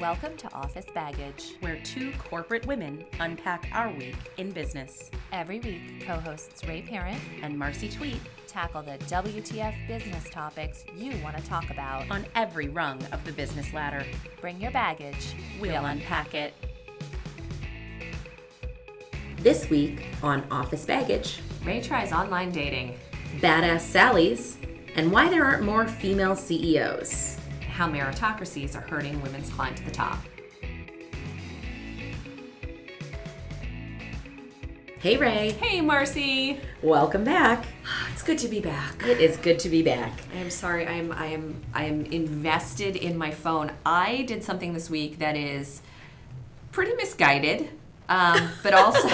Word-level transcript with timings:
Welcome 0.00 0.36
to 0.38 0.52
Office 0.52 0.86
Baggage. 0.92 1.54
where 1.60 1.78
two 1.84 2.12
corporate 2.18 2.66
women 2.66 3.04
unpack 3.20 3.68
our 3.72 3.90
week 3.92 4.16
in 4.38 4.50
business. 4.50 5.10
Every 5.32 5.60
week, 5.60 6.04
co 6.04 6.14
hosts 6.14 6.66
Ray 6.66 6.82
Parent 6.82 7.20
And 7.42 7.56
Marcy 7.56 7.88
Tweet 7.88 8.20
tackle 8.48 8.82
the 8.82 8.98
WTF 9.06 9.74
business 9.86 10.28
topics 10.30 10.84
you 10.96 11.12
want 11.22 11.36
to 11.36 11.44
talk 11.44 11.70
about. 11.70 12.10
on 12.10 12.26
every 12.34 12.68
rung 12.68 13.02
of 13.12 13.24
the 13.24 13.32
business 13.32 13.72
ladder. 13.72 14.04
Bring 14.40 14.60
your 14.60 14.72
baggage. 14.72 15.34
We'll 15.60 15.84
unpack 15.84 16.34
it. 16.34 16.54
This 19.38 19.70
week 19.70 20.06
on 20.22 20.44
Office 20.50 20.84
Baggage, 20.84 21.40
Ray 21.64 21.80
tries 21.80 22.12
online 22.12 22.50
dating. 22.50 22.96
Badass 23.40 23.80
Sallies, 23.80 24.56
and 24.96 25.12
why 25.12 25.28
there 25.28 25.44
aren't 25.44 25.64
more 25.64 25.86
female 25.86 26.34
CEOs. 26.34 27.33
How 27.74 27.88
meritocracies 27.88 28.76
are 28.76 28.82
hurting 28.82 29.20
women's 29.22 29.50
climb 29.50 29.74
to 29.74 29.84
the 29.84 29.90
top. 29.90 30.18
Hey 35.00 35.16
Ray, 35.18 35.50
Hey, 35.60 35.80
Marcy. 35.82 36.60
welcome 36.82 37.24
back. 37.24 37.64
It's 38.12 38.22
good 38.22 38.38
to 38.38 38.48
be 38.48 38.60
back. 38.60 39.02
It 39.04 39.20
is 39.20 39.36
good 39.36 39.58
to 39.58 39.68
be 39.68 39.82
back. 39.82 40.12
I 40.32 40.38
am 40.38 40.48
sorry. 40.48 40.86
I 40.86 40.92
am. 40.92 41.10
I 41.12 41.26
am. 41.26 41.60
I 41.74 41.84
am 41.86 42.04
invested 42.06 42.94
in 42.96 43.18
my 43.18 43.32
phone. 43.32 43.72
I 43.84 44.22
did 44.22 44.42
something 44.44 44.72
this 44.72 44.88
week 44.88 45.18
that 45.18 45.36
is 45.36 45.82
pretty 46.70 46.94
misguided, 46.94 47.68
um, 48.08 48.50
but 48.62 48.72
also 48.72 49.10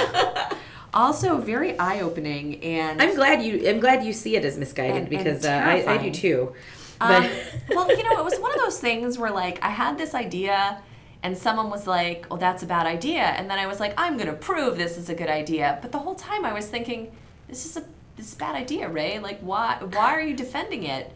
also 0.94 1.38
very 1.38 1.76
eye 1.78 2.02
opening. 2.02 2.62
And 2.62 3.00
I'm 3.02 3.14
glad 3.16 3.42
you. 3.42 3.66
I'm 3.68 3.80
glad 3.80 4.04
you 4.04 4.12
see 4.12 4.36
it 4.36 4.44
as 4.44 4.58
misguided 4.58 4.90
And- 4.96 5.00
and 5.08 5.10
because 5.10 5.44
uh, 5.46 5.50
I, 5.50 5.94
I 5.94 5.96
do 5.96 6.10
too. 6.12 6.54
Um, 7.00 7.28
well, 7.70 7.88
you 7.96 8.02
know, 8.04 8.18
it 8.18 8.24
was 8.24 8.38
one 8.38 8.52
of 8.52 8.58
those 8.58 8.78
things 8.78 9.18
where 9.18 9.30
like 9.30 9.62
I 9.62 9.70
had 9.70 9.96
this 9.98 10.14
idea 10.14 10.82
and 11.22 11.36
someone 11.36 11.70
was 11.70 11.86
like, 11.86 12.26
"Oh, 12.30 12.36
that's 12.36 12.62
a 12.62 12.66
bad 12.66 12.86
idea." 12.86 13.22
And 13.22 13.50
then 13.50 13.58
I 13.58 13.66
was 13.66 13.80
like, 13.80 13.94
"I'm 13.96 14.16
going 14.16 14.26
to 14.28 14.34
prove 14.34 14.76
this 14.76 14.96
is 14.98 15.08
a 15.08 15.14
good 15.14 15.28
idea." 15.28 15.78
But 15.82 15.92
the 15.92 15.98
whole 15.98 16.14
time 16.14 16.44
I 16.44 16.52
was 16.52 16.66
thinking, 16.68 17.12
"This 17.48 17.64
is 17.66 17.76
a 17.76 17.84
this 18.16 18.28
is 18.28 18.34
a 18.34 18.38
bad 18.38 18.54
idea, 18.54 18.88
Ray. 18.88 19.18
Like 19.18 19.40
why 19.40 19.78
why 19.80 20.12
are 20.14 20.20
you 20.20 20.34
defending 20.34 20.84
it?" 20.84 21.14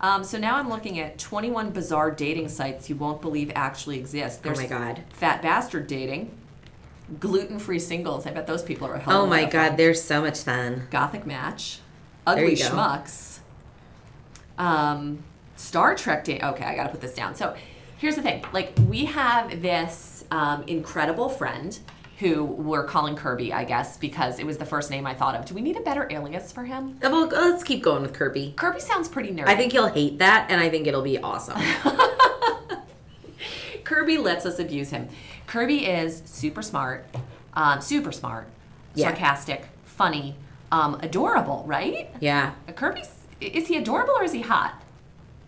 Um, 0.00 0.24
so 0.24 0.36
now 0.36 0.56
I'm 0.56 0.68
looking 0.68 0.98
at 0.98 1.16
21 1.18 1.70
bizarre 1.70 2.10
dating 2.10 2.48
sites 2.48 2.90
you 2.90 2.96
won't 2.96 3.22
believe 3.22 3.52
actually 3.54 3.98
exist. 3.98 4.42
There's 4.42 4.58
Oh 4.58 4.62
my 4.62 4.66
God. 4.68 5.02
Fat 5.10 5.42
bastard 5.42 5.86
dating, 5.86 6.36
gluten-free 7.20 7.78
singles. 7.78 8.26
I 8.26 8.32
bet 8.32 8.46
those 8.48 8.64
people 8.64 8.88
are 8.88 8.94
a 8.94 8.98
hell 8.98 9.22
oh 9.22 9.26
my 9.26 9.44
God, 9.44 9.68
fun. 9.68 9.76
there's 9.76 10.02
so 10.02 10.20
much 10.22 10.40
fun. 10.40 10.88
Gothic 10.90 11.24
Match, 11.24 11.78
Ugly 12.26 12.56
schmucks. 12.56 13.31
go. 13.31 13.31
Um, 14.62 15.22
Star 15.56 15.94
Trek. 15.94 16.24
Da- 16.24 16.40
okay, 16.50 16.64
I 16.64 16.74
gotta 16.76 16.88
put 16.90 17.00
this 17.00 17.14
down. 17.14 17.34
So 17.34 17.54
here's 17.98 18.16
the 18.16 18.22
thing: 18.22 18.44
like 18.52 18.72
we 18.88 19.04
have 19.06 19.62
this 19.62 20.24
um, 20.30 20.62
incredible 20.66 21.28
friend 21.28 21.78
who 22.18 22.44
we're 22.44 22.84
calling 22.84 23.16
Kirby, 23.16 23.52
I 23.52 23.64
guess, 23.64 23.96
because 23.96 24.38
it 24.38 24.46
was 24.46 24.56
the 24.56 24.64
first 24.64 24.90
name 24.90 25.06
I 25.08 25.14
thought 25.14 25.34
of. 25.34 25.44
Do 25.44 25.54
we 25.54 25.60
need 25.60 25.76
a 25.76 25.80
better 25.80 26.06
alias 26.10 26.52
for 26.52 26.62
him? 26.64 26.96
Uh, 27.02 27.08
Well, 27.10 27.26
let's 27.26 27.64
keep 27.64 27.82
going 27.82 28.02
with 28.02 28.12
Kirby. 28.12 28.54
Kirby 28.56 28.78
sounds 28.78 29.08
pretty 29.08 29.30
nerdy. 29.30 29.48
I 29.48 29.56
think 29.56 29.72
he'll 29.72 29.88
hate 29.88 30.18
that, 30.20 30.46
and 30.48 30.60
I 30.60 30.68
think 30.70 30.86
it'll 30.86 31.02
be 31.02 31.18
awesome. 31.18 31.58
Kirby 33.84 34.18
lets 34.18 34.46
us 34.46 34.58
abuse 34.58 34.90
him. 34.90 35.08
Kirby 35.46 35.86
is 35.86 36.22
super 36.24 36.62
smart, 36.62 37.04
um, 37.54 37.80
super 37.80 38.12
smart, 38.12 38.46
Yeah. 38.94 39.08
sarcastic, 39.08 39.66
funny, 39.84 40.36
um, 40.70 40.98
adorable. 41.02 41.64
Right? 41.66 42.10
yeah. 42.20 42.52
Kirby's 42.76 43.10
is 43.46 43.68
he 43.68 43.76
adorable 43.76 44.14
or 44.14 44.24
is 44.24 44.32
he 44.32 44.42
hot? 44.42 44.82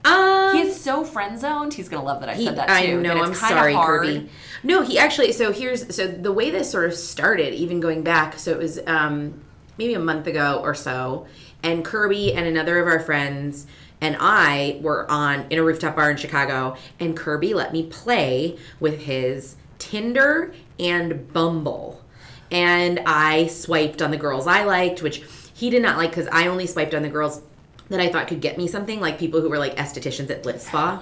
Um, 0.05 0.55
He 0.55 0.63
is 0.63 0.79
so 0.79 1.03
friend 1.03 1.39
zoned. 1.39 1.75
He's 1.75 1.89
gonna 1.89 2.05
love 2.05 2.21
that 2.21 2.29
I 2.29 2.35
He, 2.35 2.45
said 2.45 2.57
that 2.57 2.67
too. 2.67 2.73
I 2.73 2.93
know. 2.93 3.23
I'm 3.23 3.35
sorry, 3.35 3.73
hard. 3.73 4.03
Kirby. 4.03 4.29
No, 4.63 4.83
he 4.83 4.99
actually. 4.99 5.33
So 5.33 5.53
here's 5.53 5.95
so 5.95 6.07
the 6.07 6.33
way 6.33 6.51
this 6.51 6.71
sort 6.71 6.87
of 6.87 6.95
started, 6.95 7.55
even 7.55 7.81
going 7.81 8.03
back. 8.03 8.39
So 8.39 8.51
it 8.53 8.59
was 8.59 8.81
um, 8.87 9.43
maybe 9.79 9.95
a 9.95 10.01
month 10.01 10.27
ago 10.27 10.61
or 10.63 10.75
so, 10.75 11.27
and 11.63 11.85
Kirby 11.85 12.35
and 12.35 12.47
another 12.47 12.79
of 12.79 12.87
our 12.87 13.01
friends 13.01 13.67
and 14.01 14.17
I 14.21 14.79
were 14.83 15.11
on 15.11 15.47
in 15.49 15.59
a 15.59 15.63
rooftop 15.63 15.97
bar 15.97 16.11
in 16.11 16.19
Chicago, 16.19 16.77
and 17.01 17.17
Kirby 17.17 17.55
let 17.55 17.73
me 17.73 17.85
play 17.85 18.59
with 18.79 19.01
his 19.01 19.57
Tinder 19.79 20.53
and 20.79 21.33
Bumble, 21.33 22.05
and 22.51 23.01
I 23.07 23.47
swiped 23.47 24.03
on 24.03 24.11
the 24.11 24.19
girls 24.19 24.47
I 24.47 24.65
liked, 24.65 25.03
which 25.03 25.23
he 25.55 25.71
did 25.71 25.83
not 25.83 25.97
like 25.97 26.11
because 26.11 26.29
I 26.31 26.49
only 26.49 26.67
swiped 26.67 26.95
on 26.95 27.03
the 27.03 27.09
girls 27.09 27.41
that 27.91 28.01
I 28.01 28.09
thought 28.11 28.29
could 28.29 28.41
get 28.41 28.57
me 28.57 28.67
something, 28.67 29.01
like 29.01 29.19
people 29.19 29.41
who 29.41 29.49
were 29.51 29.59
like 29.59 29.77
estheticians 29.77 30.31
at 30.31 30.43
Bliss 30.43 30.67
Spa. 30.67 30.99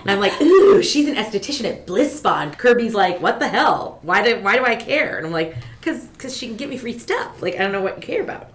and 0.02 0.10
I'm 0.10 0.18
like, 0.20 0.40
ooh, 0.40 0.82
she's 0.82 1.08
an 1.08 1.14
esthetician 1.14 1.64
at 1.64 1.86
Bliss 1.86 2.18
Spa. 2.18 2.40
And 2.42 2.56
Kirby's 2.56 2.94
like, 2.94 3.20
what 3.20 3.38
the 3.38 3.48
hell? 3.48 3.98
Why 4.02 4.22
do 4.22 4.40
why 4.40 4.56
do 4.56 4.64
I 4.64 4.76
care? 4.76 5.18
And 5.18 5.26
I'm 5.26 5.32
like, 5.32 5.54
because 5.80 6.04
because 6.06 6.36
she 6.36 6.46
can 6.46 6.56
get 6.56 6.68
me 6.70 6.78
free 6.78 6.98
stuff. 6.98 7.42
Like 7.42 7.54
I 7.54 7.58
don't 7.58 7.72
know 7.72 7.82
what 7.82 7.96
you 7.96 8.02
care 8.02 8.22
about. 8.22 8.50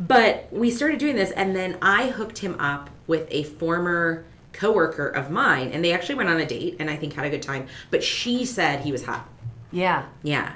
But 0.00 0.48
we 0.50 0.70
started 0.70 0.98
doing 0.98 1.14
this, 1.14 1.30
and 1.30 1.54
then 1.54 1.78
I 1.80 2.08
hooked 2.08 2.38
him 2.38 2.58
up 2.58 2.90
with 3.06 3.28
a 3.30 3.44
former 3.44 4.24
coworker 4.52 5.06
of 5.08 5.30
mine, 5.30 5.70
and 5.72 5.84
they 5.84 5.92
actually 5.92 6.16
went 6.16 6.28
on 6.30 6.40
a 6.40 6.46
date, 6.46 6.76
and 6.80 6.90
I 6.90 6.96
think 6.96 7.12
had 7.12 7.24
a 7.26 7.30
good 7.30 7.42
time. 7.42 7.68
But 7.90 8.02
she 8.02 8.44
said 8.44 8.80
he 8.80 8.90
was 8.92 9.04
hot. 9.04 9.28
Yeah, 9.70 10.06
Yeah. 10.22 10.54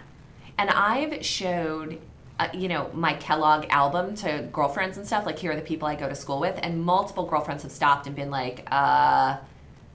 and 0.57 0.71
I've 0.71 1.25
showed. 1.25 2.01
Uh, 2.39 2.49
you 2.55 2.69
know 2.69 2.89
my 2.95 3.15
Kellogg 3.15 3.67
album 3.71 4.15
to 4.17 4.49
girlfriends 4.53 4.97
and 4.97 5.07
stuff. 5.07 5.27
Like 5.27 5.39
here 5.39 5.53
are 5.53 5.57
the 5.57 5.63
people 5.63 5.89
I 5.89 5.97
go 5.97 6.09
to 6.09 6.15
school 6.15 6.39
with, 6.41 6.59
and 6.63 6.83
multiple 6.83 7.27
girlfriends 7.27 7.65
have 7.65 7.73
stopped 7.73 8.07
and 8.07 8.15
been 8.15 8.31
like, 8.31 8.67
uh, 8.71 9.39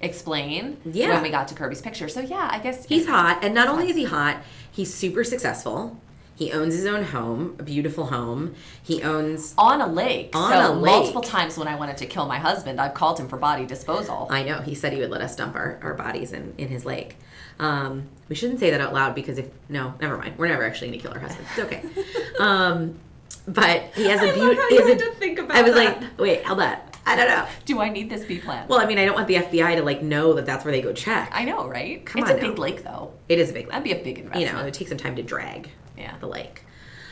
"Explain." 0.02 0.78
Yeah. 0.84 1.12
When 1.12 1.24
we 1.24 1.30
got 1.30 1.48
to 1.50 1.56
Kirby's 1.56 1.82
picture, 1.82 2.10
so 2.10 2.20
yeah, 2.20 2.50
I 2.52 2.60
guess 2.60 2.86
He's 2.86 3.08
hot, 3.08 3.44
and 3.44 3.54
not 3.54 3.70
only 3.70 3.90
is 3.90 3.96
he 3.96 4.04
hot, 4.04 4.42
he's 4.72 4.94
super 4.94 5.24
successful. 5.24 5.98
He 6.36 6.52
owns 6.52 6.74
his 6.74 6.86
own 6.86 7.04
home, 7.04 7.56
a 7.60 7.64
beautiful 7.64 8.08
home. 8.08 8.56
He 8.82 9.04
owns. 9.04 9.54
on 9.58 9.82
a 9.82 9.88
lake. 9.88 10.36
On 10.36 10.52
so 10.52 10.74
a 10.74 10.74
lake. 10.74 10.92
multiple 10.92 11.22
times 11.22 11.58
when 11.58 11.68
I 11.68 11.76
wanted 11.76 11.98
to 11.98 12.08
kill 12.08 12.26
my 12.26 12.40
husband, 12.40 12.82
I've 12.82 12.96
called 12.96 13.20
him 13.20 13.28
for 13.28 13.38
body 13.38 13.66
disposal. 13.66 14.28
I 14.32 14.44
know 14.44 14.60
he 14.60 14.74
said 14.74 14.94
he 14.94 15.00
would 15.00 15.12
let 15.12 15.22
us 15.22 15.36
dump 15.36 15.56
our, 15.56 15.80
our 15.84 15.94
bodies 15.94 16.34
in, 16.34 16.56
in 16.58 16.70
his 16.70 16.86
lake. 16.86 17.18
Um, 17.60 18.10
we 18.30 18.36
shouldn't 18.36 18.60
say 18.60 18.72
that 18.72 18.82
out 18.82 18.94
loud 18.94 19.14
because 19.14 19.38
if 19.38 19.50
no, 19.70 19.94
never 20.02 20.18
mind. 20.18 20.38
We're 20.38 20.48
never 20.48 20.64
actually 20.64 20.88
going 20.88 21.00
to 21.00 21.04
kill 21.04 21.14
our 21.14 21.20
husbands. 21.20 21.50
It's 21.56 21.60
okay. 21.60 21.84
um, 22.40 23.00
but 23.48 23.84
he 23.96 24.06
has 24.06 24.22
a 24.22 24.24
I 24.24 24.26
love 24.28 24.36
beauty. 24.36 24.56
how 24.56 24.70
you 24.70 24.88
had 24.88 25.00
to 25.00 25.12
think 25.16 25.40
about 25.40 25.58
I 25.58 25.62
was 25.64 25.74
that. 25.74 26.02
like, 26.02 26.20
wait, 26.20 26.46
hold 26.46 26.62
on. 26.62 26.78
I 27.06 27.18
don't 27.18 27.28
know. 27.28 27.46
Do 27.66 27.82
I 27.82 27.90
need 27.90 28.10
this 28.10 28.24
B 28.24 28.40
plan? 28.40 28.66
Well, 28.70 28.80
I 28.80 28.86
mean, 28.86 28.98
I 28.98 29.04
don't 29.04 29.16
want 29.16 29.28
the 29.28 29.36
FBI 29.36 29.76
to 29.76 29.84
like 29.84 30.02
know 30.02 30.34
that 30.36 30.46
that's 30.46 30.64
where 30.64 30.72
they 30.72 30.82
go 30.82 30.94
check. 30.94 31.30
I 31.34 31.44
know, 31.44 31.68
right? 31.68 32.06
Come 32.06 32.22
it's 32.22 32.32
on 32.32 32.38
a 32.38 32.42
now. 32.42 32.50
big 32.50 32.58
lake, 32.60 32.84
though. 32.86 33.12
it 33.28 33.40
is 33.40 33.50
a 33.50 33.54
big. 33.54 33.68
That'd 33.68 33.84
be 33.84 33.92
a 33.92 34.02
big 34.02 34.20
investment. 34.20 34.46
you 34.48 34.54
know, 34.54 34.62
it 34.62 34.64
would 34.64 34.74
take 34.74 34.88
some 34.88 34.98
time 34.98 35.16
to 35.18 35.24
drag 35.24 35.70
Yeah. 35.98 36.14
the 36.22 36.28
lake. 36.28 36.64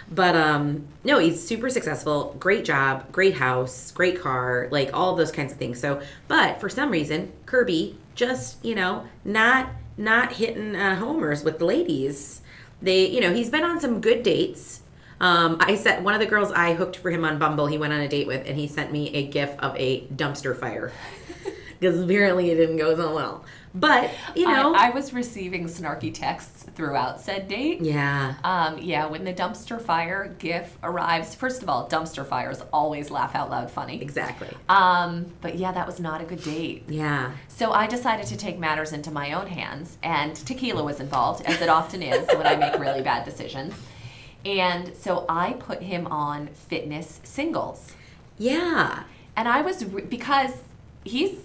But 0.09 0.35
um 0.35 0.87
no, 1.03 1.19
he's 1.19 1.45
super 1.45 1.69
successful, 1.69 2.35
great 2.39 2.63
job, 2.65 3.11
great 3.11 3.33
house, 3.35 3.91
great 3.91 4.21
car, 4.21 4.67
like 4.71 4.91
all 4.93 5.15
those 5.15 5.31
kinds 5.31 5.51
of 5.51 5.57
things. 5.57 5.79
So, 5.79 6.01
but 6.29 6.59
for 6.61 6.69
some 6.69 6.89
reason, 6.91 7.31
Kirby 7.45 7.97
just, 8.15 8.63
you 8.63 8.75
know, 8.75 9.05
not 9.25 9.69
not 9.97 10.33
hitting 10.33 10.75
uh, 10.75 10.95
homers 10.95 11.43
with 11.43 11.59
the 11.59 11.65
ladies. 11.65 12.41
They, 12.81 13.07
you 13.07 13.19
know, 13.21 13.33
he's 13.33 13.49
been 13.49 13.63
on 13.63 13.79
some 13.81 13.99
good 14.01 14.23
dates. 14.23 14.80
Um, 15.21 15.57
I 15.59 15.75
sent 15.75 16.01
one 16.03 16.13
of 16.15 16.19
the 16.19 16.25
girls 16.25 16.51
I 16.51 16.73
hooked 16.73 16.97
for 16.97 17.11
him 17.11 17.23
on 17.23 17.37
Bumble. 17.39 17.67
He 17.67 17.77
went 17.77 17.93
on 17.93 17.99
a 18.01 18.07
date 18.07 18.25
with, 18.27 18.45
and 18.47 18.57
he 18.57 18.67
sent 18.67 18.91
me 18.91 19.13
a 19.13 19.27
gif 19.27 19.51
of 19.59 19.75
a 19.77 20.01
dumpster 20.07 20.57
fire 20.59 20.91
because 21.79 22.01
apparently 22.01 22.49
it 22.49 22.55
didn't 22.55 22.77
go 22.77 22.95
so 22.95 23.13
well. 23.15 23.45
But 23.73 24.09
you 24.35 24.47
know, 24.47 24.73
I, 24.75 24.87
I 24.87 24.89
was 24.89 25.13
receiving 25.13 25.65
snarky 25.67 26.13
texts 26.13 26.63
throughout 26.75 27.21
said 27.21 27.47
date. 27.47 27.79
yeah, 27.81 28.33
Um, 28.43 28.79
yeah, 28.79 29.05
when 29.05 29.23
the 29.23 29.33
dumpster 29.33 29.79
fire 29.81 30.35
gif 30.39 30.75
arrives, 30.83 31.35
first 31.35 31.61
of 31.63 31.69
all, 31.69 31.87
dumpster 31.87 32.25
fires 32.25 32.61
always 32.73 33.09
laugh 33.11 33.33
out 33.33 33.49
loud 33.49 33.71
funny. 33.71 34.01
exactly, 34.01 34.49
Um, 34.67 35.27
but 35.39 35.55
yeah, 35.55 35.71
that 35.71 35.85
was 35.87 35.99
not 36.01 36.19
a 36.19 36.25
good 36.25 36.43
date. 36.43 36.83
yeah. 36.89 37.31
So 37.47 37.71
I 37.71 37.87
decided 37.87 38.25
to 38.27 38.35
take 38.35 38.59
matters 38.59 38.91
into 38.91 39.09
my 39.11 39.31
own 39.33 39.47
hands, 39.47 39.97
and 40.03 40.35
tequila 40.35 40.83
was 40.83 40.99
involved, 40.99 41.45
as 41.45 41.61
it 41.61 41.69
often 41.69 42.01
is 42.03 42.27
when 42.35 42.47
I 42.47 42.55
make 42.57 42.77
really 42.79 43.01
bad 43.03 43.23
decisions. 43.23 43.73
And 44.45 44.95
so 44.95 45.25
I 45.29 45.53
put 45.53 45.81
him 45.83 46.07
on 46.07 46.47
fitness 46.47 47.19
singles. 47.23 47.93
Yeah. 48.37 49.03
And 49.35 49.47
I 49.47 49.61
was, 49.61 49.85
re- 49.85 50.03
because 50.03 50.51
he's, 51.03 51.37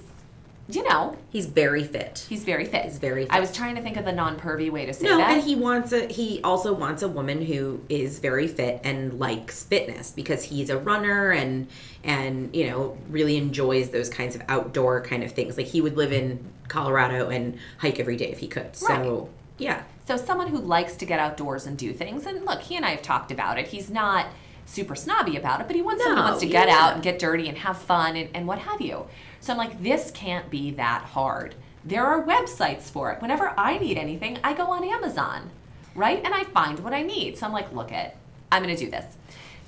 you 0.69 0.83
know, 0.89 1.17
He's 1.31 1.47
very 1.47 1.85
fit. 1.85 2.27
he's 2.29 2.43
very 2.43 2.65
fit. 2.65 2.87
He's 2.87 2.99
very 2.99 3.31
I 3.31 3.39
was 3.39 3.53
trying 3.55 3.77
to 3.77 3.83
think 3.83 3.97
of 3.97 4.05
the 4.05 4.11
non 4.13 4.37
pervy 4.37 4.69
way 4.71 4.85
to 4.87 4.93
say 4.93 5.05
No, 5.05 5.19
that. 5.19 5.31
and 5.31 5.43
he 5.45 5.55
wants 5.55 5.93
a 5.93 6.07
he 6.13 6.41
also 6.43 6.73
wants 6.73 7.03
a 7.03 7.09
woman 7.09 7.41
who 7.43 7.81
is 7.89 8.19
very 8.19 8.49
fit 8.49 8.81
and 8.83 9.21
likes 9.21 9.63
fitness 9.63 10.11
because 10.11 10.43
he's 10.43 10.69
a 10.69 10.77
runner 10.79 11.31
and 11.31 11.69
and 12.03 12.53
you 12.57 12.69
know 12.69 12.99
really 13.11 13.37
enjoys 13.37 13.91
those 13.91 14.09
kinds 14.09 14.35
of 14.35 14.43
outdoor 14.49 15.03
kind 15.03 15.23
of 15.23 15.31
things. 15.31 15.57
Like 15.57 15.67
he 15.67 15.81
would 15.81 15.97
live 15.97 16.13
in 16.13 16.45
Colorado 16.67 17.29
and 17.29 17.57
hike 17.79 18.01
every 18.01 18.17
day 18.17 18.33
if 18.33 18.39
he 18.39 18.49
could. 18.49 18.75
So, 18.75 18.89
Right. 18.89 19.29
yeah. 19.59 19.83
So 20.07 20.17
someone 20.17 20.47
who 20.47 20.59
likes 20.59 20.95
to 20.97 21.05
get 21.05 21.19
outdoors 21.19 21.67
and 21.67 21.77
do 21.77 21.93
things, 21.93 22.27
and 22.27 22.45
look, 22.45 22.63
he 22.63 22.77
and 22.77 22.87
I 22.87 22.91
have 22.91 23.03
talked 23.03 23.33
about 23.33 23.59
it. 23.59 23.67
He's 23.67 23.91
not 23.91 24.27
super 24.65 24.95
snobby 24.95 25.37
about 25.37 25.61
it, 25.61 25.67
but 25.67 25.75
he 25.75 25.83
wants 25.83 26.03
someone 26.05 26.23
who 26.23 26.29
wants 26.29 26.41
to 26.43 26.49
get 26.49 26.69
yeah. 26.69 26.79
out 26.79 26.95
and 26.95 27.03
get 27.03 27.19
dirty 27.19 27.49
and 27.49 27.59
have 27.59 27.77
fun 27.77 28.15
and, 28.15 28.31
and 28.33 28.47
what 28.47 28.61
have 28.61 28.81
you. 28.81 29.07
So 29.41 29.53
I'm 29.53 29.59
like, 29.59 29.83
this 29.83 30.13
can't 30.13 30.49
be 30.49 30.71
that 30.73 31.03
hard. 31.03 31.57
There 31.85 32.05
are 32.05 32.23
websites 32.23 32.83
for 32.83 33.11
it. 33.11 33.21
Whenever 33.21 33.53
I 33.57 33.79
need 33.79 33.99
anything, 33.99 34.39
I 34.45 34.55
go 34.55 34.71
on 34.71 34.85
Amazon, 34.85 35.51
right? 35.97 36.25
And 36.25 36.33
I 36.33 36.45
find 36.45 36.79
what 36.81 36.93
I 36.93 37.03
need. 37.03 37.37
So 37.37 37.47
I'm 37.47 37.53
like, 37.53 37.73
look 37.73 37.91
it, 37.91 38.17
I'm 38.53 38.63
gonna 38.63 38.77
do 38.77 38.91
this. 38.91 39.17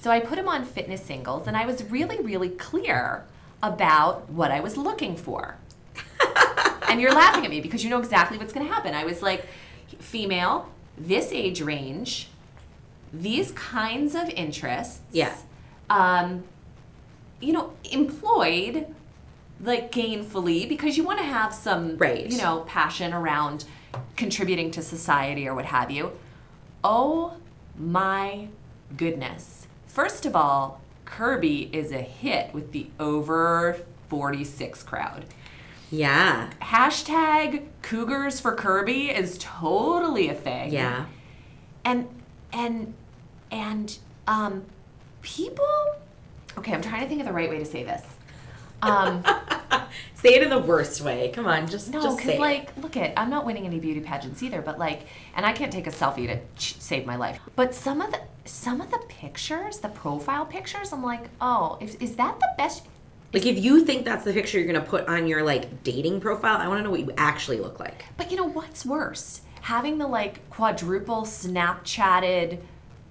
So 0.00 0.10
I 0.12 0.20
put 0.20 0.38
him 0.38 0.48
on 0.48 0.64
fitness 0.64 1.02
singles 1.02 1.48
and 1.48 1.56
I 1.56 1.66
was 1.66 1.82
really, 1.84 2.20
really 2.20 2.50
clear 2.50 3.24
about 3.60 4.30
what 4.30 4.52
I 4.52 4.60
was 4.60 4.76
looking 4.76 5.16
for. 5.16 5.56
and 6.88 7.00
you're 7.00 7.12
laughing 7.12 7.44
at 7.44 7.50
me 7.50 7.60
because 7.60 7.82
you 7.82 7.90
know 7.90 7.98
exactly 7.98 8.38
what's 8.38 8.52
gonna 8.52 8.72
happen. 8.72 8.94
I 8.94 9.04
was 9.04 9.20
like, 9.20 9.46
female, 9.98 10.68
this 10.96 11.32
age 11.32 11.60
range, 11.60 12.28
these 13.12 13.52
kinds 13.52 14.14
of 14.14 14.28
interests. 14.30 15.00
Yeah. 15.12 15.34
Um, 15.90 16.44
you 17.40 17.52
know, 17.52 17.72
employed 17.90 18.86
like 19.60 19.90
gainfully 19.90 20.68
because 20.68 20.96
you 20.96 21.02
want 21.04 21.18
to 21.18 21.24
have 21.24 21.52
some 21.52 21.96
Right. 21.98 22.30
you 22.30 22.38
know 22.38 22.60
passion 22.68 23.12
around 23.12 23.64
contributing 24.16 24.70
to 24.72 24.82
society 24.82 25.48
or 25.48 25.54
what 25.54 25.64
have 25.64 25.90
you 25.90 26.12
oh 26.84 27.34
my 27.76 28.46
goodness 28.96 29.66
first 29.88 30.24
of 30.26 30.36
all 30.36 30.80
kirby 31.04 31.70
is 31.72 31.90
a 31.90 32.00
hit 32.00 32.54
with 32.54 32.70
the 32.70 32.86
over 33.00 33.78
46 34.08 34.84
crowd 34.84 35.24
Yeah. 35.90 36.50
hashtag 36.60 37.64
cougars 37.82 38.40
for 38.40 38.54
kirby 38.54 39.10
is 39.10 39.36
totally 39.38 40.28
a 40.28 40.34
thing 40.34 40.72
Yeah. 40.72 41.06
and 41.84 42.08
and 42.52 42.94
and 43.50 43.98
um 44.26 44.64
people 45.22 45.66
okay 46.58 46.72
i'm 46.72 46.82
trying 46.82 47.02
to 47.02 47.08
think 47.08 47.20
of 47.20 47.26
the 47.26 47.32
right 47.32 47.48
way 47.48 47.58
to 47.58 47.64
say 47.64 47.84
this 47.84 48.02
um 48.82 49.24
Say 50.14 50.30
it 50.34 50.42
in 50.42 50.50
the 50.50 50.58
worst 50.58 51.00
way. 51.00 51.30
Come 51.32 51.46
on, 51.46 51.68
just 51.68 51.90
no 51.90 52.16
because 52.16 52.38
like 52.40 52.76
look 52.82 52.96
at 52.96 53.12
i'm 53.16 53.30
not 53.30 53.46
winning 53.46 53.64
any 53.66 53.78
beauty 53.78 54.00
pageants 54.00 54.42
either 54.42 54.60
but 54.60 54.78
like 54.78 55.02
and 55.36 55.46
i 55.46 55.52
can't 55.52 55.72
take 55.72 55.86
a 55.86 55.90
selfie 55.90 56.26
to 56.26 56.38
ch- 56.56 56.74
save 56.80 57.06
my 57.06 57.14
life 57.16 57.38
but 57.56 57.72
some 57.74 58.00
of 58.00 58.10
the 58.10 58.20
some 58.44 58.80
of 58.80 58.90
the 58.90 58.98
pictures 59.08 59.78
the 59.78 59.88
profile 59.88 60.44
pictures 60.44 60.92
i'm 60.92 61.02
like 61.04 61.28
oh 61.40 61.78
is, 61.80 61.94
is 61.96 62.16
that 62.16 62.38
the 62.40 62.48
best 62.58 62.84
Like 63.32 63.44
if 63.44 63.62
you 63.62 63.84
think 63.84 64.04
that's 64.04 64.24
the 64.24 64.32
picture 64.32 64.58
you're 64.58 64.66
gonna 64.66 64.84
put 64.84 65.06
on 65.06 65.26
your 65.26 65.42
like 65.42 65.82
dating 65.82 66.20
profile, 66.20 66.56
I 66.58 66.68
want 66.68 66.78
to 66.78 66.84
know 66.84 66.90
what 66.90 67.00
you 67.00 67.12
actually 67.16 67.58
look 67.58 67.78
like. 67.78 68.04
But 68.16 68.30
you 68.30 68.36
know 68.36 68.48
what's 68.48 68.86
worse? 68.86 69.42
Having 69.62 69.98
the 69.98 70.06
like 70.06 70.48
quadruple 70.50 71.22
Snapchatted 71.22 72.60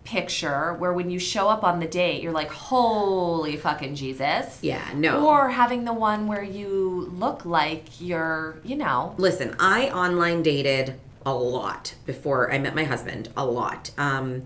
picture 0.07 0.73
where 0.75 0.93
when 0.93 1.09
you 1.09 1.19
show 1.19 1.49
up 1.49 1.63
on 1.63 1.79
the 1.81 1.85
date, 1.85 2.23
you're 2.23 2.31
like, 2.31 2.49
holy 2.49 3.57
fucking 3.57 3.93
Jesus. 3.93 4.59
Yeah, 4.61 4.89
no. 4.95 5.27
Or 5.27 5.49
having 5.49 5.83
the 5.83 5.93
one 5.93 6.27
where 6.27 6.43
you 6.43 7.11
look 7.13 7.45
like 7.45 7.99
you're, 7.99 8.57
you 8.63 8.77
know, 8.77 9.13
Listen, 9.17 9.55
I 9.59 9.89
online 9.89 10.43
dated 10.43 10.95
a 11.25 11.33
lot 11.33 11.93
before 12.05 12.51
I 12.53 12.57
met 12.57 12.73
my 12.73 12.85
husband. 12.85 13.29
A 13.35 13.45
lot. 13.45 13.91
Um, 13.97 14.43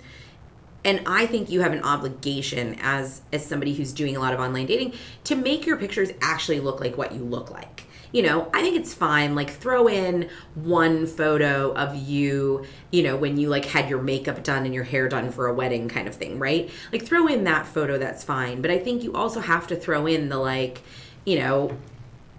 and 0.84 1.02
I 1.06 1.26
think 1.26 1.50
you 1.50 1.62
have 1.62 1.74
an 1.74 1.84
obligation 1.84 2.78
as 2.82 3.22
as 3.32 3.46
somebody 3.46 3.74
who's 3.74 3.94
doing 3.94 4.16
a 4.16 4.20
lot 4.20 4.34
of 4.34 4.40
online 4.40 4.66
dating 4.66 4.94
to 5.26 5.36
make 5.36 5.66
your 5.66 5.78
pictures 5.78 6.10
actually 6.22 6.60
look 6.60 6.80
like 6.80 6.98
what 6.98 7.14
you 7.14 7.24
look 7.24 7.52
like. 7.52 7.86
You 8.12 8.24
know, 8.24 8.50
I 8.54 8.62
think 8.62 8.76
it's 8.76 8.94
fine. 8.94 9.36
Like 9.36 9.50
throw 9.50 9.88
in 9.88 10.30
one 10.56 11.08
photo 11.08 11.74
of 11.74 11.96
you, 11.96 12.66
you 12.92 13.04
know, 13.04 13.16
when 13.16 13.38
you 13.38 13.48
like 13.48 13.66
had 13.66 13.90
your 13.90 14.02
makeup 14.02 14.44
done 14.44 14.66
and 14.66 14.74
your 14.74 14.84
hair 14.84 15.08
done 15.08 15.32
for 15.32 15.48
a 15.48 15.54
wedding 15.54 15.88
kind 15.88 16.10
of 16.10 16.16
thing, 16.16 16.38
right? 16.38 16.70
Like 16.92 17.06
throw 17.06 17.28
in 17.28 17.46
that 17.46 17.68
photo, 17.68 17.98
that's 17.98 18.24
fine. 18.24 18.62
But 18.62 18.70
I 18.70 18.80
think 18.80 19.04
you 19.04 19.14
also 19.14 19.40
have 19.40 19.66
to 19.68 19.78
throw 19.78 20.08
in 20.08 20.28
the 20.28 20.38
like, 20.38 20.82
you 21.26 21.40
know, 21.40 21.78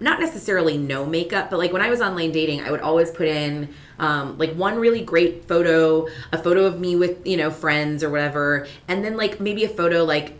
not 0.03 0.19
necessarily 0.19 0.77
no 0.77 1.05
makeup, 1.05 1.49
but 1.49 1.57
like 1.57 1.71
when 1.71 1.81
I 1.81 1.89
was 1.89 2.01
online 2.01 2.33
dating, 2.33 2.61
I 2.61 2.71
would 2.71 2.81
always 2.81 3.09
put 3.09 3.27
in 3.27 3.69
um, 3.99 4.37
like 4.37 4.53
one 4.53 4.77
really 4.77 5.01
great 5.01 5.47
photo, 5.47 6.07
a 6.33 6.37
photo 6.37 6.65
of 6.65 6.77
me 6.79 6.97
with, 6.97 7.25
you 7.25 7.37
know, 7.37 7.49
friends 7.49 8.03
or 8.03 8.09
whatever, 8.09 8.67
and 8.89 9.03
then 9.03 9.15
like 9.15 9.39
maybe 9.39 9.63
a 9.63 9.69
photo 9.69 10.03
like 10.03 10.33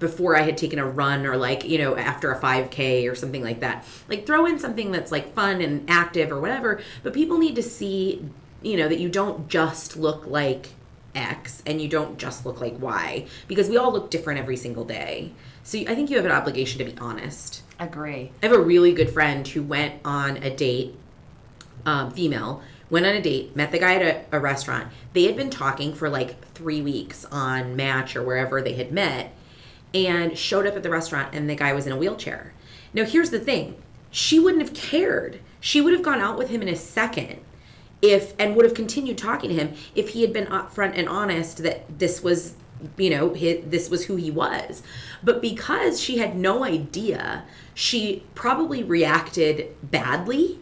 before 0.00 0.36
I 0.36 0.42
had 0.42 0.58
taken 0.58 0.80
a 0.80 0.86
run 0.86 1.24
or 1.24 1.36
like, 1.36 1.64
you 1.64 1.78
know, 1.78 1.96
after 1.96 2.32
a 2.32 2.40
5K 2.40 3.10
or 3.10 3.14
something 3.14 3.42
like 3.42 3.60
that. 3.60 3.84
Like 4.08 4.26
throw 4.26 4.44
in 4.44 4.58
something 4.58 4.90
that's 4.90 5.12
like 5.12 5.34
fun 5.34 5.60
and 5.60 5.88
active 5.88 6.32
or 6.32 6.40
whatever, 6.40 6.80
but 7.04 7.14
people 7.14 7.38
need 7.38 7.54
to 7.54 7.62
see, 7.62 8.28
you 8.60 8.76
know, 8.76 8.88
that 8.88 8.98
you 8.98 9.08
don't 9.08 9.48
just 9.48 9.96
look 9.96 10.26
like 10.26 10.70
X 11.14 11.62
and 11.64 11.80
you 11.80 11.88
don't 11.88 12.18
just 12.18 12.44
look 12.44 12.60
like 12.60 12.78
Y 12.80 13.26
because 13.46 13.68
we 13.68 13.76
all 13.76 13.92
look 13.92 14.10
different 14.10 14.40
every 14.40 14.56
single 14.56 14.84
day. 14.84 15.32
So 15.62 15.78
I 15.78 15.94
think 15.94 16.10
you 16.10 16.16
have 16.16 16.26
an 16.26 16.32
obligation 16.32 16.78
to 16.78 16.84
be 16.84 16.98
honest. 16.98 17.62
Agree. 17.78 18.32
I 18.42 18.46
have 18.46 18.56
a 18.56 18.60
really 18.60 18.92
good 18.92 19.10
friend 19.10 19.46
who 19.46 19.62
went 19.62 20.00
on 20.04 20.38
a 20.38 20.54
date, 20.54 20.94
um, 21.84 22.10
female, 22.10 22.62
went 22.88 23.06
on 23.06 23.14
a 23.14 23.22
date, 23.22 23.56
met 23.56 23.72
the 23.72 23.78
guy 23.78 23.94
at 23.94 24.02
a, 24.02 24.36
a 24.36 24.40
restaurant. 24.40 24.88
They 25.12 25.24
had 25.24 25.36
been 25.36 25.50
talking 25.50 25.94
for 25.94 26.08
like 26.08 26.52
three 26.52 26.82
weeks 26.82 27.24
on 27.26 27.76
Match 27.76 28.16
or 28.16 28.22
wherever 28.22 28.62
they 28.62 28.74
had 28.74 28.92
met, 28.92 29.34
and 29.92 30.36
showed 30.36 30.66
up 30.66 30.76
at 30.76 30.82
the 30.82 30.90
restaurant, 30.90 31.34
and 31.34 31.48
the 31.48 31.54
guy 31.54 31.72
was 31.72 31.86
in 31.86 31.92
a 31.92 31.96
wheelchair. 31.96 32.52
Now, 32.92 33.04
here's 33.04 33.30
the 33.30 33.40
thing 33.40 33.82
she 34.10 34.38
wouldn't 34.38 34.62
have 34.62 34.74
cared. 34.74 35.40
She 35.60 35.80
would 35.80 35.92
have 35.92 36.02
gone 36.02 36.20
out 36.20 36.38
with 36.38 36.48
him 36.48 36.62
in 36.62 36.68
a 36.68 36.76
second 36.76 37.40
if 38.02 38.34
and 38.38 38.54
would 38.54 38.64
have 38.64 38.74
continued 38.74 39.18
talking 39.18 39.50
to 39.50 39.56
him 39.56 39.74
if 39.94 40.10
he 40.10 40.22
had 40.22 40.32
been 40.32 40.46
upfront 40.46 40.96
and 40.96 41.08
honest 41.08 41.58
that 41.58 41.98
this 41.98 42.22
was 42.22 42.54
you 42.96 43.10
know 43.10 43.34
his, 43.34 43.64
this 43.66 43.90
was 43.90 44.06
who 44.06 44.16
he 44.16 44.30
was. 44.30 44.82
But 45.22 45.40
because 45.40 46.00
she 46.00 46.18
had 46.18 46.36
no 46.36 46.64
idea 46.64 47.44
she 47.76 48.22
probably 48.34 48.82
reacted 48.82 49.76
badly 49.82 50.58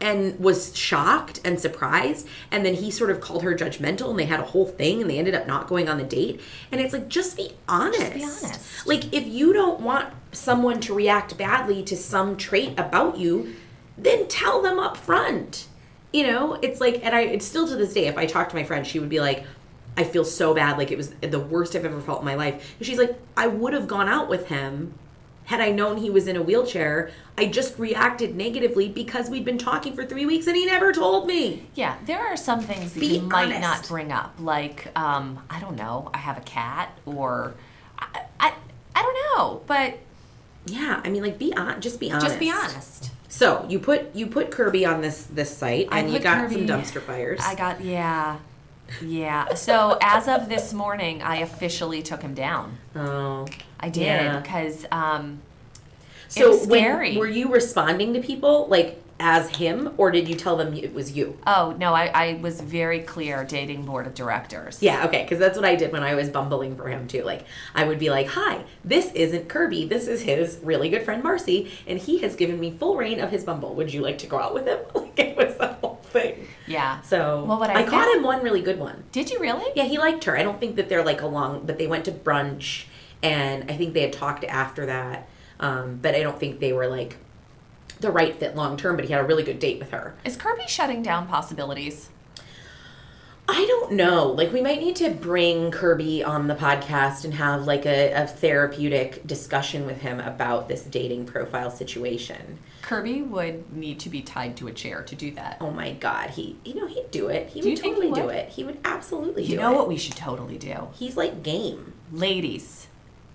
and 0.00 0.38
was 0.40 0.76
shocked 0.76 1.40
and 1.44 1.58
surprised. 1.58 2.26
And 2.50 2.66
then 2.66 2.74
he 2.74 2.90
sort 2.90 3.10
of 3.10 3.20
called 3.20 3.44
her 3.44 3.54
judgmental 3.54 4.10
and 4.10 4.18
they 4.18 4.24
had 4.24 4.40
a 4.40 4.44
whole 4.44 4.66
thing 4.66 5.00
and 5.00 5.08
they 5.08 5.18
ended 5.18 5.36
up 5.36 5.46
not 5.46 5.68
going 5.68 5.88
on 5.88 5.98
the 5.98 6.04
date. 6.04 6.40
And 6.72 6.80
it's 6.80 6.92
like 6.92 7.08
just 7.08 7.36
be 7.36 7.52
honest. 7.68 8.12
Be 8.12 8.24
honest. 8.24 8.86
like 8.86 9.12
if 9.14 9.26
you 9.26 9.52
don't 9.52 9.80
want 9.80 10.12
someone 10.32 10.80
to 10.80 10.94
react 10.94 11.38
badly 11.38 11.84
to 11.84 11.96
some 11.96 12.36
trait 12.36 12.78
about 12.78 13.16
you 13.16 13.54
then 13.96 14.26
tell 14.28 14.60
them 14.60 14.80
up 14.80 14.96
front. 14.96 15.68
You 16.12 16.26
know 16.26 16.54
it's 16.62 16.80
like 16.80 17.04
and 17.04 17.14
i 17.14 17.20
it's 17.20 17.44
still 17.44 17.68
to 17.68 17.76
this 17.76 17.92
day 17.92 18.06
if 18.06 18.16
i 18.16 18.24
talk 18.24 18.48
to 18.48 18.56
my 18.56 18.64
friend 18.64 18.86
she 18.86 18.98
would 18.98 19.10
be 19.10 19.20
like 19.20 19.44
i 19.98 20.04
feel 20.04 20.24
so 20.24 20.54
bad 20.54 20.78
like 20.78 20.90
it 20.90 20.96
was 20.96 21.10
the 21.20 21.38
worst 21.38 21.74
i've 21.76 21.84
ever 21.84 22.00
felt 22.00 22.20
in 22.20 22.24
my 22.24 22.34
life 22.34 22.74
and 22.78 22.86
she's 22.86 22.98
like 22.98 23.18
i 23.36 23.46
would 23.46 23.72
have 23.74 23.86
gone 23.86 24.08
out 24.08 24.28
with 24.28 24.48
him 24.48 24.94
had 25.44 25.60
i 25.60 25.70
known 25.70 25.96
he 25.98 26.08
was 26.10 26.26
in 26.26 26.36
a 26.36 26.42
wheelchair 26.42 27.10
i 27.36 27.44
just 27.46 27.78
reacted 27.78 28.34
negatively 28.36 28.88
because 28.88 29.28
we'd 29.28 29.44
been 29.44 29.58
talking 29.58 29.94
for 29.94 30.04
three 30.06 30.24
weeks 30.24 30.46
and 30.46 30.56
he 30.56 30.64
never 30.66 30.92
told 30.92 31.26
me 31.26 31.66
Yeah, 31.74 31.96
there 32.06 32.20
are 32.20 32.36
some 32.36 32.60
things 32.60 32.92
that 32.94 33.00
Be 33.00 33.16
you 33.16 33.22
might 33.22 33.60
not 33.60 33.86
bring 33.88 34.12
up. 34.12 34.34
Like, 34.38 34.88
um, 34.96 35.42
I 35.48 35.58
don't 35.60 35.76
know, 35.76 36.10
I 36.14 36.18
have 36.18 36.36
a 36.38 36.42
cat 36.42 36.98
or 37.06 37.54
I, 37.98 38.22
I, 38.40 38.54
I 38.94 39.02
don't 39.02 39.16
know, 39.36 39.62
but 39.66 39.98
yeah 40.66 41.00
i 41.04 41.08
mean 41.08 41.22
like 41.22 41.38
be 41.38 41.54
on 41.54 41.80
just 41.80 41.98
be 41.98 42.10
honest 42.10 42.26
just 42.26 42.38
be 42.38 42.50
honest. 42.50 43.10
so 43.28 43.64
you 43.68 43.78
put 43.78 44.14
you 44.14 44.26
put 44.26 44.50
kirby 44.50 44.84
on 44.84 45.00
this 45.00 45.24
this 45.24 45.56
site 45.56 45.88
and 45.90 46.12
you 46.12 46.18
got 46.18 46.38
Kirby- 46.48 46.66
some 46.66 46.66
dumpster 46.66 47.00
fires 47.00 47.40
I 47.42 47.54
got 47.54 47.80
yeah. 47.80 48.38
Yeah. 49.02 49.54
So 49.54 49.98
as 50.02 50.28
of 50.28 50.48
this 50.48 50.72
morning, 50.72 51.22
I 51.22 51.36
officially 51.36 52.02
took 52.02 52.22
him 52.22 52.34
down. 52.34 52.78
oh 52.96 53.46
I 53.80 53.88
did 53.90 54.02
Yeah. 54.02 54.40
because 54.40 54.86
um, 54.90 55.40
So 56.28 56.50
was 56.50 56.66
when- 56.66 56.80
scary. 56.80 57.16
were 57.16 57.26
you 57.28 57.52
responding 57.52 58.14
to 58.14 58.20
people 58.20 58.66
like 58.68 59.02
as 59.20 59.48
him, 59.56 59.92
or 59.96 60.12
did 60.12 60.28
you 60.28 60.36
tell 60.36 60.56
them 60.56 60.72
it 60.74 60.94
was 60.94 61.10
you? 61.16 61.36
oh 61.44 61.74
no, 61.76 61.92
I, 61.92 62.06
I 62.06 62.34
was 62.40 62.60
very 62.60 63.00
clear 63.00 63.42
dating 63.44 63.84
board 63.84 64.06
of 64.06 64.14
directors. 64.14 64.80
Yeah, 64.80 65.06
okay, 65.06 65.22
because 65.24 65.40
that's 65.40 65.56
what 65.56 65.64
I 65.64 65.74
did 65.74 65.90
when 65.90 66.04
I 66.04 66.14
was 66.14 66.28
bumbling 66.28 66.76
for 66.76 66.88
him 66.88 67.08
too. 67.08 67.24
Like 67.24 67.44
I 67.74 67.82
would 67.84 67.98
be 67.98 68.10
like, 68.10 68.28
"Hi, 68.28 68.62
this 68.84 69.10
isn't 69.14 69.48
Kirby. 69.48 69.86
This 69.86 70.06
is 70.06 70.22
his 70.22 70.60
really 70.62 70.88
good 70.88 71.02
friend 71.02 71.20
Marcy, 71.24 71.68
and 71.88 71.98
he 71.98 72.18
has 72.18 72.36
given 72.36 72.60
me 72.60 72.70
full 72.70 72.96
reign 72.96 73.18
of 73.18 73.30
his 73.32 73.42
Bumble. 73.42 73.74
Would 73.74 73.92
you 73.92 74.02
like 74.02 74.18
to 74.18 74.28
go 74.28 74.38
out 74.38 74.54
with 74.54 74.66
him?" 74.66 74.78
Like 74.94 75.18
it 75.18 75.36
was 75.36 75.56
the 75.56 75.66
whole 75.66 75.97
thing. 76.08 76.48
Yeah. 76.66 77.00
So 77.02 77.44
Well, 77.44 77.58
what 77.58 77.70
I 77.70 77.82
I 77.82 77.86
caught 77.86 78.14
him 78.14 78.22
one 78.22 78.42
really 78.42 78.62
good 78.62 78.78
one. 78.78 79.04
Did 79.12 79.30
you 79.30 79.38
really? 79.38 79.64
Yeah, 79.74 79.84
he 79.84 79.98
liked 79.98 80.24
her. 80.24 80.36
I 80.36 80.42
don't 80.42 80.60
think 80.60 80.76
that 80.76 80.88
they're 80.88 81.04
like 81.04 81.22
along, 81.22 81.66
but 81.66 81.78
they 81.78 81.86
went 81.86 82.04
to 82.06 82.12
brunch, 82.12 82.84
and 83.22 83.70
I 83.70 83.76
think 83.76 83.94
they 83.94 84.02
had 84.02 84.12
talked 84.12 84.44
after 84.44 84.86
that. 84.86 85.28
Um, 85.60 85.98
but 86.00 86.14
I 86.14 86.22
don't 86.22 86.38
think 86.38 86.60
they 86.60 86.72
were 86.72 86.86
like 86.86 87.16
the 88.00 88.10
right 88.10 88.34
fit 88.38 88.56
long 88.56 88.76
term. 88.76 88.96
But 88.96 89.06
he 89.06 89.12
had 89.12 89.22
a 89.22 89.26
really 89.26 89.42
good 89.42 89.58
date 89.58 89.78
with 89.78 89.90
her. 89.90 90.14
Is 90.24 90.36
Kirby 90.36 90.64
shutting 90.66 91.02
down 91.02 91.26
possibilities? 91.26 92.10
I 93.50 93.64
don't 93.64 93.92
know. 93.92 94.26
Like, 94.26 94.52
we 94.52 94.60
might 94.60 94.78
need 94.78 94.94
to 94.96 95.08
bring 95.08 95.70
Kirby 95.70 96.22
on 96.22 96.48
the 96.48 96.54
podcast 96.54 97.24
and 97.24 97.32
have 97.34 97.66
like 97.66 97.86
a, 97.86 98.12
a 98.12 98.26
therapeutic 98.26 99.26
discussion 99.26 99.86
with 99.86 100.02
him 100.02 100.20
about 100.20 100.68
this 100.68 100.82
dating 100.82 101.24
profile 101.24 101.70
situation. 101.70 102.58
Kirby 102.88 103.20
would 103.20 103.70
need 103.70 104.00
to 104.00 104.08
be 104.08 104.22
tied 104.22 104.56
to 104.56 104.66
a 104.66 104.72
chair 104.72 105.02
to 105.02 105.14
do 105.14 105.30
that. 105.32 105.58
Oh 105.60 105.70
my 105.70 105.92
God, 105.92 106.30
he, 106.30 106.56
you 106.64 106.74
know, 106.74 106.86
he'd 106.86 107.10
do 107.10 107.28
it. 107.28 107.50
He 107.50 107.60
Do 107.60 107.68
would 107.68 107.76
totally 107.82 108.08
he 108.08 108.14
do 108.14 108.22
would? 108.22 108.34
it. 108.34 108.48
He 108.48 108.64
would 108.64 108.78
absolutely 108.82 109.42
do 109.42 109.48
it. 109.48 109.52
You 109.52 109.60
know 109.60 109.72
it. 109.74 109.76
what 109.76 109.88
we 109.88 109.98
should 109.98 110.16
totally 110.16 110.56
do? 110.56 110.88
He's 110.94 111.14
like 111.14 111.42
game. 111.42 111.92
Ladies, 112.10 112.86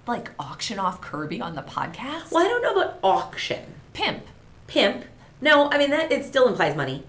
like 0.08 0.32
auction 0.40 0.80
off 0.80 1.02
Kirby 1.02 1.40
on 1.40 1.54
the 1.54 1.62
podcast? 1.62 2.32
Well, 2.32 2.44
I 2.44 2.50
don't 2.50 2.64
know 2.64 2.82
about 2.82 2.98
auction. 3.04 3.64
Pimp. 3.94 4.24
Pimp. 4.66 5.06
No, 5.40 5.70
I 5.70 5.78
mean 5.78 5.92
that 5.92 6.12
it 6.12 6.26
still 6.26 6.48
implies 6.48 6.76
money. 6.76 7.04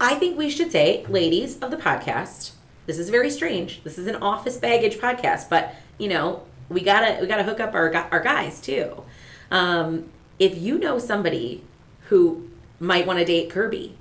I 0.00 0.14
think 0.14 0.38
we 0.38 0.48
should 0.48 0.72
say, 0.72 1.04
ladies 1.06 1.58
of 1.58 1.70
the 1.70 1.76
podcast, 1.76 2.52
this 2.86 2.98
is 2.98 3.10
very 3.10 3.28
strange. 3.28 3.84
This 3.84 3.98
is 3.98 4.06
an 4.06 4.16
office 4.16 4.56
baggage 4.56 4.96
podcast, 4.96 5.50
but 5.50 5.74
you 5.98 6.08
know, 6.08 6.44
we 6.70 6.80
gotta 6.80 7.18
we 7.20 7.26
gotta 7.26 7.42
hook 7.44 7.60
up 7.60 7.74
our 7.74 7.94
our 8.10 8.20
guys 8.20 8.58
too. 8.58 9.02
Um, 9.50 10.08
if 10.38 10.56
you 10.58 10.78
know 10.78 10.98
somebody 10.98 11.62
who 12.08 12.48
might 12.78 13.06
want 13.06 13.18
to 13.18 13.24
date 13.24 13.50
Kirby, 13.50 13.96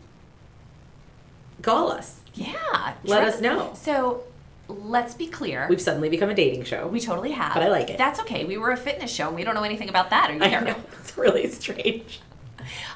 call 1.62 1.92
us. 1.92 2.20
Yeah. 2.34 2.96
Let 3.04 3.24
us 3.24 3.42
know. 3.42 3.74
So 3.76 4.24
let's 4.68 5.14
be 5.14 5.28
clear. 5.28 5.68
We've 5.70 5.82
suddenly 5.82 6.10
become 6.10 6.30
a 6.30 6.36
dating 6.36 6.64
show. 6.66 6.88
we 6.88 7.00
totally 7.00 7.32
have. 7.32 7.54
But 7.54 7.64
I 7.64 7.70
like 7.70 7.90
it. 7.90 7.98
That's 7.98 8.20
okay. 8.22 8.46
We 8.46 8.58
were 8.58 8.72
a 8.72 8.78
fitness 8.78 9.12
show 9.12 9.28
and 9.28 9.36
we 9.36 9.44
don't 9.44 9.56
know 9.56 9.64
anything 9.64 9.90
about 9.90 10.10
that. 10.10 10.30
Are 10.30 10.34
you 10.34 10.42
I 10.42 10.60
know 10.62 10.76
it's 11.00 11.18
really 11.18 11.48
strange. 11.50 12.20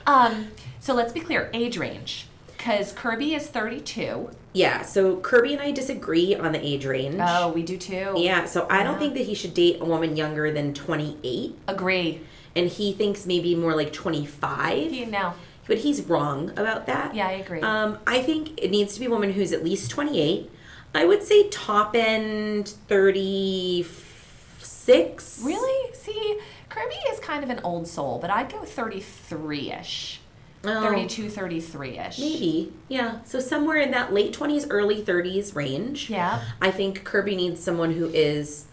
Um, 0.05 0.49
so 0.79 0.93
let's 0.93 1.13
be 1.13 1.19
clear. 1.19 1.49
Age 1.53 1.77
range. 1.77 2.25
Because 2.57 2.91
Kirby 2.91 3.35
is 3.35 3.47
32. 3.47 4.31
Yeah, 4.51 4.81
so 4.81 5.17
Kirby 5.17 5.53
and 5.53 5.61
I 5.61 5.71
disagree 5.71 6.35
on 6.35 6.51
the 6.51 6.65
age 6.65 6.85
range. 6.85 7.15
Oh, 7.19 7.51
we 7.53 7.63
do 7.63 7.77
too. 7.77 8.15
Yeah, 8.17 8.45
so 8.45 8.67
I 8.69 8.83
don't 8.83 8.99
think 8.99 9.13
that 9.13 9.25
he 9.25 9.33
should 9.33 9.53
date 9.53 9.77
a 9.79 9.85
woman 9.85 10.17
younger 10.17 10.51
than 10.51 10.73
28. 10.73 11.55
Agree. 11.67 12.21
And 12.59 12.69
he 12.69 12.93
thinks 12.93 13.25
maybe 13.25 13.55
more 13.55 13.75
like 13.75 13.91
25 13.93 14.93
You 14.93 15.05
know. 15.07 15.33
but 15.67 15.77
he's 15.79 16.01
wrong 16.03 16.49
about 16.51 16.85
that 16.87 17.13
Yeah, 17.15 17.27
I 17.27 17.31
agree. 17.43 17.61
um, 17.61 17.97
i 18.05 18.21
think 18.21 18.59
it 18.61 18.69
needs 18.71 18.93
to 18.95 18.99
be 18.99 19.05
a 19.05 19.09
woman 19.09 19.31
who's 19.33 19.51
at 19.53 19.63
least 19.63 19.89
28 19.91 20.49
i 20.93 21.05
would 21.05 21.23
say 21.23 21.47
top 21.49 21.95
end 21.95 22.73
36 22.87 25.41
Really? 25.43 25.93
See, 25.93 26.39
Kirby 26.69 26.95
is 27.11 27.19
kind 27.19 27.43
of 27.43 27.49
an 27.49 27.59
old 27.63 27.87
soul, 27.87 28.19
but 28.19 28.29
I'd 28.29 28.51
go 28.51 28.63
33 28.63 29.71
ish. 29.71 30.19
Oh, 30.65 30.81
32, 30.81 31.29
33 31.29 31.97
ish. 31.97 32.19
maybe 32.19 32.73
yeah 32.89 33.23
so 33.23 33.39
somewhere 33.39 33.77
in 33.77 33.91
that 33.91 34.11
late 34.11 34.33
20s 34.37 34.67
early 34.69 35.01
30s 35.01 35.55
range 35.55 36.09
Yeah. 36.09 36.43
i 36.61 36.69
think 36.69 37.05
kirby 37.05 37.37
needs 37.37 37.63
someone 37.63 37.93
who 37.93 38.09
is 38.09 38.65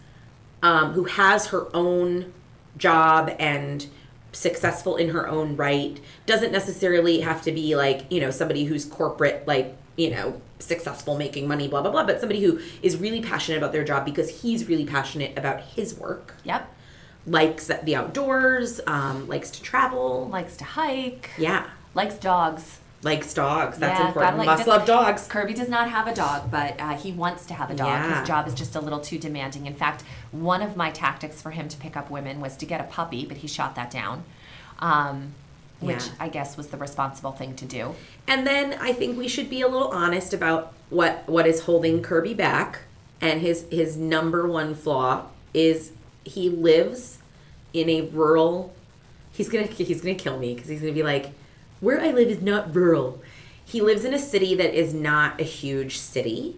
um, 0.61 0.91
who 0.91 1.05
has 1.05 1.47
her 1.47 1.73
own 1.73 2.33
job 2.77 3.33
and 3.39 3.87
successful 4.31 4.95
in 4.97 5.09
her 5.09 5.27
own 5.27 5.55
right 5.55 5.99
doesn't 6.25 6.51
necessarily 6.51 7.21
have 7.21 7.41
to 7.41 7.51
be 7.51 7.75
like 7.75 8.05
you 8.11 8.19
know 8.21 8.29
somebody 8.29 8.65
who's 8.65 8.85
corporate 8.85 9.47
like 9.47 9.75
you 9.95 10.11
know 10.11 10.39
successful 10.59 11.17
making 11.17 11.47
money 11.47 11.67
blah 11.67 11.81
blah 11.81 11.89
blah 11.91 12.03
but 12.05 12.19
somebody 12.19 12.43
who 12.43 12.59
is 12.83 12.97
really 12.97 13.21
passionate 13.21 13.57
about 13.57 13.71
their 13.71 13.83
job 13.83 14.05
because 14.05 14.41
he's 14.41 14.67
really 14.67 14.85
passionate 14.85 15.35
about 15.37 15.61
his 15.61 15.95
work 15.97 16.35
Yep. 16.43 16.71
likes 17.25 17.67
the 17.83 17.95
outdoors 17.95 18.79
um, 18.85 19.27
likes 19.27 19.49
to 19.51 19.61
travel 19.63 20.27
Likes 20.27 20.57
to 20.57 20.63
hike. 20.65 21.29
yeah 21.37 21.65
Likes 21.95 22.15
dogs. 22.15 22.79
Likes 23.03 23.33
dogs 23.33 23.77
that's 23.77 23.99
Yeah, 23.99 24.07
important 24.07 24.37
like- 24.39 24.45
must 24.47 24.67
love 24.67 24.85
dogs 24.85 25.27
Kirby 25.27 25.53
does 25.53 25.69
not 25.69 25.89
have 25.89 26.07
a 26.07 26.15
dog, 26.15 26.49
but 26.49 26.79
uh, 26.79 26.95
he 26.97 27.11
wants 27.11 27.45
to 27.45 27.53
have 27.53 27.69
a 27.69 27.75
dog. 27.75 27.87
Yeah. 27.87 28.19
His 28.19 28.27
job 28.27 28.47
is 28.47 28.53
just 28.55 28.75
a 28.75 28.79
little 28.81 28.99
too 28.99 29.19
demanding. 29.19 29.65
In 29.67 29.75
fact, 29.75 30.03
one 30.31 30.61
of 30.63 30.75
my 30.75 30.89
tactics 30.91 31.41
for 31.41 31.51
him 31.51 31.67
to 31.69 31.77
pick 31.77 31.95
up 31.95 32.09
women 32.09 32.41
was 32.41 32.57
to 32.57 32.65
get 32.65 32.81
a 32.81 32.85
puppy, 32.85 33.25
but 33.25 33.37
he 33.37 33.47
shot 33.47 33.75
that 33.75 33.91
down, 33.91 34.23
um, 34.79 35.33
which 35.79 36.07
Yeah. 36.07 36.11
I 36.19 36.29
guess 36.29 36.57
was 36.57 36.67
the 36.67 36.77
responsible 36.77 37.31
thing 37.33 37.55
to 37.57 37.65
do. 37.65 37.93
And 38.27 38.47
then 38.47 38.73
I 38.81 38.93
think 38.93 39.17
we 39.17 39.27
should 39.27 39.49
be 39.49 39.61
a 39.61 39.67
little 39.67 39.89
honest 39.89 40.33
about 40.33 40.73
what 40.89 41.23
what 41.27 41.45
is 41.45 41.61
holding 41.61 42.01
Kirby 42.01 42.33
back. 42.33 42.79
And 43.21 43.41
his 43.41 43.65
his 43.71 43.95
number 43.97 44.47
one 44.47 44.73
flaw 44.75 45.25
is 45.53 45.91
he 46.23 46.49
lives 46.49 47.19
in 47.73 47.89
a 47.89 48.01
rural. 48.01 48.73
He's 49.31 49.49
gonna 49.49 49.67
he's 49.67 50.01
gonna 50.01 50.15
kill 50.15 50.39
me 50.39 50.55
because 50.55 50.69
he's 50.69 50.81
gonna 50.81 50.93
be 50.93 51.03
like, 51.03 51.29
where 51.79 52.01
I 52.01 52.11
live 52.11 52.29
is 52.29 52.41
not 52.41 52.75
rural. 52.75 53.21
He 53.65 53.81
lives 53.81 54.05
in 54.05 54.13
a 54.13 54.19
city 54.19 54.55
that 54.55 54.73
is 54.73 54.93
not 54.93 55.39
a 55.39 55.43
huge 55.43 55.97
city. 55.97 56.55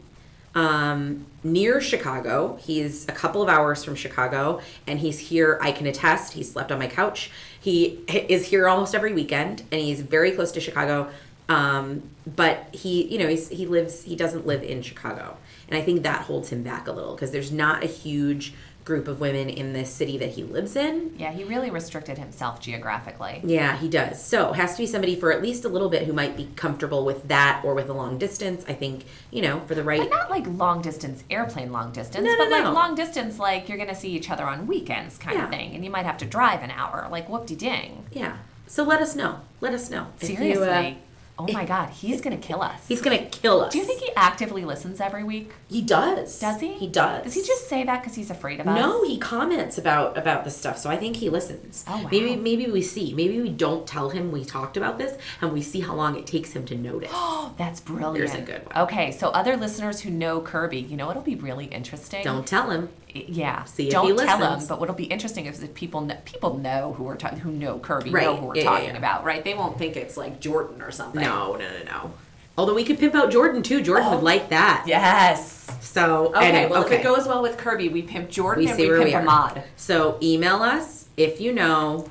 Um, 0.56 1.28
near 1.44 1.80
Chicago. 1.80 2.58
He's 2.62 3.08
a 3.08 3.12
couple 3.12 3.42
of 3.42 3.50
hours 3.50 3.84
from 3.84 3.96
Chicago, 3.96 4.62
and 4.88 5.00
he's 5.00 5.20
here. 5.20 5.60
I 5.62 5.72
can 5.72 5.88
attest. 5.88 6.34
He 6.34 6.44
slept 6.44 6.72
on 6.72 6.80
my 6.80 6.88
couch. 6.88 7.32
He 7.60 8.00
is 8.08 8.48
here 8.48 8.68
almost 8.68 8.96
every 8.96 9.14
weekend, 9.14 9.64
and 9.72 9.82
he's 9.82 10.02
very 10.02 10.32
close 10.32 10.52
to 10.54 10.60
Chicago. 10.60 11.10
Um, 11.48 12.04
but 12.36 12.68
he, 12.74 13.06
you 13.08 13.18
know, 13.20 13.28
he's, 13.28 13.50
he 13.50 13.66
lives. 13.66 14.04
He 14.04 14.16
doesn't 14.16 14.46
live 14.46 14.64
in 14.64 14.82
Chicago, 14.82 15.38
and 15.70 15.78
I 15.78 15.82
think 15.82 16.04
that 16.04 16.22
holds 16.24 16.50
him 16.50 16.64
back 16.64 16.88
a 16.88 16.92
little 16.92 17.14
because 17.16 17.32
there's 17.32 17.52
not 17.52 17.84
a 17.84 17.88
huge 17.88 18.54
group 18.86 19.08
of 19.08 19.20
women 19.20 19.50
in 19.50 19.72
this 19.74 19.92
city 19.92 20.18
that 20.18 20.30
he 20.32 20.42
lives 20.44 20.76
in. 20.76 21.14
Yeah, 21.16 21.32
he 21.32 21.44
really 21.44 21.70
restricted 21.70 22.18
himself 22.18 22.60
geographically. 22.60 23.40
Yeah, 23.44 23.78
he 23.78 23.88
does. 23.88 24.24
So 24.24 24.52
it 24.52 24.56
has 24.56 24.72
to 24.74 24.80
be 24.82 24.88
somebody 24.88 25.16
for 25.16 25.32
at 25.32 25.44
least 25.44 25.64
a 25.64 25.70
little 25.70 25.90
bit 25.90 26.08
who 26.08 26.14
might 26.14 26.36
be 26.36 26.50
comfortable 26.56 27.06
with 27.06 27.28
that 27.28 27.62
or 27.64 27.76
with 27.76 27.88
a 27.90 27.94
long 27.94 28.18
distance. 28.18 28.66
I 28.68 28.74
think, 28.74 29.06
you 29.30 29.44
know, 29.44 29.60
for 29.68 29.76
the 29.76 29.84
right. 29.84 30.00
But 30.00 30.10
not 30.10 30.32
like 30.32 30.48
long 30.48 30.82
distance, 30.82 31.24
airplane 31.30 31.72
long 31.72 31.92
distance, 31.92 32.26
No, 32.26 32.32
no, 32.32 32.38
but 32.40 32.50
like 32.50 32.64
no. 32.64 32.72
long 32.72 32.96
distance, 32.96 33.38
like 33.38 33.70
you're 33.70 33.78
gonna 33.78 33.94
see 33.94 34.10
each 34.10 34.32
other 34.32 34.44
on 34.46 34.66
weekends 34.66 35.20
kind 35.20 35.38
Yeah. 35.38 35.44
of 35.44 35.50
thing, 35.52 35.76
and 35.76 35.86
you 35.86 35.92
might 35.92 36.06
have 36.08 36.18
to 36.20 36.26
drive 36.26 36.64
an 36.64 36.72
hour, 36.72 37.08
like 37.12 37.30
whoop 37.30 37.46
de 37.46 37.56
ding. 37.56 38.06
Yeah. 38.12 38.38
So 38.66 38.84
let 38.84 39.02
us 39.02 39.16
know. 39.16 39.42
Let 39.62 39.74
us 39.76 39.92
know. 39.92 40.08
If 40.20 40.30
you, 40.32 40.36
Seriously. 40.38 40.68
uh, 40.68 40.94
oh 41.40 41.48
my 41.52 41.66
god, 41.66 41.90
he's 41.90 42.22
gonna 42.22 42.38
kill 42.38 42.62
us. 42.62 42.88
he's 42.88 43.02
gonna 43.02 43.26
kill 43.26 43.62
us. 43.62 43.72
Do 43.72 43.80
you 43.80 43.86
think 43.86 44.02
he 44.02 44.12
actively 44.16 44.66
listens 44.66 45.00
every 45.00 45.24
week? 45.24 45.52
he 45.68 45.82
does? 45.82 46.40
Does 46.40 46.60
he? 46.60 46.74
He 46.74 46.88
does. 46.88 47.24
Does 47.24 47.34
he 47.34 47.42
just 47.44 47.68
say 47.70 47.84
that 47.84 48.02
because 48.02 48.16
he's 48.16 48.30
afraid 48.30 48.60
of 48.60 48.68
us? 48.68 48.76
No, 48.76 49.04
he 49.04 49.18
comments 49.18 49.78
about 49.78 50.18
about 50.18 50.44
the 50.44 50.52
stuff, 50.52 50.78
so 50.78 50.90
I 50.90 50.98
think 50.98 51.16
he 51.16 51.30
listens. 51.30 51.86
Oh, 51.88 52.04
wow. 52.04 52.10
Maybe 52.12 52.36
maybe 52.36 52.68
we 52.70 52.82
see. 52.82 53.14
Maybe 53.14 53.42
we 53.42 53.50
don't 53.50 53.88
tell 53.88 54.10
him 54.10 54.32
we 54.32 54.44
talked 54.46 54.78
about 54.78 54.98
this, 54.98 55.18
and 55.42 55.52
we 55.54 55.62
see 55.62 55.80
how 55.82 55.96
long 55.96 56.18
it 56.18 56.28
takes 56.28 56.52
him 56.52 56.66
to 56.66 56.76
notice. 56.76 57.12
Oh, 57.14 57.54
that's 57.58 57.80
brilliant. 57.80 58.16
There's 58.32 58.42
a 58.42 58.46
good 58.46 58.66
one. 58.66 58.84
Okay, 58.84 59.12
so 59.12 59.30
other 59.30 59.56
listeners 59.58 60.02
who 60.02 60.10
know 60.10 60.42
Kirby, 60.42 60.82
you 60.82 60.98
know 60.98 61.08
what'll 61.08 61.22
be 61.22 61.36
really 61.36 61.66
interesting? 61.66 62.24
don't 62.24 62.46
tell 62.46 62.70
him. 62.70 62.90
Yeah. 63.14 63.64
See 63.66 63.88
if 63.88 63.92
don't 63.94 64.06
he 64.06 64.10
tell 64.16 64.38
listens. 64.40 64.68
them. 64.68 64.68
But 64.68 64.80
what'll 64.80 64.96
be 64.96 65.06
interesting 65.06 65.46
is 65.48 65.62
if 65.64 65.74
people 65.74 66.02
know, 66.02 66.18
people 66.26 66.58
know 66.58 66.94
who 66.94 67.04
we're 67.06 67.16
talking, 67.16 67.40
who 67.40 67.52
know 67.52 67.80
Kirby, 67.80 68.10
Right. 68.12 68.24
know 68.26 68.36
who 68.36 68.46
we're 68.48 68.56
Yeah, 68.56 68.64
yeah, 68.64 68.70
talking 68.70 68.90
yeah. 68.90 68.98
about, 68.98 69.24
right? 69.26 69.44
They 69.44 69.54
won't 69.54 69.78
think 69.78 69.96
it's 69.98 70.16
like 70.18 70.40
Jordan 70.40 70.82
or 70.82 70.92
something. 70.92 71.22
No, 71.22 71.54
no, 71.54 71.60
no, 71.60 71.84
no. 71.86 72.14
Although 72.58 72.74
we 72.76 72.84
could 72.84 73.00
pimp 73.00 73.16
out 73.16 73.32
Jordan 73.32 73.64
too. 73.64 73.82
Jordan 73.82 74.10
would 74.12 74.24
like 74.24 74.50
that. 74.50 74.84
Yes. 74.86 75.68
So 75.82 76.28
Okay. 76.36 76.46
anyway, 76.50 76.70
well, 76.70 76.84
okay. 76.86 76.96
if 76.96 77.02
it 77.02 77.04
goes 77.04 77.26
well 77.26 77.42
with 77.42 77.58
Kirby, 77.58 77.90
we 77.90 78.02
pimp 78.02 78.30
Jordan 78.30 78.66
we 78.66 78.70
and 78.70 78.78
we 78.80 79.12
pimp. 79.12 79.16
Ahmad. 79.28 79.64
So 79.78 80.18
email 80.22 80.58
us 80.62 81.08
if 81.18 81.40
you 81.40 81.54
know. 81.54 82.08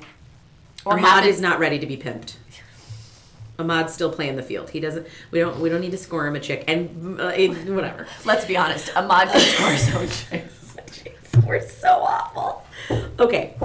Or 0.85 0.93
Ahmad 0.97 1.25
is 1.25 1.39
not 1.39 1.59
ready 1.59 1.77
to 1.79 1.85
be 1.85 1.97
pimped. 1.97 2.35
Ahmad's 3.59 3.93
still 3.93 4.09
playing 4.11 4.37
the 4.37 4.41
field. 4.43 4.69
He 4.69 4.79
doesn't. 4.79 5.05
We 5.31 5.39
don't. 5.39 5.59
We 5.59 5.67
don't 5.69 5.81
need 5.81 5.91
to 5.91 5.97
score 5.97 6.25
him 6.25 6.35
a 6.35 6.39
chick. 6.39 6.63
And 6.67 7.19
uh, 7.19 7.27
it, 7.35 7.49
whatever. 7.69 8.07
Let's 8.25 8.45
be 8.45 8.55
honest. 8.55 8.95
Ahmad 8.95 9.29
can 9.29 9.41
score 9.41 9.75
so 9.77 10.07
chicks. 10.07 10.58
We're 11.49 11.67
so 11.67 11.89
awful. 12.03 12.63
Okay. 13.19 13.55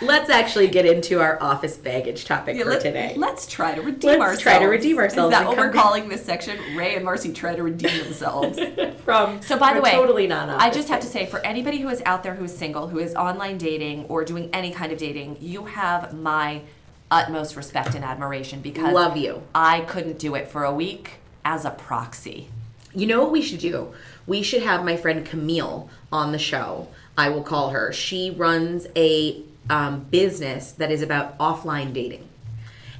Let's 0.00 0.30
actually 0.30 0.68
get 0.68 0.86
into 0.86 1.20
our 1.20 1.40
office 1.42 1.76
baggage 1.76 2.24
topic 2.24 2.56
Yeah, 2.56 2.64
for 2.64 2.70
let, 2.70 2.80
today. 2.80 3.14
Let's 3.16 3.46
try 3.46 3.74
to 3.74 3.82
redeem 3.82 4.10
Let's 4.10 4.22
ourselves. 4.22 4.42
try 4.42 4.58
to 4.58 4.66
redeem 4.66 4.98
ourselves 4.98 5.32
Is 5.34 5.38
that 5.38 5.46
what 5.46 5.58
we're 5.58 5.70
back. 5.70 5.82
calling 5.82 6.08
this 6.08 6.24
section? 6.24 6.58
Ray 6.74 6.94
and 6.96 7.04
Marcy 7.04 7.32
try 7.32 7.54
to 7.54 7.62
redeem 7.62 7.96
themselves. 8.02 8.58
From 9.04 9.42
So 9.42 9.58
by 9.58 9.74
the 9.74 9.82
way, 9.82 9.92
totally 9.92 10.26
not. 10.26 10.48
I 10.48 10.70
just 10.70 10.88
have 10.88 11.00
to 11.00 11.06
say 11.06 11.26
for 11.26 11.40
anybody 11.40 11.78
who 11.78 11.90
is 11.90 12.02
out 12.06 12.22
there 12.22 12.34
who 12.34 12.44
is 12.44 12.56
single, 12.56 12.88
who 12.88 12.98
is 12.98 13.14
online 13.14 13.58
dating 13.58 14.06
or 14.06 14.24
doing 14.24 14.48
any 14.54 14.70
kind 14.70 14.90
of 14.90 14.96
dating, 14.98 15.36
you 15.40 15.66
have 15.66 16.14
my 16.14 16.62
utmost 17.10 17.54
respect 17.54 17.94
and 17.94 18.02
admiration 18.04 18.60
because 18.60 18.94
Love 18.94 19.16
you. 19.18 19.42
I 19.54 19.82
couldn't 19.82 20.18
do 20.18 20.34
it 20.34 20.48
for 20.48 20.64
a 20.64 20.72
week 20.74 21.12
as 21.44 21.66
a 21.66 21.70
proxy. 21.70 22.48
You 22.94 23.06
know 23.06 23.20
what 23.22 23.30
we 23.32 23.42
should 23.42 23.60
do? 23.60 23.92
We 24.26 24.42
should 24.42 24.62
have 24.62 24.84
my 24.84 24.96
friend 24.96 25.24
Camille 25.24 25.88
on 26.12 26.32
the 26.32 26.38
show. 26.38 26.88
I 27.16 27.28
will 27.28 27.42
call 27.42 27.70
her. 27.70 27.92
She 27.92 28.30
runs 28.30 28.86
a 28.96 29.42
um, 29.70 30.00
business 30.04 30.72
that 30.72 30.90
is 30.90 31.02
about 31.02 31.38
offline 31.38 31.92
dating, 31.92 32.28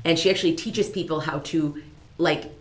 and 0.05 0.19
she 0.19 0.31
actually 0.31 0.55
teaches 0.55 0.89
people 0.89 1.21
how 1.21 1.41
to 1.41 1.83
like. 2.19 2.53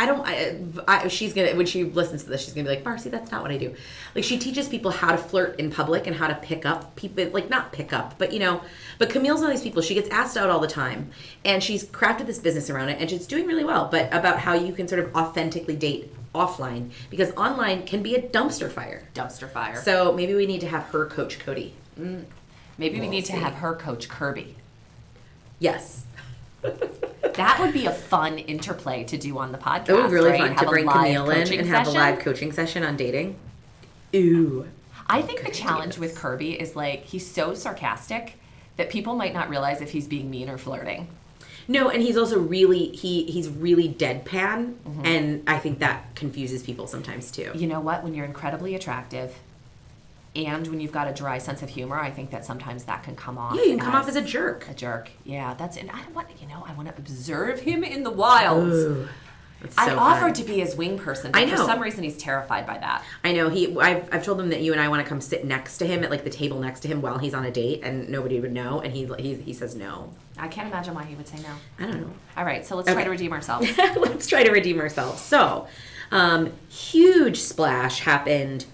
I 0.00 0.06
don't. 0.06 0.26
I, 0.26 0.56
I, 0.88 1.08
she's 1.08 1.34
gonna 1.34 1.54
when 1.54 1.66
she 1.66 1.84
listens 1.84 2.24
to 2.24 2.30
this, 2.30 2.42
she's 2.42 2.54
gonna 2.54 2.64
be 2.64 2.74
like, 2.74 2.86
Marcy, 2.86 3.10
that's 3.10 3.30
not 3.30 3.42
what 3.42 3.50
I 3.50 3.58
do. 3.58 3.74
Like 4.14 4.24
she 4.24 4.38
teaches 4.38 4.66
people 4.66 4.90
how 4.90 5.12
to 5.12 5.18
flirt 5.18 5.60
in 5.60 5.70
public 5.70 6.06
and 6.06 6.16
how 6.16 6.26
to 6.26 6.34
pick 6.36 6.64
up 6.64 6.96
people, 6.96 7.26
like 7.26 7.50
not 7.50 7.70
pick 7.70 7.92
up, 7.92 8.16
but 8.16 8.32
you 8.32 8.38
know. 8.38 8.62
But 8.98 9.10
Camille's 9.10 9.42
one 9.42 9.50
of 9.50 9.56
these 9.56 9.62
people. 9.62 9.82
She 9.82 9.92
gets 9.92 10.08
asked 10.08 10.38
out 10.38 10.48
all 10.48 10.58
the 10.58 10.66
time, 10.66 11.10
and 11.44 11.62
she's 11.62 11.84
crafted 11.84 12.24
this 12.24 12.38
business 12.38 12.70
around 12.70 12.88
it, 12.88 12.98
and 12.98 13.10
she's 13.10 13.26
doing 13.26 13.46
really 13.46 13.62
well. 13.62 13.88
But 13.90 14.06
about 14.06 14.38
how 14.38 14.54
you 14.54 14.72
can 14.72 14.88
sort 14.88 15.04
of 15.04 15.14
authentically 15.14 15.76
date 15.76 16.10
offline 16.34 16.92
because 17.10 17.30
online 17.32 17.84
can 17.84 18.02
be 18.02 18.14
a 18.14 18.22
dumpster 18.22 18.72
fire. 18.72 19.06
Dumpster 19.14 19.50
fire. 19.50 19.82
So 19.82 20.14
maybe 20.14 20.32
we 20.32 20.46
need 20.46 20.62
to 20.62 20.68
have 20.68 20.84
her 20.84 21.04
coach 21.04 21.38
Cody. 21.40 21.74
Mm. 22.00 22.24
Maybe 22.78 22.94
we 22.94 23.00
we'll 23.02 23.10
need 23.10 23.26
see. 23.26 23.34
to 23.34 23.38
have 23.38 23.56
her 23.56 23.74
coach 23.74 24.08
Kirby. 24.08 24.56
Yes, 25.58 26.06
That 26.62 27.58
would 27.60 27.72
be 27.72 27.86
a 27.86 27.92
fun 27.92 28.38
interplay 28.38 29.04
to 29.04 29.16
do 29.16 29.38
on 29.38 29.52
the 29.52 29.58
podcast. 29.58 29.88
it 29.88 29.92
would 29.94 30.08
be 30.08 30.14
really 30.14 30.30
right? 30.30 30.40
fun 30.40 30.48
Have 30.50 30.60
to 30.60 30.66
bring 30.66 30.88
Camille 30.88 31.30
in 31.30 31.52
and 31.58 31.68
have 31.68 31.86
a 31.86 31.90
live 31.90 32.18
coaching 32.18 32.52
session 32.52 32.82
on 32.82 32.96
dating. 32.96 33.36
Ooh. 34.14 34.66
I 35.06 35.22
think 35.22 35.44
the 35.44 35.50
challenge 35.50 35.98
with 35.98 36.16
Kirby 36.16 36.60
is 36.60 36.76
like 36.76 37.04
he's 37.04 37.26
so 37.26 37.54
sarcastic 37.54 38.34
that 38.76 38.90
people 38.90 39.14
might 39.16 39.34
not 39.34 39.48
realize 39.48 39.80
if 39.80 39.90
he's 39.90 40.06
being 40.06 40.30
mean 40.30 40.48
or 40.48 40.58
flirting. 40.58 41.08
No, 41.68 41.88
and 41.88 42.02
he's 42.02 42.16
also 42.16 42.38
really 42.38 42.88
he 42.88 43.24
he's 43.24 43.48
really 43.48 43.88
deadpan, 43.88 44.74
Mm-hmm. 44.74 45.06
and 45.06 45.42
I 45.48 45.58
think 45.58 45.78
that 45.80 46.14
confuses 46.16 46.62
people 46.62 46.86
sometimes 46.88 47.30
too. 47.30 47.50
You 47.54 47.66
know 47.68 47.80
what? 47.80 48.02
When 48.02 48.12
you're 48.14 48.24
incredibly 48.26 48.74
attractive 48.74 49.34
and 50.36 50.66
when 50.68 50.80
you've 50.80 50.92
got 50.92 51.08
a 51.08 51.12
dry 51.12 51.38
sense 51.38 51.62
of 51.62 51.68
humor, 51.68 51.98
I 51.98 52.10
think 52.10 52.30
that 52.30 52.44
sometimes 52.44 52.84
that 52.84 53.02
can 53.02 53.16
come 53.16 53.36
off. 53.36 53.56
Yeah, 53.56 53.62
you 53.62 53.70
can 53.70 53.80
come 53.80 53.94
off 53.94 54.08
as 54.08 54.16
a 54.16 54.22
jerk. 54.22 54.68
A 54.68 54.74
jerk. 54.74 55.10
Yeah, 55.24 55.54
that's 55.54 55.76
and 55.76 55.90
I 55.90 56.02
want 56.14 56.28
you 56.40 56.46
know, 56.46 56.64
I 56.66 56.72
want 56.74 56.88
to 56.88 56.94
observe 56.96 57.60
him 57.60 57.82
in 57.82 58.04
the 58.04 58.12
wilds. 58.12 58.74
Ooh, 58.74 59.08
that's 59.60 59.76
I 59.76 59.88
so 59.88 59.98
offered 59.98 60.36
to 60.36 60.44
be 60.44 60.60
his 60.60 60.76
wing 60.76 60.98
person, 60.98 61.32
but 61.32 61.42
I 61.42 61.46
for 61.46 61.56
know. 61.56 61.66
some 61.66 61.80
reason 61.80 62.04
he's 62.04 62.16
terrified 62.16 62.64
by 62.64 62.78
that. 62.78 63.04
I 63.24 63.32
know 63.32 63.48
he. 63.48 63.76
I've, 63.78 64.08
I've 64.12 64.24
told 64.24 64.40
him 64.40 64.50
that 64.50 64.62
you 64.62 64.70
and 64.70 64.80
I 64.80 64.88
want 64.88 65.04
to 65.04 65.08
come 65.08 65.20
sit 65.20 65.44
next 65.44 65.78
to 65.78 65.86
him 65.86 66.04
at 66.04 66.10
like 66.10 66.22
the 66.22 66.30
table 66.30 66.60
next 66.60 66.80
to 66.80 66.88
him 66.88 67.02
while 67.02 67.18
he's 67.18 67.34
on 67.34 67.44
a 67.44 67.50
date, 67.50 67.80
and 67.82 68.08
nobody 68.08 68.38
would 68.38 68.52
know. 68.52 68.80
And 68.80 68.94
he 68.94 69.10
he, 69.18 69.34
he 69.34 69.52
says 69.52 69.74
no. 69.74 70.12
I 70.38 70.46
can't 70.46 70.68
imagine 70.68 70.94
why 70.94 71.04
he 71.04 71.16
would 71.16 71.26
say 71.26 71.38
no. 71.38 71.54
I 71.80 71.90
don't 71.90 72.00
know. 72.02 72.12
All 72.36 72.44
right, 72.44 72.64
so 72.64 72.76
let's 72.76 72.90
try 72.90 73.02
to 73.02 73.10
redeem 73.10 73.32
ourselves. 73.32 73.68
Let's 73.96 74.26
try 74.26 74.44
to 74.44 74.50
redeem 74.50 74.80
ourselves. 74.80 75.20
So, 75.20 75.66
um, 76.12 76.52
huge 76.70 77.40
splash 77.40 78.00
happened 78.00 78.64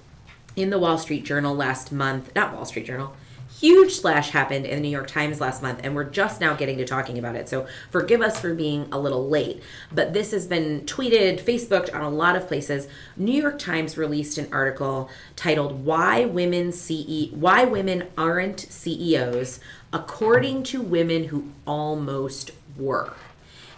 in 0.56 0.70
the 0.70 0.78
Wall 0.78 0.98
Street 0.98 1.25
Journal 1.25 1.54
last 1.54 1.92
month. 1.92 2.34
Not 2.34 2.54
Wall 2.54 2.64
Street 2.64 2.86
Journal. 2.86 3.14
Huge 3.60 3.92
slash 3.92 4.30
happened 4.30 4.66
in 4.66 4.76
the 4.76 4.82
New 4.82 4.90
York 4.90 5.06
Times 5.06 5.40
last 5.40 5.62
month, 5.62 5.80
and 5.82 5.94
we're 5.94 6.04
just 6.04 6.40
now 6.40 6.54
getting 6.54 6.76
to 6.78 6.84
talking 6.84 7.18
about 7.18 7.36
it. 7.36 7.48
So, 7.48 7.66
forgive 7.90 8.20
us 8.20 8.38
for 8.38 8.52
being 8.52 8.88
a 8.92 8.98
little 8.98 9.28
late. 9.28 9.62
But 9.90 10.12
this 10.12 10.32
has 10.32 10.46
been 10.46 10.82
tweeted, 10.82 11.40
Facebooked 11.40 11.94
on 11.94 12.02
a 12.02 12.10
lot 12.10 12.36
of 12.36 12.48
places. 12.48 12.86
New 13.16 13.40
York 13.40 13.58
Times 13.58 13.96
released 13.96 14.36
an 14.36 14.48
article 14.52 15.08
titled 15.36 15.86
"Why 15.86 16.26
Women 16.26 16.70
CE 16.72 17.30
Why 17.32 17.64
Women 17.64 18.08
Aren't 18.18 18.60
CEOs," 18.60 19.60
according 19.90 20.64
to 20.64 20.82
women 20.82 21.25
who 21.25 21.50
almost 21.66 22.50
were. 22.76 23.14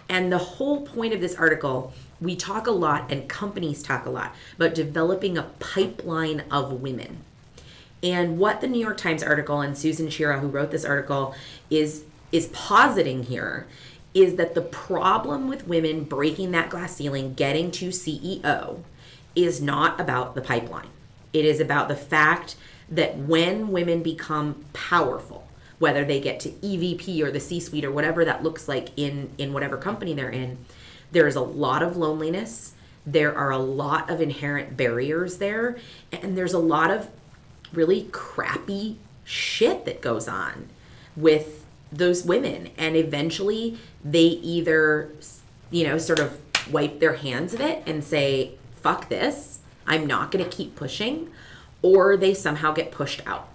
And 0.09 0.31
the 0.31 0.39
whole 0.39 0.81
point 0.81 1.13
of 1.13 1.21
this 1.21 1.35
article, 1.35 1.93
we 2.21 2.35
talk 2.35 2.67
a 2.67 2.71
lot 2.71 3.11
and 3.11 3.27
companies 3.29 3.81
talk 3.81 4.05
a 4.05 4.09
lot 4.09 4.35
about 4.55 4.73
developing 4.73 5.37
a 5.37 5.43
pipeline 5.59 6.43
of 6.51 6.81
women. 6.81 7.19
And 8.01 8.37
what 8.37 8.61
the 8.61 8.67
New 8.67 8.79
York 8.79 8.97
Times 8.97 9.23
article 9.23 9.61
and 9.61 9.77
Susan 9.77 10.07
Chira, 10.07 10.39
who 10.39 10.47
wrote 10.47 10.71
this 10.71 10.85
article, 10.85 11.35
is 11.69 12.03
is 12.31 12.47
positing 12.47 13.23
here 13.23 13.67
is 14.13 14.35
that 14.35 14.55
the 14.55 14.61
problem 14.61 15.47
with 15.47 15.67
women 15.67 16.03
breaking 16.03 16.51
that 16.51 16.69
glass 16.69 16.95
ceiling, 16.95 17.33
getting 17.33 17.71
to 17.71 17.89
CEO, 17.89 18.79
is 19.35 19.61
not 19.61 19.99
about 19.99 20.35
the 20.35 20.41
pipeline. 20.41 20.89
It 21.33 21.45
is 21.45 21.59
about 21.59 21.87
the 21.87 21.95
fact 21.95 22.55
that 22.89 23.17
when 23.17 23.69
women 23.69 24.01
become 24.01 24.65
powerful, 24.73 25.47
whether 25.77 26.03
they 26.03 26.19
get 26.19 26.39
to 26.41 26.49
EVP 26.49 27.21
or 27.21 27.31
the 27.31 27.39
C-suite 27.39 27.85
or 27.85 27.91
whatever 27.91 28.25
that 28.25 28.43
looks 28.43 28.67
like 28.67 28.89
in 28.97 29.29
in 29.37 29.53
whatever 29.53 29.77
company 29.77 30.13
they're 30.13 30.29
in, 30.29 30.57
there 31.11 31.27
is 31.27 31.35
a 31.35 31.41
lot 31.41 31.81
of 31.81 31.97
loneliness. 31.97 32.73
There 33.05 33.35
are 33.35 33.51
a 33.51 33.57
lot 33.57 34.09
of 34.09 34.21
inherent 34.21 34.77
barriers 34.77 35.37
there, 35.37 35.77
and 36.11 36.37
there's 36.37 36.53
a 36.53 36.59
lot 36.59 36.91
of 36.91 37.09
really 37.73 38.07
crappy 38.11 38.97
shit 39.23 39.85
that 39.85 40.01
goes 40.01 40.27
on 40.27 40.69
with 41.15 41.65
those 41.91 42.23
women. 42.23 42.69
And 42.77 42.95
eventually 42.95 43.77
they 44.03 44.19
either 44.19 45.11
you 45.71 45.85
know 45.85 45.97
sort 45.97 46.19
of 46.19 46.39
wipe 46.71 46.99
their 46.99 47.13
hands 47.13 47.53
of 47.53 47.61
it 47.61 47.83
and 47.85 48.03
say 48.03 48.55
fuck 48.75 49.09
this. 49.09 49.59
I'm 49.87 50.05
not 50.05 50.31
going 50.31 50.43
to 50.43 50.49
keep 50.49 50.75
pushing. 50.75 51.31
Or 51.81 52.17
they 52.17 52.33
somehow 52.33 52.73
get 52.73 52.91
pushed 52.91 53.25
out. 53.25 53.47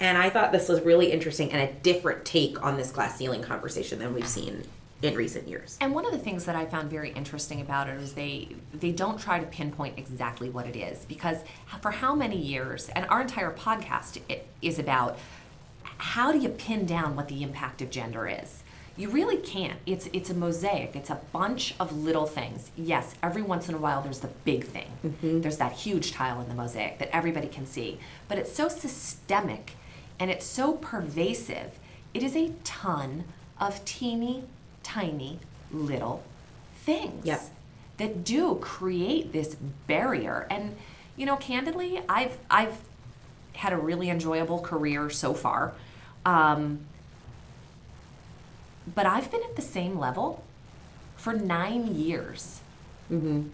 And 0.00 0.16
i 0.18 0.30
thought 0.30 0.52
this 0.52 0.68
was 0.68 0.80
really 0.80 1.12
interesting 1.12 1.52
and 1.52 1.60
a 1.60 1.72
different 1.72 2.24
take 2.24 2.62
on 2.62 2.76
this 2.76 2.90
glass 2.90 3.16
ceiling 3.16 3.42
conversation 3.42 3.98
than 3.98 4.14
we've 4.14 4.26
seen 4.26 4.64
in 5.02 5.14
recent 5.14 5.48
years 5.48 5.76
And 5.80 5.94
one 5.94 6.06
of 6.06 6.12
the 6.12 6.18
things 6.18 6.44
that 6.44 6.56
I 6.56 6.64
found 6.66 6.90
very 6.90 7.10
interesting 7.10 7.60
about 7.60 7.88
it 7.88 8.00
is 8.00 8.14
they 8.14 8.48
they 8.72 8.92
don't 8.92 9.18
try 9.18 9.38
to 9.40 9.46
pinpoint 9.46 9.98
exactly 9.98 10.48
what 10.48 10.66
it 10.66 10.76
is 10.76 11.04
because 11.06 11.38
for 11.80 11.90
how 11.90 12.14
many 12.14 12.36
years 12.36 12.88
and 12.90 13.06
our 13.06 13.20
entire 13.20 13.52
podcast 13.52 14.20
is 14.60 14.78
about 14.78 15.18
how 15.98 16.32
do 16.32 16.38
you 16.38 16.48
pin 16.48 16.86
down 16.86 17.14
what 17.16 17.28
the 17.28 17.42
impact 17.42 17.80
of 17.82 17.90
gender 17.90 18.26
is? 18.26 18.62
You 18.96 19.08
really 19.08 19.38
can't. 19.38 19.78
It's 19.86 20.08
it's 20.12 20.30
a 20.30 20.34
mosaic. 20.34 20.94
It's 20.94 21.10
a 21.10 21.20
bunch 21.32 21.74
of 21.80 21.96
little 21.96 22.26
things. 22.26 22.70
Yes, 22.76 23.14
every 23.22 23.42
once 23.42 23.68
in 23.68 23.74
a 23.74 23.78
while 23.78 24.02
there's 24.02 24.20
the 24.20 24.30
big 24.44 24.64
thing. 24.64 24.90
Mm-hmm. 25.04 25.40
There's 25.40 25.56
that 25.58 25.72
huge 25.72 26.12
tile 26.12 26.40
in 26.40 26.48
the 26.48 26.54
mosaic 26.54 26.98
that 26.98 27.14
everybody 27.14 27.48
can 27.48 27.66
see, 27.66 27.98
but 28.28 28.38
it's 28.38 28.52
so 28.52 28.68
systemic 28.68 29.72
and 30.18 30.30
it's 30.30 30.44
so 30.44 30.74
pervasive. 30.74 31.78
It 32.12 32.22
is 32.22 32.36
a 32.36 32.52
ton 32.64 33.24
of 33.58 33.82
teeny 33.84 34.44
tiny 34.82 35.38
little 35.70 36.22
things 36.76 37.24
Yep. 37.24 37.42
that 37.98 38.24
do 38.24 38.56
create 38.56 39.32
this 39.32 39.56
barrier. 39.86 40.46
And 40.50 40.76
you 41.16 41.26
know, 41.26 41.36
candidly, 41.36 42.00
I've 42.08 42.38
I've 42.50 42.78
had 43.54 43.72
a 43.72 43.76
really 43.76 44.08
enjoyable 44.10 44.60
career 44.60 45.10
so 45.10 45.34
far. 45.34 45.72
Um, 46.24 46.80
but 48.94 49.06
I've 49.06 49.30
been 49.30 49.42
at 49.42 49.56
the 49.56 49.62
same 49.62 49.98
level 49.98 50.42
for 51.16 51.32
nine 51.32 51.94
years. 51.94 52.60
Mm-hmm. 53.10 53.48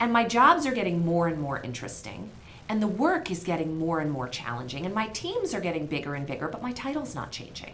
And 0.00 0.12
my 0.12 0.24
jobs 0.24 0.66
are 0.66 0.72
getting 0.72 1.04
more 1.04 1.28
and 1.28 1.40
more 1.40 1.60
interesting. 1.60 2.30
And 2.68 2.82
the 2.82 2.88
work 2.88 3.30
is 3.30 3.44
getting 3.44 3.78
more 3.78 4.00
and 4.00 4.10
more 4.10 4.28
challenging. 4.28 4.84
And 4.84 4.94
my 4.94 5.06
teams 5.08 5.54
are 5.54 5.60
getting 5.60 5.86
bigger 5.86 6.14
and 6.14 6.26
bigger, 6.26 6.48
but 6.48 6.62
my 6.62 6.72
title's 6.72 7.14
not 7.14 7.30
changing. 7.30 7.72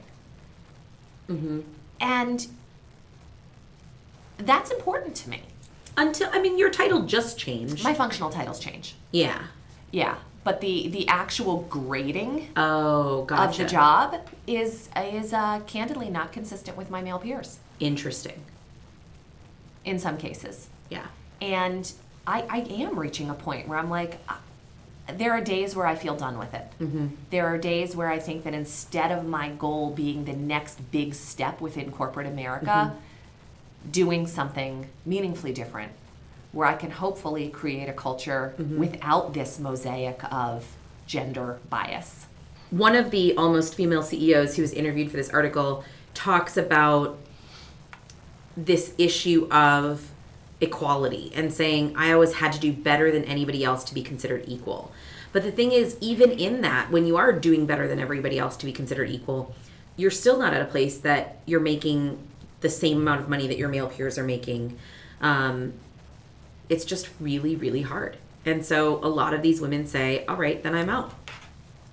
Mm-hmm. 1.29 1.61
And 2.01 2.47
that's 4.39 4.71
important 4.71 5.15
to 5.17 5.31
me. 5.31 5.43
until 5.97 6.29
i 6.33 6.41
mean 6.41 6.59
your 6.59 6.71
title 6.71 7.03
just 7.03 7.39
changed 7.39 7.85
My 7.85 7.95
functional 7.95 8.31
titles 8.31 8.59
change. 8.59 8.95
yeah 9.11 9.43
Yeah. 9.93 10.17
But 10.43 10.61
the, 10.61 10.89
the 10.89 11.09
actual 11.09 11.63
grading 11.71 12.49
oh 12.57 13.25
gotcha 13.25 13.45
of 13.51 13.57
the 13.57 13.65
job 13.65 14.29
is 14.47 14.91
is 14.97 15.33
uh, 15.33 15.61
candidly 15.67 16.11
not 16.11 16.33
consistent 16.33 16.77
with 16.77 16.91
my 16.91 17.01
male 17.01 17.19
peers 17.19 17.59
interesting 17.81 18.43
in 19.85 19.99
some 19.99 20.17
cases. 20.19 20.69
yeah 20.91 21.07
And 21.41 21.91
I, 22.27 22.39
I 22.49 22.59
am 22.83 22.99
reaching 22.99 23.29
a 23.31 23.35
point 23.35 23.69
where 23.69 23.79
I'm 23.79 23.91
like, 23.91 24.19
uh, 24.29 24.35
there 25.17 25.33
are 25.33 25.41
days 25.43 25.77
where 25.77 25.87
I 25.87 25.95
feel 25.95 26.17
done 26.17 26.39
with 26.39 26.55
it. 26.55 26.67
There 27.31 27.47
are 27.47 27.59
days 27.59 27.95
where 27.95 28.09
I 28.09 28.19
think 28.19 28.45
that 28.45 28.55
instead 28.55 29.13
of 29.13 29.27
my 29.27 29.51
goal 29.51 29.91
being 29.91 30.25
the 30.25 30.33
next 30.33 30.77
big 30.91 31.15
step 31.15 31.61
within 31.61 31.91
corporate 31.93 32.27
America, 32.27 32.95
doing 33.91 34.27
something 34.27 34.89
meaningfully 35.05 35.53
different, 35.53 35.93
where 36.53 36.67
I 36.67 36.75
can 36.75 36.91
hopefully 36.91 37.49
create 37.49 37.89
a 37.89 37.93
culture 37.93 38.55
mm-hmm. 38.59 38.79
without 38.79 39.35
this 39.35 39.59
mosaic 39.59 40.21
of 40.33 40.77
gender 41.07 41.59
bias. 41.69 42.27
one 42.71 42.97
of 42.97 43.11
the 43.11 43.37
almost 43.37 43.75
female 43.75 44.03
CEOs 44.03 44.57
who 44.57 44.63
was 44.63 44.73
interviewed 44.73 45.11
for 45.11 45.17
this 45.17 45.31
article 45.31 45.85
talks 46.13 46.57
about 46.57 47.19
this 48.57 48.95
issue 48.99 49.47
of 49.51 50.11
equality 50.61 51.31
and 51.35 51.53
saying, 51.53 51.95
I 51.97 52.13
always 52.13 52.35
had 52.35 52.53
to 52.53 52.59
do 52.59 52.73
better 52.73 53.13
than 53.13 53.25
anybody 53.25 53.65
else 53.65 53.85
to 53.85 53.95
be 53.95 54.03
considered 54.03 54.45
equal. 54.47 54.91
But 55.33 55.43
the 55.43 55.53
thing 55.53 55.73
is, 55.73 55.97
even 56.01 56.31
in 56.31 56.61
that, 56.63 56.91
when 56.91 57.07
you 57.07 57.17
are 57.17 57.33
doing 57.33 57.67
better 57.67 57.87
than 57.87 57.99
everybody 57.99 58.39
else 58.39 58.57
to 58.59 58.67
be 58.67 58.73
considered 58.73 59.11
equal, 59.11 59.55
you're 59.97 60.11
still 60.11 60.39
not 60.39 60.55
at 60.55 60.63
a 60.63 60.67
place 60.67 60.99
that 60.99 61.39
you're 61.47 61.61
making 61.61 62.19
the 62.65 62.71
same 62.71 62.97
amount 63.03 63.21
of 63.21 63.29
money 63.29 63.47
that 63.47 63.59
your 63.59 63.69
male 63.69 63.87
peers 63.89 64.17
are 64.19 64.25
making. 64.25 64.77
Um, 65.21 65.75
it's 66.71 66.87
just 66.87 67.11
really, 67.21 67.55
really 67.57 67.83
hard. 67.83 68.17
And 68.47 68.65
so 68.65 68.97
a 69.05 69.09
lot 69.09 69.35
of 69.35 69.43
these 69.43 69.61
women 69.61 69.87
say, 69.87 70.25
all 70.27 70.37
right, 70.37 70.63
then 70.63 70.75
I'm 70.75 70.89
out. 70.89 71.13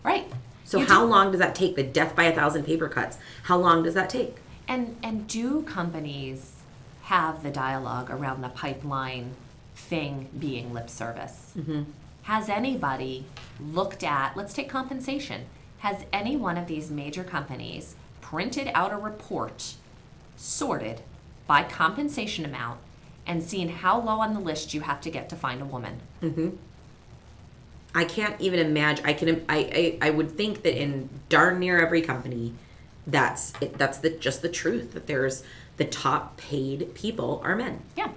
Right. 0.02 0.32
So 0.64 0.80
You 0.80 0.86
how 0.86 1.02
do- 1.02 1.12
long 1.12 1.32
does 1.32 1.40
that 1.40 1.54
take? 1.56 1.76
The 1.76 1.84
death 1.84 2.16
by 2.16 2.24
a 2.24 2.34
thousand 2.34 2.64
paper 2.64 2.88
cuts. 2.88 3.18
How 3.44 3.58
long 3.58 3.84
does 3.84 3.94
that 3.96 4.10
take? 4.10 4.38
And 4.68 4.96
and 5.04 5.28
do 5.28 5.64
companies 5.64 6.54
have 7.04 7.44
the 7.44 7.52
dialogue 7.52 8.10
around 8.10 8.40
the 8.42 8.48
pipeline 8.50 9.32
thing 9.76 10.30
being 10.40 10.74
lip 10.74 10.90
service? 10.90 11.54
Has 12.24 12.48
anybody 12.48 13.26
looked 13.60 14.04
at? 14.06 14.38
Let's 14.38 14.54
take 14.54 14.70
compensation. 14.70 15.48
Has 15.80 16.06
any 16.14 16.38
one 16.38 16.58
of 16.58 16.68
these 16.68 16.90
major 16.90 17.24
companies 17.26 17.96
printed 18.22 18.72
out 18.74 18.94
a 18.94 18.98
report, 18.98 19.74
sorted 20.42 21.02
by 21.48 21.64
compensation 21.64 22.46
amount, 22.46 22.80
and 23.26 23.44
seeing 23.44 23.70
how 23.70 24.00
low 24.00 24.20
on 24.20 24.34
the 24.34 24.40
list 24.40 24.74
you 24.74 24.82
have 24.82 25.00
to 25.02 25.12
get 25.12 25.30
to 25.30 25.36
find 25.36 25.62
a 25.62 25.66
woman? 25.66 26.00
Mm-hmm. 26.22 26.50
I 27.94 28.06
can't 28.06 28.40
even 28.40 28.60
imagine. 28.60 29.06
I 29.06 29.14
can. 29.14 29.46
I, 29.48 29.98
I. 30.02 30.08
I 30.08 30.10
would 30.10 30.32
think 30.32 30.64
that 30.64 30.82
in 30.82 31.10
darn 31.30 31.60
near 31.60 31.80
every 31.80 32.02
company, 32.02 32.54
that's 33.06 33.54
it, 33.62 33.78
that's 33.78 33.98
the 34.00 34.10
just 34.10 34.42
the 34.42 34.50
truth 34.50 34.94
that 34.94 35.08
there's 35.08 35.44
the 35.78 35.86
top 35.86 36.38
paid 36.38 36.94
people 36.96 37.42
are 37.44 37.56
men. 37.56 37.82
Yeah. 37.96 38.12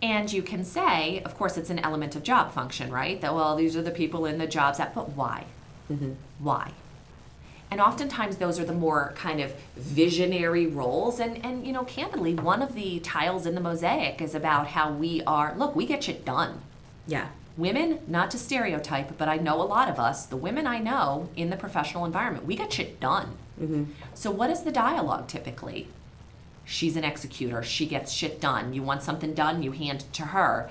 And 0.00 0.32
you 0.32 0.42
can 0.42 0.64
say, 0.64 1.22
of 1.24 1.36
course, 1.36 1.56
it's 1.56 1.70
an 1.70 1.80
element 1.80 2.14
of 2.14 2.22
job 2.22 2.52
function, 2.52 2.92
right? 2.92 3.20
That, 3.20 3.34
well, 3.34 3.56
these 3.56 3.76
are 3.76 3.82
the 3.82 3.90
people 3.90 4.26
in 4.26 4.38
the 4.38 4.46
jobs 4.46 4.78
that, 4.78 4.94
but 4.94 5.10
why? 5.16 5.44
Mm-hmm. 5.90 6.12
Why? 6.38 6.70
And 7.70 7.80
oftentimes 7.80 8.36
those 8.38 8.58
are 8.58 8.64
the 8.64 8.72
more 8.72 9.12
kind 9.16 9.40
of 9.40 9.52
visionary 9.76 10.66
roles. 10.66 11.20
And 11.20 11.44
and 11.44 11.66
you 11.66 11.72
know 11.72 11.84
candidly 11.84 12.34
one 12.34 12.62
of 12.62 12.74
the 12.74 13.00
tiles 13.00 13.46
in 13.46 13.54
the 13.54 13.60
mosaic 13.60 14.20
is 14.22 14.34
about 14.34 14.68
how 14.68 14.92
we 14.92 15.22
are 15.26 15.54
look 15.56 15.76
we 15.76 15.86
get 15.86 16.04
shit 16.04 16.24
done. 16.24 16.60
Yeah. 17.06 17.28
women 17.56 18.00
not 18.06 18.30
to 18.30 18.38
stereotype 18.38 19.16
but 19.16 19.28
i 19.28 19.36
know 19.36 19.60
a 19.62 19.64
lot 19.64 19.88
of 19.88 19.98
us 19.98 20.26
the 20.26 20.36
women 20.36 20.66
i 20.66 20.78
know 20.78 21.30
in 21.36 21.48
the 21.48 21.56
professional 21.56 22.04
environment 22.04 22.44
we 22.46 22.54
get 22.54 22.72
shit 22.72 23.00
done. 23.00 23.28
Mm-hmm. 23.60 23.84
so 24.14 24.30
what 24.30 24.50
is 24.50 24.62
the 24.62 24.72
dialogue 24.72 25.26
typically? 25.26 25.88
She's 26.64 26.96
an 26.96 27.04
executor. 27.04 27.62
She 27.62 27.86
gets 27.86 28.12
shit 28.12 28.42
done. 28.42 28.74
You 28.74 28.82
want 28.82 29.02
something 29.02 29.32
done 29.32 29.62
you 29.62 29.72
hand 29.72 30.02
it 30.02 30.12
to 30.14 30.22
her 30.26 30.70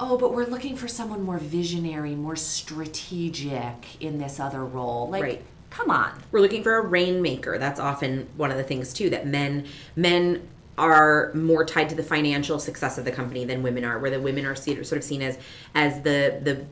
oh 0.00 0.16
but 0.16 0.32
we're 0.32 0.46
looking 0.46 0.74
for 0.76 0.88
someone 0.88 1.22
more 1.22 1.38
visionary 1.38 2.14
more 2.14 2.36
strategic 2.36 4.00
in 4.00 4.18
this 4.18 4.40
other 4.40 4.64
role 4.64 5.08
like 5.08 5.22
Right. 5.22 5.42
come 5.70 5.90
on 5.90 6.12
We're 6.32 6.40
looking 6.40 6.62
for 6.62 6.76
a 6.76 6.80
rainmaker. 6.82 7.58
That's 7.58 7.78
often 7.78 8.28
one 8.36 8.50
of 8.50 8.56
the 8.56 8.64
things 8.64 8.92
too 8.92 9.10
that 9.10 9.26
men 9.26 9.66
men 9.96 10.48
are 10.78 11.30
more 11.34 11.64
tied 11.64 11.90
to 11.90 11.94
the 11.94 12.02
financial 12.02 12.58
success 12.58 12.96
of 12.96 13.04
the 13.04 13.12
company 13.12 13.44
than 13.44 13.62
women 13.62 13.84
are. 13.84 13.98
Where 13.98 14.10
the 14.10 14.20
women 14.20 14.46
are 14.46 14.54
seen, 14.54 14.82
sort 14.84 14.96
of 14.98 15.04
seen 15.04 15.20
as 15.22 15.38
as 15.74 16.00
the 16.02 16.40
the 16.42 16.64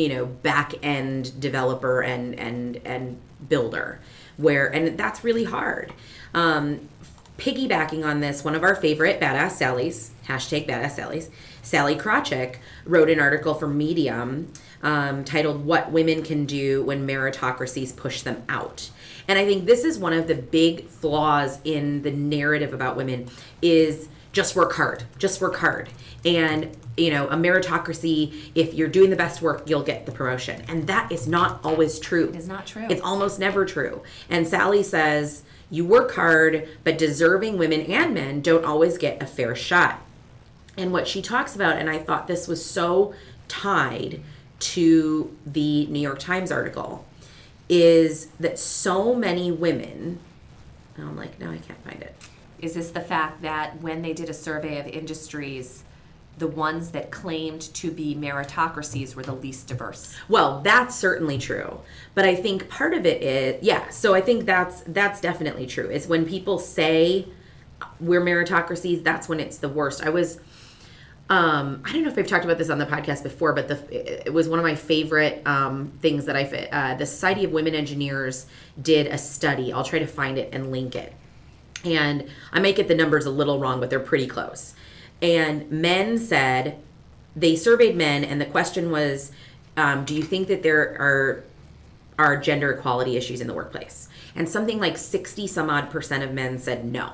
you 0.00 0.08
know 0.08 0.24
back 0.24 0.72
end 0.82 1.38
developer 1.40 2.00
and 2.00 2.38
and 2.38 2.80
and 2.86 3.20
builder. 3.48 4.00
Where 4.38 4.68
and 4.68 4.96
that's 4.96 5.22
really 5.22 5.44
hard. 5.44 5.92
Um, 6.32 6.88
piggybacking 7.36 8.04
on 8.04 8.20
this, 8.20 8.44
one 8.44 8.54
of 8.54 8.62
our 8.62 8.74
favorite 8.74 9.20
badass 9.20 9.58
Sallys 9.60 10.10
hashtag 10.26 10.66
badass 10.66 10.96
Sallys, 10.96 11.28
Sallie 11.62 11.96
Krawcheck 11.96 12.56
wrote 12.84 13.10
an 13.10 13.20
article 13.20 13.54
for 13.54 13.66
Medium 13.66 14.52
um, 14.82 15.24
titled 15.24 15.64
"What 15.64 15.90
Women 15.90 16.22
Can 16.22 16.46
Do 16.46 16.82
When 16.84 17.06
Meritocracies 17.06 17.94
Push 17.96 18.22
Them 18.22 18.42
Out." 18.48 18.90
And 19.28 19.38
I 19.38 19.44
think 19.44 19.66
this 19.66 19.84
is 19.84 19.98
one 19.98 20.12
of 20.12 20.26
the 20.26 20.34
big 20.34 20.88
flaws 20.88 21.58
in 21.64 22.02
the 22.02 22.10
narrative 22.10 22.74
about 22.74 22.96
women 22.96 23.28
is 23.62 24.08
just 24.32 24.56
work 24.56 24.72
hard, 24.72 25.04
just 25.18 25.40
work 25.40 25.56
hard. 25.56 25.88
And 26.24 26.76
you 26.96 27.10
know, 27.10 27.28
a 27.28 27.36
meritocracy, 27.36 28.50
if 28.54 28.74
you're 28.74 28.88
doing 28.88 29.10
the 29.10 29.16
best 29.16 29.40
work, 29.40 29.62
you'll 29.66 29.82
get 29.82 30.06
the 30.06 30.12
promotion. 30.12 30.62
And 30.68 30.86
that 30.86 31.10
is 31.10 31.26
not 31.26 31.60
always 31.64 31.98
true. 31.98 32.28
It 32.28 32.36
is 32.36 32.48
not 32.48 32.66
true. 32.66 32.86
It's 32.90 33.00
almost 33.00 33.38
never 33.38 33.64
true. 33.64 34.02
And 34.28 34.46
Sally 34.46 34.82
says, 34.82 35.42
you 35.70 35.84
work 35.86 36.14
hard, 36.14 36.68
but 36.84 36.98
deserving 36.98 37.56
women 37.56 37.82
and 37.82 38.12
men 38.12 38.40
don't 38.40 38.64
always 38.64 38.98
get 38.98 39.22
a 39.22 39.26
fair 39.26 39.54
shot. 39.54 40.02
And 40.76 40.92
what 40.92 41.08
she 41.08 41.20
talks 41.20 41.54
about, 41.54 41.76
and 41.76 41.90
I 41.90 41.98
thought 41.98 42.26
this 42.26 42.48
was 42.48 42.64
so 42.64 43.14
tied 43.48 44.20
to 44.60 45.36
the 45.46 45.86
New 45.86 46.00
York 46.00 46.18
Times 46.18 46.52
article, 46.52 47.04
is 47.68 48.26
that 48.38 48.58
so 48.58 49.14
many 49.14 49.50
women, 49.50 50.18
and 50.96 51.08
I'm 51.08 51.16
like, 51.16 51.38
no, 51.38 51.50
I 51.50 51.58
can't 51.58 51.82
find 51.84 52.02
it. 52.02 52.14
Is 52.58 52.74
this 52.74 52.90
the 52.90 53.00
fact 53.00 53.42
that 53.42 53.80
when 53.80 54.02
they 54.02 54.12
did 54.12 54.28
a 54.28 54.34
survey 54.34 54.78
of 54.78 54.86
industries, 54.86 55.84
the 56.38 56.46
ones 56.46 56.90
that 56.90 57.10
claimed 57.10 57.60
to 57.74 57.90
be 57.90 58.14
meritocracies 58.14 59.14
were 59.14 59.22
the 59.22 59.34
least 59.34 59.68
diverse? 59.68 60.16
Well, 60.28 60.60
that's 60.62 60.96
certainly 60.96 61.38
true. 61.38 61.80
But 62.14 62.24
I 62.24 62.34
think 62.34 62.68
part 62.68 62.94
of 62.94 63.06
it 63.06 63.22
is 63.22 63.62
yeah, 63.62 63.88
so 63.90 64.14
I 64.14 64.20
think 64.20 64.46
that's 64.46 64.82
that's 64.86 65.20
definitely 65.20 65.66
true. 65.66 65.88
It's 65.88 66.06
when 66.06 66.26
people 66.26 66.58
say 66.58 67.26
we're 68.00 68.20
meritocracies, 68.20 69.04
that's 69.04 69.28
when 69.28 69.40
it's 69.40 69.58
the 69.58 69.68
worst. 69.68 70.04
I 70.04 70.10
was 70.10 70.40
um, 71.30 71.80
I 71.84 71.92
don't 71.92 72.02
know 72.02 72.10
if 72.10 72.18
I've 72.18 72.26
talked 72.26 72.44
about 72.44 72.58
this 72.58 72.70
on 72.70 72.78
the 72.78 72.86
podcast 72.86 73.22
before, 73.22 73.52
but 73.52 73.68
the 73.68 74.24
it 74.26 74.32
was 74.32 74.48
one 74.48 74.58
of 74.58 74.64
my 74.64 74.74
favorite 74.74 75.46
um, 75.46 75.92
things 76.00 76.26
that 76.26 76.34
I 76.34 76.42
uh, 76.72 76.96
the 76.96 77.06
Society 77.06 77.44
of 77.44 77.52
Women 77.52 77.72
Engineers 77.72 78.46
did 78.82 79.06
a 79.06 79.16
study. 79.16 79.72
I'll 79.72 79.84
try 79.84 80.00
to 80.00 80.08
find 80.08 80.38
it 80.38 80.52
and 80.52 80.72
link 80.72 80.96
it. 80.96 81.14
And 81.84 82.28
I 82.52 82.58
might 82.58 82.74
get 82.74 82.88
the 82.88 82.96
numbers 82.96 83.26
a 83.26 83.30
little 83.30 83.60
wrong, 83.60 83.78
but 83.78 83.90
they're 83.90 84.00
pretty 84.00 84.26
close. 84.26 84.74
And 85.22 85.70
men 85.70 86.18
said 86.18 86.80
they 87.36 87.54
surveyed 87.54 87.94
men, 87.94 88.24
and 88.24 88.40
the 88.40 88.46
question 88.46 88.90
was, 88.90 89.30
um, 89.76 90.04
"Do 90.04 90.16
you 90.16 90.24
think 90.24 90.48
that 90.48 90.64
there 90.64 90.96
are 91.00 91.44
are 92.18 92.36
gender 92.38 92.72
equality 92.72 93.16
issues 93.16 93.40
in 93.40 93.46
the 93.46 93.54
workplace?" 93.54 94.08
And 94.34 94.48
something 94.48 94.80
like 94.80 94.98
sixty 94.98 95.46
some 95.46 95.70
odd 95.70 95.90
percent 95.90 96.24
of 96.24 96.32
men 96.32 96.58
said 96.58 96.84
no. 96.84 97.12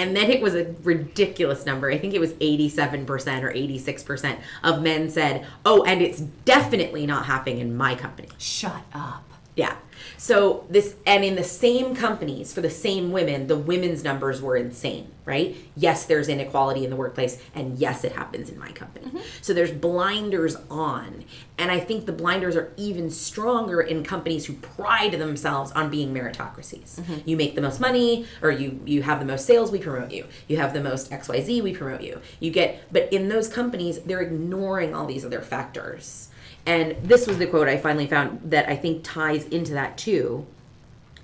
And 0.00 0.16
then 0.16 0.30
it 0.30 0.40
was 0.40 0.54
a 0.54 0.74
ridiculous 0.82 1.66
number. 1.66 1.90
I 1.90 1.98
think 1.98 2.14
it 2.14 2.20
was 2.20 2.32
87% 2.34 3.42
or 3.42 3.52
86% 3.52 4.38
of 4.64 4.80
men 4.80 5.10
said, 5.10 5.44
"Oh, 5.66 5.84
and 5.84 6.00
it's 6.00 6.20
definitely 6.20 7.06
not 7.06 7.26
happening 7.26 7.58
in 7.58 7.76
my 7.76 7.94
company." 7.94 8.28
Shut 8.38 8.82
up. 8.94 9.30
Yeah. 9.56 9.74
So 10.20 10.66
this 10.68 10.96
and 11.06 11.24
in 11.24 11.34
the 11.34 11.42
same 11.42 11.96
companies 11.96 12.52
for 12.52 12.60
the 12.60 12.68
same 12.68 13.10
women, 13.10 13.46
the 13.46 13.56
women's 13.56 14.04
numbers 14.04 14.42
were 14.42 14.54
insane, 14.54 15.10
right? 15.24 15.56
Yes, 15.76 16.04
there's 16.04 16.28
inequality 16.28 16.84
in 16.84 16.90
the 16.90 16.96
workplace 16.96 17.42
and 17.54 17.78
yes, 17.78 18.04
it 18.04 18.12
happens 18.12 18.50
in 18.50 18.58
my 18.58 18.70
company. 18.72 19.06
Mm-hmm. 19.06 19.20
So 19.40 19.54
there's 19.54 19.70
blinders 19.70 20.56
on. 20.68 21.24
And 21.56 21.70
I 21.70 21.80
think 21.80 22.04
the 22.04 22.12
blinders 22.12 22.54
are 22.54 22.70
even 22.76 23.08
stronger 23.08 23.80
in 23.80 24.04
companies 24.04 24.44
who 24.44 24.52
pride 24.52 25.12
themselves 25.12 25.72
on 25.72 25.88
being 25.88 26.12
meritocracies. 26.12 27.00
Mm-hmm. 27.00 27.20
You 27.26 27.38
make 27.38 27.54
the 27.54 27.62
most 27.62 27.80
money 27.80 28.26
or 28.42 28.50
you 28.50 28.78
you 28.84 29.02
have 29.02 29.20
the 29.20 29.26
most 29.26 29.46
sales, 29.46 29.72
we 29.72 29.78
promote 29.78 30.12
you. 30.12 30.26
You 30.48 30.58
have 30.58 30.74
the 30.74 30.82
most 30.82 31.10
XYZ, 31.10 31.62
we 31.62 31.74
promote 31.74 32.02
you. 32.02 32.20
You 32.40 32.50
get 32.50 32.92
but 32.92 33.10
in 33.10 33.30
those 33.30 33.48
companies, 33.48 34.00
they're 34.00 34.20
ignoring 34.20 34.94
all 34.94 35.06
these 35.06 35.24
other 35.24 35.40
factors. 35.40 36.28
And 36.70 36.96
this 37.02 37.26
was 37.26 37.38
the 37.38 37.46
quote 37.48 37.66
I 37.68 37.76
finally 37.76 38.06
found 38.06 38.40
that 38.44 38.68
I 38.68 38.76
think 38.76 39.02
ties 39.02 39.44
into 39.46 39.72
that 39.72 39.98
too. 39.98 40.46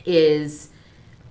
Is 0.04 0.70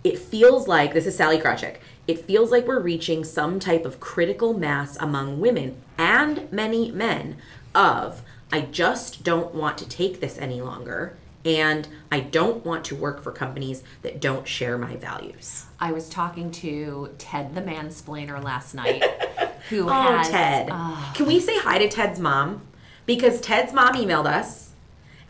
it 0.03 0.17
feels 0.19 0.67
like 0.67 0.93
this 0.93 1.05
is 1.05 1.17
Sallie 1.17 1.39
Krawcheck. 1.39 1.77
It 2.07 2.19
feels 2.25 2.51
like 2.51 2.65
we're 2.67 2.79
reaching 2.79 3.23
some 3.23 3.59
type 3.59 3.83
of 3.85 3.99
critical 3.99 4.53
mass 4.53 4.95
among 4.97 5.39
women 5.41 5.75
and 5.97 6.49
many 6.51 6.91
men 6.91 7.37
of 7.73 8.21
I 8.53 8.61
just 8.61 9.23
don't 9.23 9.53
want 9.53 9.77
to 9.79 9.89
take 9.89 10.21
this 10.21 10.37
any 10.37 10.61
longer 10.61 11.17
and 11.43 11.87
I 12.11 12.21
don't 12.21 12.65
want 12.65 12.85
to 12.85 12.95
work 12.95 13.21
for 13.21 13.31
companies 13.31 13.83
that 14.01 14.21
don't 14.21 14.47
share 14.47 14.77
my 14.77 14.95
values. 14.95 15.65
I 15.79 15.91
was 15.91 16.07
talking 16.09 16.51
to 16.51 17.09
Ted 17.17 17.53
the 17.53 17.61
mansplainer 17.61 18.41
last 18.43 18.73
night, 18.75 19.03
who 19.69 19.87
Oh, 19.87 19.91
has 19.91 20.29
Ted. 20.29 20.69
uh, 20.71 21.13
Can 21.13 21.25
we 21.25 21.39
say 21.39 21.57
hi 21.59 21.77
to 21.79 21.87
Ted's 21.89 22.19
mom? 22.19 22.61
Because 23.05 23.39
Ted's 23.41 23.73
mom 23.73 23.93
emailed 23.93 24.25
us 24.25 24.65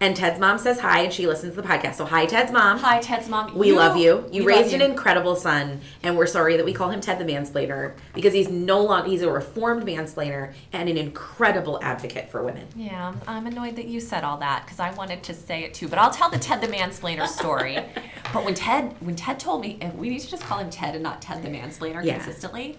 and 0.01 0.15
Ted's 0.15 0.39
mom 0.39 0.57
says 0.57 0.79
hi 0.81 1.01
and 1.03 1.13
she 1.13 1.25
listens 1.25 1.55
to 1.55 1.61
the 1.61 1.67
podcast. 1.67 1.95
So 1.95 2.05
hi 2.05 2.25
Ted's 2.25 2.51
mom. 2.51 2.79
hi 2.79 2.99
Ted's 2.99 3.29
mom. 3.29 3.57
We 3.57 3.71
love 3.71 3.95
you. 3.97 4.27
You 4.31 4.45
raised 4.45 4.73
love 4.73 4.81
an 4.81 4.91
incredible 4.91 5.35
son, 5.35 5.79
and 6.03 6.17
we're 6.17 6.25
sorry 6.27 6.57
that 6.57 6.65
we 6.65 6.73
call 6.73 6.89
him 6.89 6.99
Ted 6.99 7.17
the 7.17 7.23
mansplainer 7.23 7.93
because 8.13 8.33
he's 8.33 8.49
no 8.49 8.81
longer 8.81 9.09
he's 9.09 9.21
a 9.21 9.31
reformed 9.31 9.83
mansplainer 9.85 10.53
and 10.73 10.89
an 10.89 10.97
incredible 10.97 11.79
advocate 11.81 12.29
for 12.29 12.43
women. 12.43 12.67
Yeah, 12.75 13.13
I'm 13.27 13.47
annoyed 13.47 13.77
that 13.77 13.85
you 13.87 13.99
said 14.01 14.23
all 14.23 14.37
that 14.37 14.65
because 14.65 14.79
I 14.79 14.91
wanted 14.91 15.23
to 15.23 15.33
say 15.33 15.63
it 15.63 15.73
too. 15.73 15.87
But 15.87 15.99
I'll 15.99 16.11
tell 16.11 16.29
the 16.29 16.39
Ted 16.39 16.61
the 16.61 16.67
mansplainer 16.67 17.27
story. 17.27 17.79
but 18.33 18.43
when 18.43 18.53
Ted 18.53 18.95
when 18.99 19.15
Ted 19.15 19.39
told 19.39 19.61
me, 19.61 19.77
and 19.79 19.97
we 19.97 20.09
need 20.09 20.19
to 20.19 20.29
just 20.29 20.43
call 20.43 20.59
him 20.59 20.69
Ted 20.69 20.95
and 20.95 21.03
not 21.03 21.21
Ted 21.21 21.41
the 21.41 21.49
mansplainer 21.49 22.03
Yeah. 22.03 22.15
consistently. 22.15 22.77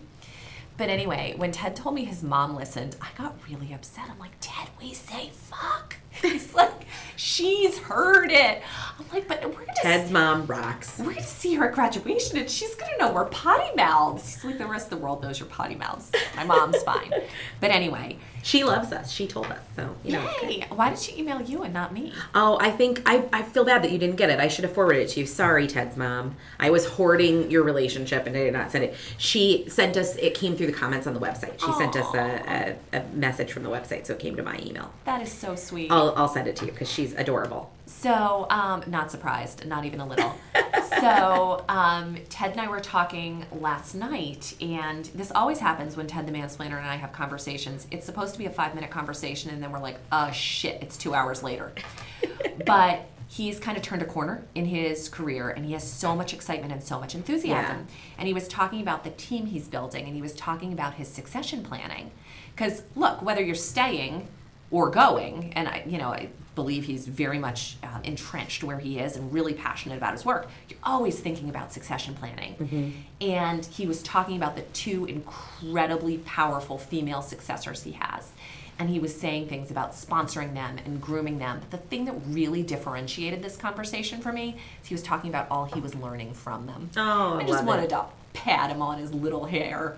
But 0.77 0.91
anyway, 0.91 1.35
when 1.37 1.53
Ted 1.53 1.75
told 1.75 1.95
me 1.95 2.05
his 2.05 2.23
mom 2.23 2.55
listened, 2.55 2.97
I 3.01 3.09
got 3.17 3.35
really 3.49 3.73
upset. 3.73 4.11
I'm 4.11 4.19
like, 4.19 4.37
Ted, 4.41 4.69
we 4.81 4.93
say 4.93 5.31
fuck. 5.33 5.97
He's 6.23 6.55
like, 6.55 6.73
she's 7.17 7.79
heard 7.79 8.31
it. 8.31 8.63
I'm 8.99 9.05
like, 9.13 9.29
but 9.29 9.43
we're 9.45 9.53
gonna 9.53 9.73
Ted's 9.83 10.11
mom 10.11 10.47
rocks. 10.47 10.99
we're 10.99 11.11
gonna 11.13 11.23
see 11.23 11.55
her 11.55 11.69
at 11.69 11.75
graduation 11.75 12.39
and 12.39 12.49
she's 12.51 12.75
gonna 12.75 12.97
know 12.99 13.13
we're 13.13 13.27
potty 13.27 13.75
mouths. 13.77 14.35
He's 14.37 14.45
like 14.45 14.59
the 14.59 14.67
rest 14.67 14.87
of 14.93 14.99
the 14.99 15.05
world 15.05 15.23
knows 15.23 15.39
you're 15.39 15.49
potty 15.49 15.75
mouths. 15.75 16.11
My 16.37 16.45
mom's 16.45 16.83
fine. 16.83 17.13
But 17.61 17.71
anyway, 17.71 18.19
She 18.43 18.65
loves 18.65 18.93
us. 18.93 19.11
She 19.11 19.27
told 19.27 19.47
us. 19.47 19.59
So, 19.75 19.95
you 20.05 20.13
know. 20.13 20.31
yay. 20.43 20.67
Why 20.71 20.91
did 20.91 20.99
she 20.99 21.19
email 21.19 21.41
you 21.41 21.63
and 21.63 21.73
not 21.75 21.93
me? 21.93 22.13
Oh, 22.35 22.59
I 22.61 22.71
think 22.71 23.03
I, 23.07 23.25
I 23.33 23.43
feel 23.43 23.65
bad 23.65 23.83
that 23.83 23.91
you 23.91 23.99
didn't 23.99 24.17
get 24.17 24.29
it. 24.31 24.39
I 24.39 24.49
should 24.49 24.65
have 24.65 24.73
forwarded 24.75 25.03
it 25.03 25.09
to 25.11 25.21
you. 25.21 25.27
Sorry, 25.27 25.67
Ted's 25.67 25.97
mom. 25.97 26.37
I 26.61 26.71
was 26.71 26.87
hoarding 26.87 27.51
your 27.51 27.63
relationship 27.65 28.27
and 28.27 28.37
I 28.37 28.45
did 28.45 28.53
not 28.53 28.71
send 28.71 28.85
it. 28.85 28.95
She 29.19 29.65
sent 29.69 29.97
us, 29.97 30.17
it 30.17 30.35
came 30.35 30.55
through 30.57 30.67
the 30.69 30.73
comments 30.73 31.07
on 31.07 31.15
the 31.15 31.21
website. 31.21 31.59
She 31.59 31.73
sent 31.73 31.97
us 31.97 32.15
a, 32.15 32.77
a, 32.93 32.99
a 32.99 33.05
message 33.15 33.53
from 33.53 33.63
the 33.65 33.71
website, 33.71 34.07
so 34.07 34.13
it 34.13 34.19
came 34.21 34.37
to 34.37 34.43
my 34.43 34.59
email. 34.65 34.93
That 35.05 35.23
is 35.23 35.33
so 35.33 35.57
sweet. 35.57 35.91
I'll, 36.07 36.17
I'll 36.17 36.29
send 36.29 36.49
it 36.49 36.57
to 36.57 36.67
you 36.67 36.73
because 36.73 36.91
she's 36.91 37.13
adorable. 37.15 37.73
So, 37.87 38.47
um, 38.51 38.83
not 38.87 39.11
surprised, 39.11 39.67
not 39.67 39.85
even 39.85 40.01
a 40.01 40.07
little. 40.07 40.35
so, 41.01 41.65
um, 41.69 42.19
Ted 42.29 42.53
and 42.53 42.61
I 42.61 42.69
were 42.69 42.81
talking 42.81 43.47
last 43.53 43.95
night, 43.95 44.55
and 44.61 45.05
this 45.07 45.31
always 45.33 45.59
happens 45.59 45.97
when 45.97 46.07
Ted 46.07 46.27
the 46.27 46.33
mansplainer 46.33 46.79
and 46.79 46.87
I 46.87 46.97
have 46.97 47.13
conversations. 47.13 47.87
It's 47.91 48.05
supposed 48.05 48.33
to 48.35 48.39
be 48.39 48.47
a 48.47 48.51
five 48.51 48.75
minute 48.75 48.91
conversation, 48.91 49.51
and 49.51 49.63
then 49.63 49.73
we're 49.73 49.81
like, 49.81 49.99
oh 50.13 50.31
shit, 50.33 50.83
it's 50.83 50.97
two 50.97 51.15
hours 51.15 51.43
later. 51.43 51.73
but 52.67 53.07
he's 53.29 53.59
kind 53.59 53.77
of 53.77 53.83
turned 53.83 54.03
a 54.03 54.07
corner 54.07 54.45
in 54.55 54.67
his 54.67 55.09
career, 55.09 55.51
and 55.51 55.65
he 55.65 55.73
has 55.73 55.89
so 55.89 56.15
much 56.15 56.33
excitement 56.33 56.73
and 56.73 56.83
so 56.83 56.99
much 57.01 57.15
enthusiasm. 57.15 57.87
And 58.19 58.27
he 58.27 58.35
was 58.35 58.49
talking 58.49 58.81
about 58.81 59.05
the 59.05 59.11
team 59.11 59.47
he's 59.47 59.69
building, 59.69 60.07
and 60.07 60.15
he 60.15 60.23
was 60.23 60.35
talking 60.35 60.73
about 60.73 60.95
his 60.95 61.09
succession 61.09 61.63
planning. 61.63 62.11
Because, 62.55 62.83
look, 62.95 63.21
whether 63.23 63.43
you're 63.43 63.55
staying 63.55 64.29
or 64.71 64.91
going, 64.91 65.53
and 65.55 65.69
I, 65.69 65.83
you 65.87 65.99
know, 65.99 66.09
I, 66.09 66.29
believe 66.57 66.87
he's 66.87 67.07
very 67.07 67.39
much 67.39 67.77
um, 67.85 68.03
entrenched 68.03 68.65
where 68.65 68.79
he 68.79 68.99
is 68.99 69.15
and 69.15 69.33
really 69.33 69.53
passionate 69.55 69.99
about 69.99 70.13
his 70.13 70.25
work, 70.25 70.49
you're 70.69 70.79
always 70.83 71.21
thinking 71.21 71.49
about 71.49 71.73
succession 71.73 72.15
planning. 72.15 73.05
And 73.21 73.65
he 73.65 73.87
was 73.87 74.03
talking 74.03 74.37
about 74.37 74.57
the 74.57 74.63
two 74.63 75.05
incredibly 75.05 76.19
powerful 76.19 76.79
female 76.79 77.23
successors 77.23 77.85
he 77.85 77.93
has. 77.93 78.33
And 78.79 78.91
he 78.91 78.99
was 78.99 79.15
saying 79.15 79.49
things 79.49 79.71
about 79.71 79.93
sponsoring 79.93 80.55
them 80.55 80.79
and 80.85 81.01
grooming 81.01 81.39
them. 81.39 81.61
But 81.61 81.71
the 81.71 81.87
thing 81.89 82.07
that 82.07 82.15
really 82.27 82.63
differentiated 82.63 83.43
this 83.43 83.57
conversation 83.57 84.21
for 84.21 84.33
me 84.33 84.57
is 84.83 84.89
he 84.89 84.95
was 84.95 85.03
talking 85.03 85.31
about 85.31 85.47
all 85.51 85.67
he 85.67 85.81
was 85.81 85.95
learning 85.95 86.33
from 86.33 86.67
them. 86.67 86.91
Oh, 86.97 87.39
I 87.39 87.43
I 87.43 87.47
just 87.47 87.65
wanted 87.65 87.85
it. 87.85 87.91
to 87.91 88.07
pat 88.33 88.71
him 88.71 88.83
on 88.83 88.99
his 88.99 89.13
little 89.13 89.45
hair. 89.45 89.97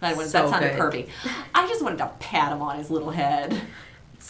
That, 0.00 0.16
was, 0.16 0.30
So 0.30 0.42
that 0.42 0.50
sounded 0.50 0.76
good. 0.76 0.80
pervy. 0.80 1.08
I 1.54 1.68
just 1.68 1.82
wanted 1.82 1.98
to 1.98 2.10
pat 2.18 2.52
him 2.52 2.62
on 2.62 2.78
his 2.78 2.90
little 2.90 3.10
head. 3.10 3.60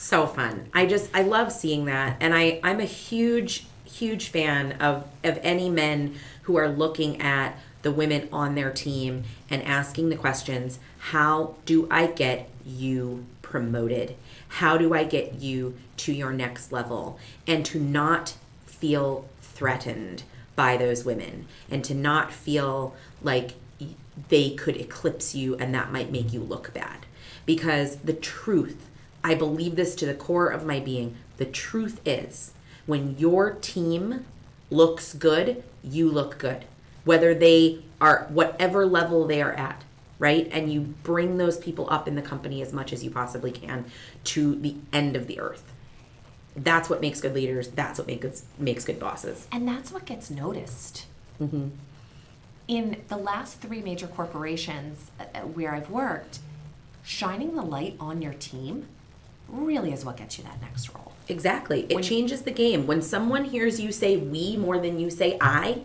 So 0.01 0.27
fun. 0.27 0.69
I 0.73 0.87
just 0.87 1.11
I 1.15 1.23
love 1.23 1.53
seeing 1.53 1.85
that, 1.85 2.17
and 2.21 2.35
I 2.35 2.59
I'm 2.63 2.81
a 2.81 2.85
huge 2.85 3.67
huge 3.85 4.29
fan 4.29 4.73
of 4.81 5.07
of 5.23 5.39
any 5.43 5.69
men 5.69 6.15
who 6.43 6.57
are 6.57 6.69
looking 6.69 7.21
at 7.21 7.59
the 7.83 7.93
women 7.93 8.29
on 8.33 8.55
their 8.55 8.71
team 8.71 9.25
and 9.51 9.63
asking 9.63 10.09
the 10.09 10.17
questions: 10.17 10.79
How 10.99 11.55
do 11.67 11.87
I 11.91 12.07
get 12.07 12.49
you 12.65 13.27
promoted? 13.43 14.17
How 14.49 14.79
do 14.79 14.95
I 14.95 15.05
get 15.05 15.35
you 15.35 15.77
to 15.99 16.13
your 16.13 16.33
next 16.33 16.73
level? 16.73 17.19
And 17.47 17.65
to 17.67 17.79
not 17.79 18.35
feel 18.67 19.29
threatened 19.43 20.23
by 20.57 20.79
those 20.79 21.05
women, 21.05 21.47
and 21.71 21.85
to 21.85 21.95
not 21.95 22.33
feel 22.33 22.95
like 23.23 23.53
they 24.29 24.51
could 24.51 24.77
eclipse 24.77 25.35
you 25.35 25.57
and 25.57 25.75
that 25.75 25.93
might 25.93 26.13
make 26.13 26.33
you 26.33 26.41
look 26.41 26.73
bad. 26.75 27.07
Because 27.47 27.97
the 27.97 28.13
truth, 28.13 28.90
I 29.23 29.35
believe 29.35 29.77
this 29.77 29.95
to 29.97 30.07
the 30.07 30.15
core 30.15 30.49
of 30.49 30.65
my 30.67 30.81
being, 30.81 31.17
the 31.37 31.45
truth 31.45 32.01
is 32.07 32.53
when 32.87 33.17
your 33.19 33.53
team 33.53 34.25
looks 34.71 35.15
good, 35.15 35.63
you 35.83 36.11
look 36.11 36.39
good. 36.39 36.65
Whether 37.05 37.35
they 37.35 37.83
are 38.01 38.27
whatever 38.31 38.87
level 38.87 39.27
they 39.27 39.43
are 39.43 39.53
at, 39.53 39.85
right? 40.19 40.49
And 40.53 40.73
you 40.73 40.81
bring 41.03 41.39
those 41.39 41.59
people 41.59 41.89
up 41.91 42.09
in 42.09 42.15
the 42.15 42.23
company 42.23 42.63
as 42.63 42.73
much 42.73 42.93
as 42.93 43.03
you 43.05 43.11
possibly 43.11 43.51
can 43.51 43.87
to 44.25 44.55
the 44.55 44.77
end 44.93 45.17
of 45.17 45.27
the 45.27 45.41
earth. 45.41 45.65
That's 46.57 46.91
what 46.91 47.01
makes 47.01 47.21
good 47.21 47.35
leaders. 47.35 47.69
That's 47.69 47.99
what 47.99 48.07
makes 48.07 48.45
makes 48.59 48.85
good 48.85 48.99
bosses. 48.99 49.47
And 49.53 49.69
that's 49.69 49.93
what 49.93 50.05
gets 50.05 50.31
noticed. 50.31 51.07
In 52.69 53.03
the 53.09 53.17
last 53.17 53.61
three 53.61 53.83
major 53.83 54.07
corporations 54.07 55.11
uh, 55.19 55.25
uh, 55.35 55.41
where 55.41 55.75
I've 55.75 55.91
worked, 55.91 56.41
shining 57.03 57.55
the 57.55 57.63
light 57.63 57.97
on 57.99 58.21
your 58.21 58.35
team 58.35 58.87
really 59.51 59.93
is 59.93 60.05
what 60.05 60.17
gets 60.17 60.39
you 60.39 60.45
that 60.45 60.61
next 60.61 60.93
role. 60.95 61.13
Exactly. 61.29 61.87
It 61.89 61.95
When- 61.95 62.03
changes 62.05 62.43
the 62.43 62.51
game. 62.51 62.87
When 62.87 63.03
someone 63.03 63.45
hears 63.45 63.81
you 63.81 63.93
say 63.93 64.17
we 64.17 64.57
more 64.57 64.79
than 64.79 64.99
you 64.99 65.11
say 65.11 65.37
I, 65.41 65.83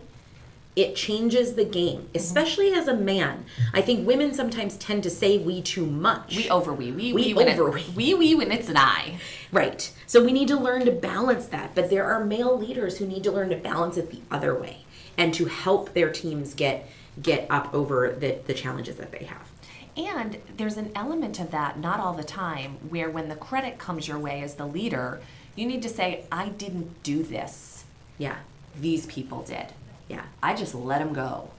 it 0.75 0.93
changes 0.95 1.53
the 1.53 1.63
game, 1.63 2.01
Mm-hmm. 2.01 2.15
especially 2.17 2.73
as 2.73 2.87
a 2.89 2.93
man. 2.93 3.45
I 3.73 3.81
think 3.81 4.05
women 4.05 4.33
sometimes 4.33 4.75
tend 4.75 5.03
to 5.03 5.09
say 5.09 5.37
we 5.37 5.61
too 5.61 5.85
much. 5.85 6.35
We 6.35 6.49
over 6.49 6.73
we 6.73 6.91
we 6.91 7.13
We 7.13 7.33
we 7.33 7.43
over 7.45 7.69
we. 7.71 7.83
we 7.95 8.13
we 8.13 8.35
when 8.35 8.51
it's 8.51 8.67
an 8.67 8.75
I. 8.77 9.19
Right. 9.53 9.89
So 10.05 10.23
we 10.23 10.33
need 10.33 10.49
to 10.49 10.57
learn 10.59 10.83
to 10.85 10.91
balance 10.91 11.45
that. 11.47 11.75
But 11.75 11.89
there 11.89 12.03
are 12.11 12.25
male 12.25 12.57
leaders 12.57 12.97
who 12.97 13.05
need 13.07 13.23
to 13.23 13.31
learn 13.31 13.49
to 13.51 13.55
balance 13.55 13.95
it 13.95 14.11
the 14.11 14.19
other 14.29 14.53
way 14.53 14.79
and 15.17 15.33
to 15.35 15.45
help 15.45 15.93
their 15.93 16.11
teams 16.11 16.53
get 16.53 16.89
get 17.21 17.47
up 17.49 17.73
over 17.73 18.13
the, 18.19 18.39
the 18.45 18.53
challenges 18.53 18.97
that 18.97 19.13
they 19.13 19.23
have. 19.23 19.49
And 19.97 20.37
there's 20.57 20.77
an 20.77 20.91
element 20.95 21.39
of 21.39 21.51
that, 21.51 21.79
not 21.79 21.99
all 21.99 22.13
the 22.13 22.23
time, 22.23 22.77
where 22.89 23.09
when 23.09 23.29
the 23.29 23.35
credit 23.35 23.77
comes 23.77 24.07
your 24.07 24.19
way 24.19 24.41
as 24.41 24.55
the 24.55 24.65
leader, 24.65 25.21
you 25.55 25.65
need 25.65 25.81
to 25.83 25.89
say, 25.89 26.25
I 26.31 26.49
didn't 26.49 27.01
do 27.03 27.23
this. 27.23 27.85
Yeah. 28.17 28.35
These 28.79 29.05
people 29.05 29.43
did. 29.43 29.67
Yeah. 30.09 30.23
I 30.43 30.53
just 30.53 30.75
let 30.75 30.99
them 30.99 31.13
go. 31.13 31.49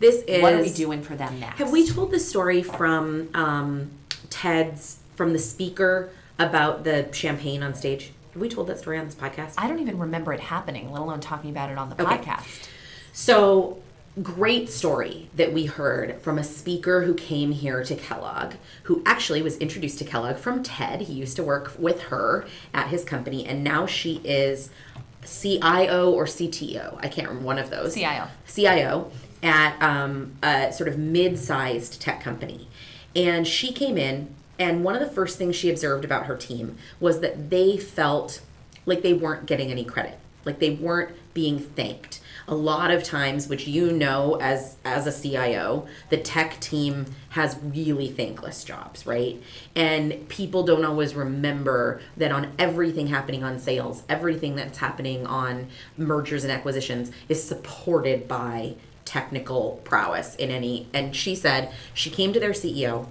This 0.00 0.22
is 0.26 0.42
what 0.42 0.54
are 0.54 0.60
we 0.60 0.72
doing 0.72 1.02
for 1.02 1.14
them 1.14 1.38
next? 1.38 1.58
Have 1.58 1.70
we 1.70 1.86
told 1.86 2.10
the 2.10 2.18
story 2.18 2.62
from 2.62 3.28
um, 3.34 3.90
Ted's 4.28 4.98
from 5.14 5.32
the 5.32 5.38
speaker 5.38 6.10
about 6.38 6.82
the 6.82 7.08
champagne 7.12 7.62
on 7.62 7.74
stage? 7.74 8.10
Have 8.32 8.42
we 8.42 8.48
told 8.48 8.66
that 8.66 8.80
story 8.80 8.98
on 8.98 9.04
this 9.06 9.14
podcast? 9.14 9.54
I 9.56 9.68
don't 9.68 9.78
even 9.78 9.96
remember 9.98 10.32
it 10.32 10.40
happening, 10.40 10.90
let 10.90 11.00
alone 11.00 11.20
talking 11.20 11.50
about 11.50 11.70
it 11.70 11.78
on 11.78 11.90
the 11.90 12.02
Okay. 12.02 12.16
podcast. 12.16 12.68
So, 13.12 13.78
great 14.22 14.68
story 14.68 15.28
that 15.34 15.52
we 15.52 15.66
heard 15.66 16.20
from 16.22 16.38
a 16.38 16.44
speaker 16.44 17.02
who 17.02 17.14
came 17.14 17.50
here 17.50 17.82
to 17.82 17.96
Kellogg, 17.96 18.54
who 18.84 19.02
actually 19.04 19.42
was 19.42 19.56
introduced 19.58 19.98
to 19.98 20.04
Kellogg 20.04 20.36
from 20.36 20.62
Ted. 20.62 21.02
He 21.02 21.14
used 21.14 21.36
to 21.36 21.42
work 21.42 21.72
with 21.78 22.02
her 22.02 22.46
at 22.72 22.88
his 22.88 23.04
company, 23.04 23.44
and 23.44 23.64
now 23.64 23.86
she 23.86 24.20
is 24.24 24.70
CIO 25.24 26.12
or 26.12 26.26
CTO. 26.26 26.96
I 27.00 27.08
can't 27.08 27.26
remember 27.26 27.46
one 27.46 27.58
of 27.58 27.70
those. 27.70 27.94
CIO. 27.94 28.28
CIO 28.46 29.10
at 29.42 29.80
um, 29.82 30.32
a 30.42 30.72
sort 30.72 30.88
of 30.88 30.96
mid-sized 30.96 32.00
tech 32.00 32.20
company, 32.22 32.68
and 33.16 33.46
she 33.46 33.72
came 33.72 33.98
in, 33.98 34.32
and 34.58 34.84
one 34.84 34.94
of 34.94 35.00
the 35.00 35.12
first 35.12 35.38
things 35.38 35.56
she 35.56 35.68
observed 35.70 36.04
about 36.04 36.26
her 36.26 36.36
team 36.36 36.76
was 37.00 37.20
that 37.20 37.50
they 37.50 37.76
felt 37.76 38.40
like 38.86 39.02
they 39.02 39.12
weren't 39.12 39.46
getting 39.46 39.72
any 39.72 39.84
credit, 39.84 40.18
like 40.44 40.60
they 40.60 40.70
weren't 40.70 41.16
being 41.34 41.58
thanked. 41.58 42.20
A 42.46 42.54
lot 42.54 42.90
of 42.90 43.02
times, 43.02 43.48
which 43.48 43.66
you 43.66 43.90
know 43.90 44.36
as 44.40 44.76
as 44.84 45.06
a 45.06 45.22
CIO, 45.22 45.86
the 46.10 46.18
tech 46.18 46.60
team 46.60 47.06
has 47.30 47.58
really 47.62 48.08
thankless 48.08 48.64
jobs, 48.64 49.06
right? 49.06 49.42
And 49.74 50.28
people 50.28 50.62
don't 50.62 50.84
always 50.84 51.14
remember 51.14 52.00
that 52.16 52.32
on 52.32 52.52
everything 52.58 53.06
happening 53.06 53.42
on 53.42 53.58
sales, 53.58 54.02
everything 54.08 54.56
that's 54.56 54.78
happening 54.78 55.26
on 55.26 55.68
mergers 55.96 56.44
and 56.44 56.52
acquisitions 56.52 57.10
is 57.28 57.42
supported 57.42 58.28
by 58.28 58.74
technical 59.04 59.80
prowess 59.84 60.34
in 60.36 60.50
any 60.50 60.88
and 60.94 61.14
she 61.14 61.34
said 61.34 61.70
she 61.92 62.08
came 62.08 62.32
to 62.32 62.40
their 62.40 62.52
CEO 62.52 63.06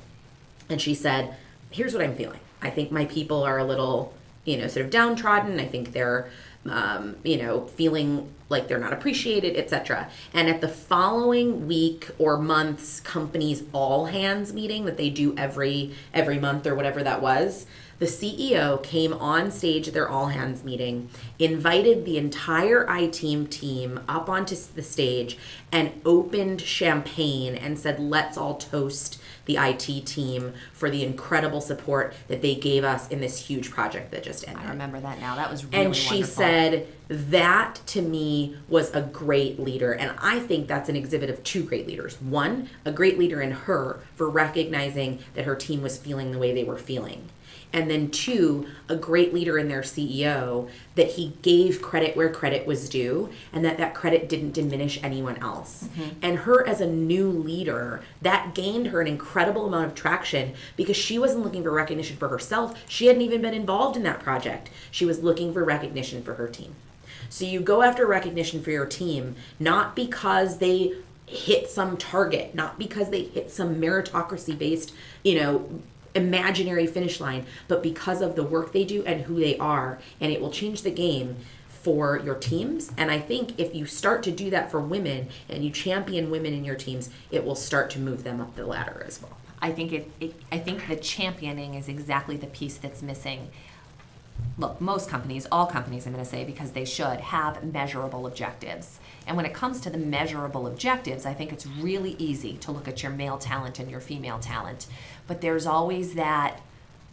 and 0.69 0.82
she 0.82 0.96
said, 0.96 1.36
"Here's 1.69 1.93
what 1.93 2.04
I'm 2.04 2.15
feeling. 2.15 2.39
I 2.63 2.69
think 2.69 2.91
my 2.91 3.06
people 3.06 3.43
are 3.43 3.60
a 3.60 3.63
little, 3.63 4.13
you 4.46 4.58
know, 4.58 4.67
sort 4.67 4.86
of 4.86 4.91
downtrodden. 4.91 5.60
I 5.60 5.65
think 5.65 5.91
they're, 5.91 6.30
um, 6.69 7.15
you 7.23 7.38
know, 7.38 7.65
feeling 7.67 8.34
like 8.49 8.67
they're 8.67 8.78
not 8.78 8.93
appreciated, 8.93 9.56
etc." 9.58 10.10
And 10.34 10.49
at 10.49 10.62
the 10.62 10.67
following 10.67 11.67
week 11.67 12.10
or 12.19 12.38
month's 12.38 12.99
company's 12.99 13.63
all 13.73 14.06
hands 14.06 14.54
meeting 14.54 14.86
that 14.86 14.97
they 14.97 15.10
do 15.10 15.36
every 15.38 15.93
every 16.13 16.39
month 16.39 16.67
or 16.67 16.76
whatever 16.76 17.04
that 17.04 17.21
was, 17.21 17.65
the 17.99 18.06
CEO 18.06 18.82
came 18.84 19.13
on 19.13 19.49
stage 19.52 19.88
at 19.88 19.93
their 19.93 20.10
all 20.10 20.28
hands 20.28 20.63
meeting, 20.63 21.10
invited 21.39 22.06
the 22.06 22.17
entire 22.17 22.86
iTeam 22.88 23.49
team 23.49 23.73
team 23.84 23.99
up 24.08 24.30
onto 24.30 24.56
the 24.56 24.84
stage, 24.84 25.38
and 25.71 25.91
opened 26.06 26.62
champagne 26.62 27.56
and 27.56 27.80
said, 27.80 27.99
"Let's 27.99 28.38
all 28.38 28.56
toast." 28.56 29.19
The 29.45 29.58
IT 29.58 30.06
team 30.06 30.53
for 30.71 30.89
the 30.89 31.03
incredible 31.03 31.62
support 31.62 32.13
that 32.27 32.41
they 32.41 32.56
gave 32.56 32.84
us 32.84 33.08
in 33.10 33.19
this 33.19 33.38
huge 33.38 33.71
project 33.71 34.12
that 34.12 34.23
just 34.23 34.47
ended. 34.47 34.65
I 34.65 34.69
remember 34.69 34.99
that 34.99 35.19
now. 35.19 35.36
That 35.36 35.51
was 35.51 35.65
really 35.65 35.86
and 35.86 35.95
she 35.95 36.15
wonderful. 36.15 36.36
said 36.36 36.88
that 37.10 37.79
to 37.86 38.01
me 38.01 38.58
was 38.69 38.93
a 38.95 39.01
great 39.01 39.60
leader 39.60 39.91
and 39.93 40.15
i 40.19 40.39
think 40.39 40.67
that's 40.67 40.89
an 40.89 40.95
exhibit 40.95 41.29
of 41.29 41.43
two 41.43 41.62
great 41.63 41.86
leaders 41.86 42.19
one 42.21 42.67
a 42.86 42.91
great 42.91 43.19
leader 43.19 43.41
in 43.41 43.51
her 43.51 43.99
for 44.15 44.29
recognizing 44.29 45.19
that 45.36 45.45
her 45.45 45.56
team 45.56 45.82
was 45.82 45.97
feeling 45.97 46.32
the 46.32 46.39
way 46.39 46.53
they 46.53 46.63
were 46.63 46.77
feeling 46.77 47.29
and 47.73 47.89
then 47.89 48.09
two 48.09 48.67
a 48.88 48.95
great 48.95 49.33
leader 49.33 49.57
in 49.57 49.67
their 49.67 49.81
ceo 49.81 50.69
that 50.95 51.12
he 51.12 51.33
gave 51.41 51.81
credit 51.81 52.15
where 52.15 52.31
credit 52.31 52.65
was 52.67 52.88
due 52.88 53.29
and 53.51 53.65
that 53.65 53.77
that 53.77 53.93
credit 53.95 54.29
didn't 54.29 54.51
diminish 54.51 54.99
anyone 55.03 55.38
else. 55.38 55.86
Mm-hmm. 55.86 56.09
And 56.21 56.38
her 56.39 56.65
as 56.67 56.81
a 56.81 56.88
new 56.88 57.27
leader 57.29 58.01
that 58.21 58.53
gained 58.53 58.88
her 58.88 59.01
an 59.01 59.07
incredible 59.07 59.65
amount 59.65 59.88
of 59.88 59.95
traction 59.95 60.53
because 60.75 60.95
she 60.95 61.17
wasn't 61.17 61.43
looking 61.43 61.63
for 61.63 61.71
recognition 61.71 62.17
for 62.17 62.29
herself. 62.29 62.83
She 62.88 63.07
hadn't 63.07 63.23
even 63.23 63.41
been 63.41 63.53
involved 63.53 63.97
in 63.97 64.03
that 64.03 64.19
project. 64.19 64.69
She 64.91 65.05
was 65.05 65.23
looking 65.23 65.51
for 65.51 65.63
recognition 65.63 66.23
for 66.23 66.36
her 66.36 66.47
team. 66.47 66.75
So 67.29 67.45
you 67.45 67.59
go 67.62 67.81
after 67.81 68.05
recognition 68.05 68.62
for 68.62 68.69
your 68.69 68.86
team 68.86 69.36
not 69.59 69.95
because 69.95 70.59
they 70.59 70.93
hit 71.25 71.69
some 71.69 71.97
target, 71.97 72.53
not 72.53 72.77
because 72.77 73.09
they 73.09 73.23
hit 73.23 73.49
some 73.49 73.75
meritocracy 73.75 74.55
based, 74.55 74.93
you 75.23 75.39
know, 75.39 75.81
imaginary 76.15 76.88
finish 76.88 77.19
line, 77.19 77.45
but 77.67 77.84
because 77.84 78.21
of 78.21 78.36
the 78.36 78.43
work 78.43 78.71
they 78.71 78.84
do 78.84 79.04
and 79.06 79.21
who 79.21 79.39
they 79.39 79.58
are. 79.58 79.99
And 80.19 80.32
it 80.32 80.41
will 80.41 80.52
change 80.52 80.84
the 80.84 80.91
game 80.91 81.38
for 81.67 82.17
your 82.17 82.36
teams. 82.36 82.91
And 82.97 83.12
I 83.12 83.19
think 83.19 83.60
if 83.60 83.76
you 83.76 83.86
start 83.86 84.23
to 84.23 84.32
do 84.32 84.49
that 84.52 84.71
for 84.71 84.80
women 84.80 85.28
and 85.49 85.65
you 85.65 85.69
champion 85.69 86.32
women 86.32 86.54
in 86.54 86.63
your 86.63 86.76
teams, 86.76 87.10
it 87.30 87.43
will 87.43 87.56
start 87.56 87.89
to 87.91 87.99
move 87.99 88.23
them 88.23 88.39
up 88.39 88.56
the 88.56 88.65
ladder 88.65 89.04
as 89.06 89.21
well. 89.21 89.38
I 89.62 89.71
think 89.71 89.91
it, 89.91 90.12
it 90.19 90.36
I 90.52 90.60
think 90.60 90.88
the 90.88 90.95
championing 90.95 91.73
is 91.73 91.88
exactly 91.88 92.38
the 92.38 92.47
piece 92.47 92.78
that's 92.78 93.02
missing. 93.02 93.49
Look, 94.58 94.79
most 94.79 95.10
companies, 95.10 95.47
all 95.51 95.65
companies, 95.65 96.06
I'm 96.06 96.13
going 96.13 96.23
to 96.23 96.29
say, 96.29 96.43
because 96.43 96.71
they 96.71 96.86
should 96.86 97.19
have 97.19 97.63
measurable 97.63 98.27
objectives. 98.27 98.99
And 99.25 99.36
when 99.36 99.45
it 99.45 99.53
comes 99.53 99.79
to 99.82 99.89
the 99.89 99.97
measurable 99.97 100.67
objectives, 100.67 101.25
I 101.25 101.34
think 101.34 101.51
it's 101.51 101.65
really 101.65 102.15
easy 102.19 102.58
to 102.58 102.71
look 102.71 102.88
at 102.88 103.01
your 103.01 103.12
male 103.12 103.38
talent 103.38 103.79
and 103.79 103.89
your 103.89 103.99
female 103.99 104.39
talent. 104.39 104.88
But 105.27 105.41
there's 105.41 105.65
always 105.65 106.15
that 106.15 106.60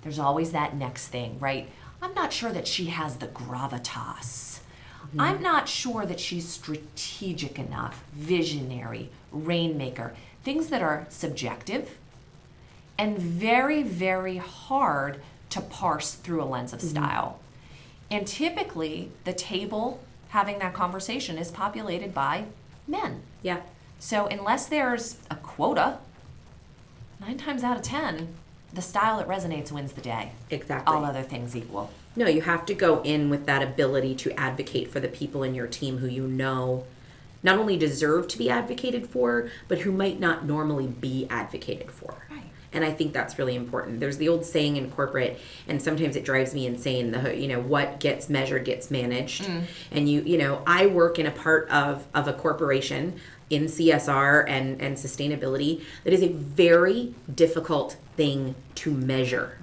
there's 0.03 0.19
always 0.19 0.53
that 0.53 0.75
next 0.75 1.09
thing, 1.09 1.39
right? 1.41 1.69
I'm 2.01 2.15
not 2.15 2.33
sure 2.33 2.53
that 2.53 2.67
she 2.67 2.87
has 2.87 3.17
the 3.17 3.27
gravitas. 3.27 4.61
Mm-hmm. 4.61 5.21
I'm 5.21 5.43
not 5.43 5.69
sure 5.69 6.07
that 6.07 6.21
she's 6.21 6.49
strategic 6.49 7.59
enough, 7.59 8.03
visionary, 8.13 9.11
rainmaker, 9.31 10.15
things 10.43 10.69
that 10.69 10.83
are 10.83 11.07
subjective 11.11 11.99
and 12.99 13.19
very, 13.19 13.83
very 13.83 14.37
hard 14.39 15.21
to 15.51 15.61
parse 15.61 16.15
through 16.15 16.43
a 16.43 16.45
lens 16.45 16.73
of 16.73 16.81
mm-hmm. 16.81 16.89
style. 16.89 17.41
And 18.11 18.27
typically, 18.27 19.11
the 19.25 19.33
table 19.33 20.01
having 20.31 20.59
that 20.61 20.75
conversation 20.75 21.39
is 21.39 21.51
populated 21.51 22.15
by 22.15 22.45
men. 22.87 23.23
Yeah. 23.43 23.61
So, 23.99 24.27
unless 24.27 24.67
there's 24.67 25.19
a 25.31 25.37
quota, 25.37 25.99
nine 27.21 27.37
times 27.37 27.63
out 27.63 27.77
of 27.77 27.83
ten, 27.83 28.35
the 28.73 28.83
style 28.83 29.19
that 29.19 29.29
resonates 29.29 29.71
wins 29.71 29.93
the 29.93 30.01
day. 30.01 30.33
Exactly. 30.49 30.95
All 30.95 31.05
other 31.05 31.23
things 31.23 31.55
equal. 31.55 31.91
No, 32.17 32.27
you 32.27 32.43
have 32.43 32.67
to 32.67 32.75
go 32.75 33.03
in 33.03 33.31
with 33.31 33.47
that 33.47 33.63
ability 33.63 34.15
to 34.17 34.33
advocate 34.39 34.91
for 34.91 35.01
the 35.01 35.09
people 35.09 35.43
in 35.43 35.55
your 35.55 35.67
team 35.67 35.99
who 35.99 36.07
you 36.07 36.27
know 36.27 36.85
not 37.43 37.59
only 37.59 37.77
deserve 37.77 38.29
to 38.29 38.39
be 38.39 38.51
advocated 38.51 39.09
for, 39.09 39.51
but 39.69 39.81
who 39.81 39.93
might 39.93 40.21
not 40.21 40.45
normally 40.45 40.87
be 40.87 41.27
advocated 41.31 41.91
for. 41.91 42.27
And 42.81 42.91
I 42.91 42.95
think 42.95 43.13
that's 43.13 43.39
really 43.39 43.57
important. 43.57 44.01
There's 44.01 44.17
the 44.17 44.31
old 44.31 44.43
saying 44.43 44.79
in 44.79 44.91
corporate, 44.91 45.39
and 45.69 45.83
sometimes 45.83 46.17
it 46.17 46.25
drives 46.25 46.55
me 46.55 46.67
insane. 46.67 47.11
The 47.11 47.37
you 47.37 47.47
know 47.47 47.61
what 47.61 48.01
gets 48.01 48.31
measured 48.31 48.65
gets 48.65 48.91
managed, 48.91 49.43
mm. 49.43 49.65
and 49.93 50.09
you 50.09 50.23
you 50.23 50.39
know 50.39 50.63
I 50.67 50.87
work 50.87 51.19
in 51.19 51.27
a 51.27 51.31
part 51.31 51.69
of 51.69 52.07
of 52.15 52.27
a 52.27 52.33
corporation 52.33 53.21
in 53.51 53.65
CSR 53.65 54.49
and 54.49 54.81
and 54.81 54.97
sustainability 54.97 55.83
that 56.05 56.15
is 56.15 56.23
a 56.23 56.29
very 56.29 57.15
difficult 57.35 57.99
thing 58.17 58.55
to 58.77 58.91
measure. 58.91 59.59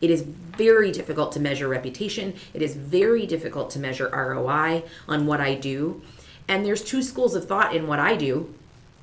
It 0.00 0.10
is 0.10 0.22
very 0.22 0.92
difficult 0.92 1.32
to 1.32 1.40
measure 1.40 1.66
reputation. 1.66 2.34
It 2.54 2.62
is 2.62 2.76
very 2.76 3.26
difficult 3.26 3.70
to 3.70 3.80
measure 3.80 4.08
ROI 4.08 4.84
on 5.08 5.26
what 5.26 5.40
I 5.40 5.56
do. 5.56 6.02
And 6.46 6.64
there's 6.64 6.84
two 6.84 7.02
schools 7.02 7.34
of 7.34 7.48
thought 7.48 7.74
in 7.74 7.88
what 7.88 7.98
I 7.98 8.14
do. 8.14 8.54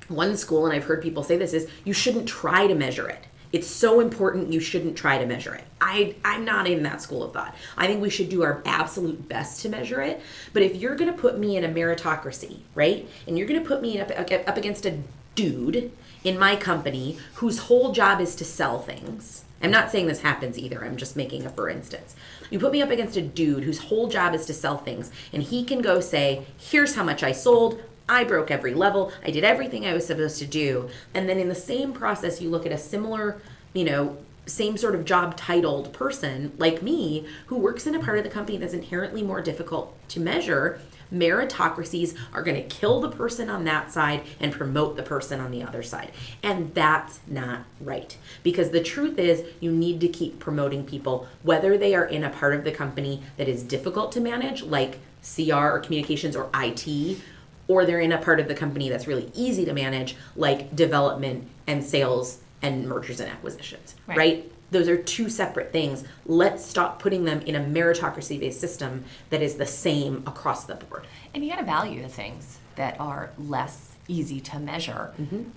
One 0.08 0.38
school, 0.38 0.64
and 0.64 0.74
I've 0.74 0.84
heard 0.84 1.02
people 1.02 1.22
say 1.22 1.36
this, 1.36 1.52
is 1.52 1.68
you 1.84 1.92
shouldn't 1.92 2.26
try 2.26 2.66
to 2.66 2.74
measure 2.74 3.06
it. 3.10 3.26
It's 3.52 3.66
so 3.66 4.00
important 4.00 4.52
you 4.52 4.60
shouldn't 4.60 4.96
try 4.96 5.18
to 5.18 5.26
measure 5.26 5.54
it. 5.54 5.64
I, 5.80 6.16
I'm 6.24 6.44
not 6.44 6.66
in 6.66 6.82
that 6.82 7.00
school 7.00 7.22
of 7.22 7.32
thought. 7.32 7.54
I 7.76 7.86
think 7.86 8.02
we 8.02 8.10
should 8.10 8.28
do 8.28 8.42
our 8.42 8.62
absolute 8.66 9.28
best 9.28 9.62
to 9.62 9.68
measure 9.68 10.02
it. 10.02 10.20
But 10.52 10.62
if 10.62 10.76
you're 10.76 10.96
going 10.96 11.10
to 11.10 11.18
put 11.18 11.38
me 11.38 11.56
in 11.56 11.64
a 11.64 11.68
meritocracy, 11.68 12.58
right, 12.74 13.08
and 13.26 13.38
you're 13.38 13.46
going 13.46 13.60
to 13.60 13.66
put 13.66 13.80
me 13.80 13.98
up, 13.98 14.10
up 14.10 14.56
against 14.56 14.84
a 14.84 14.98
dude 15.34 15.92
in 16.24 16.38
my 16.38 16.56
company 16.56 17.18
whose 17.34 17.60
whole 17.60 17.92
job 17.92 18.20
is 18.20 18.34
to 18.36 18.44
sell 18.44 18.80
things, 18.80 19.44
I'm 19.62 19.70
not 19.70 19.90
saying 19.90 20.06
this 20.06 20.20
happens 20.20 20.58
either. 20.58 20.84
I'm 20.84 20.96
just 20.96 21.16
making 21.16 21.44
a 21.44 21.50
for 21.50 21.68
instance. 21.68 22.14
You 22.50 22.58
put 22.58 22.72
me 22.72 22.82
up 22.82 22.90
against 22.90 23.16
a 23.16 23.22
dude 23.22 23.64
whose 23.64 23.78
whole 23.80 24.08
job 24.08 24.34
is 24.34 24.46
to 24.46 24.54
sell 24.54 24.78
things, 24.78 25.10
and 25.32 25.42
he 25.42 25.64
can 25.64 25.82
go 25.82 26.00
say, 26.00 26.46
Here's 26.56 26.94
how 26.94 27.02
much 27.02 27.22
I 27.22 27.32
sold. 27.32 27.82
I 28.08 28.24
broke 28.24 28.50
every 28.50 28.74
level. 28.74 29.12
I 29.24 29.30
did 29.30 29.44
everything 29.44 29.86
I 29.86 29.94
was 29.94 30.06
supposed 30.06 30.38
to 30.38 30.46
do. 30.46 30.88
And 31.14 31.28
then 31.28 31.38
in 31.38 31.48
the 31.48 31.54
same 31.54 31.92
process, 31.92 32.40
you 32.40 32.50
look 32.50 32.66
at 32.66 32.72
a 32.72 32.78
similar, 32.78 33.40
you 33.72 33.84
know, 33.84 34.16
same 34.46 34.78
sort 34.78 34.94
of 34.94 35.04
job 35.04 35.36
titled 35.36 35.92
person 35.92 36.52
like 36.56 36.82
me 36.82 37.26
who 37.46 37.56
works 37.56 37.86
in 37.86 37.94
a 37.94 38.00
part 38.00 38.16
of 38.16 38.24
the 38.24 38.30
company 38.30 38.56
that's 38.56 38.72
inherently 38.72 39.22
more 39.22 39.42
difficult 39.42 39.94
to 40.08 40.20
measure 40.20 40.80
meritocracies 41.12 42.16
are 42.32 42.42
going 42.42 42.56
to 42.56 42.68
kill 42.68 43.00
the 43.00 43.08
person 43.08 43.48
on 43.48 43.64
that 43.64 43.90
side 43.90 44.22
and 44.40 44.52
promote 44.52 44.96
the 44.96 45.02
person 45.02 45.40
on 45.40 45.50
the 45.50 45.62
other 45.62 45.82
side. 45.82 46.12
And 46.42 46.74
that's 46.74 47.20
not 47.26 47.64
right. 47.80 48.16
Because 48.42 48.70
the 48.70 48.82
truth 48.82 49.18
is, 49.18 49.44
you 49.60 49.72
need 49.72 50.00
to 50.00 50.08
keep 50.08 50.38
promoting 50.38 50.84
people, 50.84 51.26
whether 51.42 51.78
they 51.78 51.94
are 51.94 52.04
in 52.04 52.24
a 52.24 52.30
part 52.30 52.54
of 52.54 52.64
the 52.64 52.72
company 52.72 53.22
that 53.36 53.48
is 53.48 53.62
difficult 53.62 54.12
to 54.12 54.20
manage, 54.20 54.62
like 54.62 54.98
CR 55.22 55.54
or 55.54 55.80
communications 55.80 56.36
or 56.36 56.50
IT, 56.54 57.18
or 57.68 57.84
they're 57.84 58.00
in 58.00 58.12
a 58.12 58.18
part 58.18 58.40
of 58.40 58.48
the 58.48 58.54
company 58.54 58.88
that's 58.88 59.06
really 59.06 59.30
easy 59.34 59.64
to 59.66 59.72
manage, 59.72 60.16
like 60.34 60.74
development 60.74 61.46
and 61.66 61.84
sales 61.84 62.38
and 62.62 62.88
mergers 62.88 63.20
and 63.20 63.30
acquisitions, 63.30 63.94
Right. 64.06 64.18
right? 64.18 64.52
Those 64.70 64.88
are 64.88 64.96
two 65.00 65.30
separate 65.30 65.72
things. 65.72 66.04
Let's 66.26 66.64
stop 66.64 66.98
putting 66.98 67.24
them 67.24 67.40
in 67.42 67.54
a 67.54 67.60
meritocracy 67.60 68.38
based 68.40 68.60
system 68.60 69.04
that 69.30 69.40
is 69.42 69.54
the 69.54 69.64
same 69.66 70.22
across 70.26 70.64
the 70.64 70.74
board. 70.74 71.06
And 71.32 71.44
you 71.44 71.50
got 71.50 71.58
to 71.60 71.64
value 71.64 72.02
the 72.02 72.08
things 72.08 72.58
that 72.76 72.98
are 73.00 73.30
less 73.38 73.92
easy 74.08 74.40
to 74.40 74.58
measure. 74.58 75.12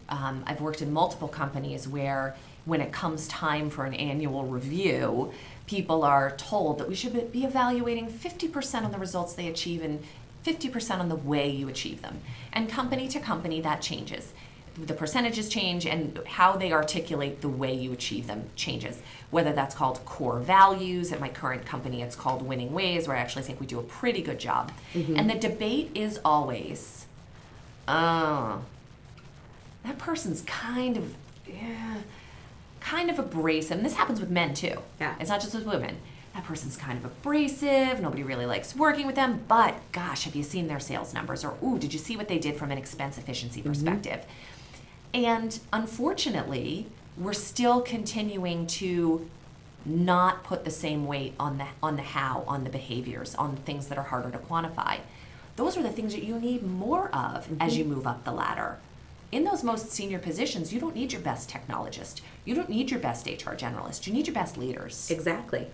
Um, 0.10 0.44
I've 0.46 0.62
worked 0.62 0.82
in 0.82 0.92
multiple 0.92 1.28
companies 1.30 1.88
where, 1.88 2.36
when 2.66 2.80
it 2.82 2.92
comes 2.92 3.28
time 3.28 3.70
for 3.70 3.86
an 3.86 3.94
annual 3.94 4.46
review, 4.46 5.32
people 5.68 6.04
are 6.04 6.36
told 6.36 6.78
that 6.80 6.88
we 6.88 6.96
should 6.96 7.32
be 7.32 7.44
evaluating 7.46 8.08
50% 8.10 8.86
of 8.86 8.92
the 8.92 8.98
results 8.98 9.34
they 9.34 9.48
achieve 9.48 9.82
and 9.84 10.04
50% 10.46 11.00
on 11.00 11.10
the 11.10 11.16
way 11.16 11.50
you 11.50 11.70
achieve 11.70 12.02
them. 12.02 12.22
And 12.52 12.70
company 12.70 13.08
to 13.10 13.20
company, 13.20 13.62
that 13.62 13.82
changes. 13.82 14.34
The 14.78 14.94
percentages 14.94 15.50
change, 15.50 15.86
and 15.86 16.20
how 16.26 16.56
they 16.56 16.72
articulate 16.72 17.42
the 17.42 17.50
way 17.50 17.74
you 17.74 17.92
achieve 17.92 18.28
them 18.28 18.50
changes. 18.56 19.02
Whether 19.30 19.52
that's 19.52 19.76
called 19.76 20.04
core 20.06 20.40
values, 20.40 21.12
at 21.12 21.20
my 21.20 21.30
current 21.30 21.66
company, 21.66 22.02
it's 22.02 22.16
called 22.16 22.42
winning 22.42 22.72
ways, 22.72 23.08
where 23.08 23.18
I 23.18 23.20
actually 23.20 23.44
think 23.44 23.60
we 23.60 23.68
do 23.68 23.80
a 23.80 23.84
pretty 23.84 24.22
good 24.22 24.40
job. 24.40 24.72
Mm-hmm. 24.94 25.18
And 25.18 25.30
the 25.30 25.36
debate 25.36 25.92
is 25.94 26.20
always, 26.24 27.06
oh, 27.88 28.62
that 29.84 29.98
person's 29.98 30.42
kind 30.44 30.96
of, 30.96 31.16
yeah, 31.46 31.98
kind 32.80 33.10
of 33.10 33.20
abrasive. 33.20 33.78
And 33.78 33.86
this 33.86 33.96
happens 33.96 34.22
with 34.22 34.30
men 34.30 34.54
too. 34.54 34.82
Yeah. 35.00 35.16
It's 35.20 35.30
not 35.30 35.42
just 35.42 35.54
with 35.54 35.66
women. 35.66 35.98
That 36.34 36.46
person's 36.46 36.78
kind 36.78 36.98
of 36.98 37.06
abrasive. 37.06 38.00
Nobody 38.00 38.24
really 38.24 38.46
likes 38.46 38.76
working 38.76 39.06
with 39.06 39.16
them. 39.16 39.42
But 39.48 39.76
gosh, 39.92 40.24
have 40.24 40.36
you 40.36 40.44
seen 40.44 40.68
their 40.68 40.80
sales 40.80 41.14
numbers? 41.14 41.44
Or 41.44 41.58
ooh, 41.64 41.78
did 41.78 41.94
you 41.94 42.00
see 42.00 42.16
what 42.16 42.28
they 42.28 42.40
did 42.40 42.56
from 42.56 42.72
an 42.72 42.78
expense 42.78 43.18
efficiency 43.18 43.60
mm-hmm. 43.60 43.70
perspective? 43.70 44.26
And 45.14 45.60
unfortunately, 45.74 46.88
we're 47.18 47.34
still 47.34 47.82
continuing 47.82 48.66
to 48.68 49.30
not 49.84 50.44
put 50.44 50.64
the 50.64 50.72
same 50.72 51.06
weight 51.06 51.34
on 51.40 51.58
the 51.58 51.66
on 51.82 51.96
the 51.96 52.02
how, 52.02 52.44
on 52.48 52.64
the 52.64 52.70
behaviors, 52.70 53.36
on 53.36 53.56
the 53.56 53.62
things 53.62 53.88
that 53.88 53.98
are 53.98 54.06
harder 54.06 54.32
to 54.32 54.38
quantify. 54.38 55.00
Those 55.56 55.76
are 55.76 55.84
the 55.84 55.92
things 55.92 56.14
that 56.14 56.24
you 56.24 56.40
need 56.40 56.64
more 56.64 57.08
of 57.08 57.46
mm-hmm. 57.46 57.62
as 57.62 57.78
you 57.78 57.84
move 57.84 58.08
up 58.08 58.24
the 58.24 58.32
ladder. 58.32 58.78
In 59.32 59.44
those 59.44 59.64
most 59.64 59.92
senior 59.92 60.20
positions, 60.20 60.74
you 60.74 60.80
don't 60.80 60.96
need 60.96 61.14
your 61.14 61.22
best 61.22 61.50
technologist. 61.50 62.22
You 62.44 62.54
don't 62.54 62.70
need 62.70 62.92
your 62.92 63.00
best 63.00 63.26
HR 63.28 63.56
generalist. 63.56 64.06
You 64.06 64.14
need 64.14 64.28
your 64.28 64.34
best 64.34 64.58
leaders. 64.58 65.10
Exactly. 65.10 65.68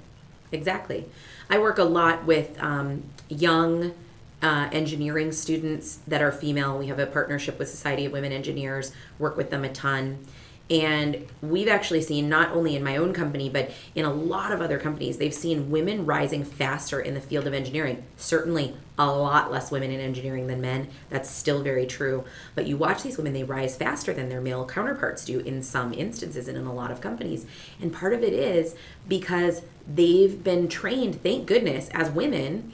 Exactly. 0.51 1.05
I 1.49 1.60
work 1.60 1.77
a 1.77 1.83
lot 1.83 2.25
with 2.25 2.62
um, 2.62 3.03
young 3.29 3.93
uh, 4.41 4.69
engineering 4.71 5.31
students 5.31 5.99
that 6.07 6.21
are 6.21 6.31
female. 6.31 6.77
We 6.77 6.88
have 6.88 6.99
a 6.99 7.05
partnership 7.05 7.57
with 7.57 7.69
Society 7.69 8.05
of 8.05 8.12
Women 8.12 8.31
Engineers, 8.31 8.91
work 9.17 9.36
with 9.36 9.49
them 9.49 9.63
a 9.63 9.69
ton. 9.69 10.25
And 10.69 11.25
we've 11.41 11.69
actually 11.69 12.01
seen, 12.01 12.27
not 12.27 12.51
only 12.51 12.75
in 12.75 12.84
my 12.84 12.97
own 12.97 13.13
company, 13.13 13.49
but 13.49 13.71
in 13.95 14.03
a 14.03 14.13
lot 14.13 14.51
of 14.51 14.62
other 14.62 14.77
companies, 14.77 15.17
they've 15.17 15.34
seen 15.34 15.71
women 15.71 16.06
rising 16.06 16.43
faster 16.43 16.99
in 16.99 17.13
the 17.13 17.21
field 17.21 17.47
of 17.47 17.53
engineering. 17.53 18.03
Certainly, 18.17 18.75
a 18.97 19.06
lot 19.06 19.49
less 19.51 19.71
women 19.71 19.91
in 19.91 20.01
engineering 20.01 20.47
than 20.47 20.60
men. 20.60 20.89
That's 21.10 21.30
still 21.30 21.63
very 21.63 21.86
true. 21.86 22.25
But 22.53 22.67
you 22.67 22.75
watch 22.75 23.03
these 23.03 23.17
women, 23.17 23.32
they 23.32 23.43
rise 23.43 23.77
faster 23.77 24.12
than 24.12 24.27
their 24.27 24.41
male 24.41 24.65
counterparts 24.65 25.23
do 25.23 25.39
in 25.39 25.63
some 25.63 25.93
instances 25.93 26.49
and 26.49 26.58
in 26.58 26.65
a 26.65 26.73
lot 26.73 26.91
of 26.91 26.99
companies. 26.99 27.45
And 27.80 27.93
part 27.93 28.13
of 28.13 28.21
it 28.23 28.34
is 28.34 28.75
because 29.08 29.62
they've 29.88 30.43
been 30.43 30.67
trained, 30.67 31.21
thank 31.23 31.45
goodness, 31.45 31.89
as 31.93 32.10
women 32.10 32.73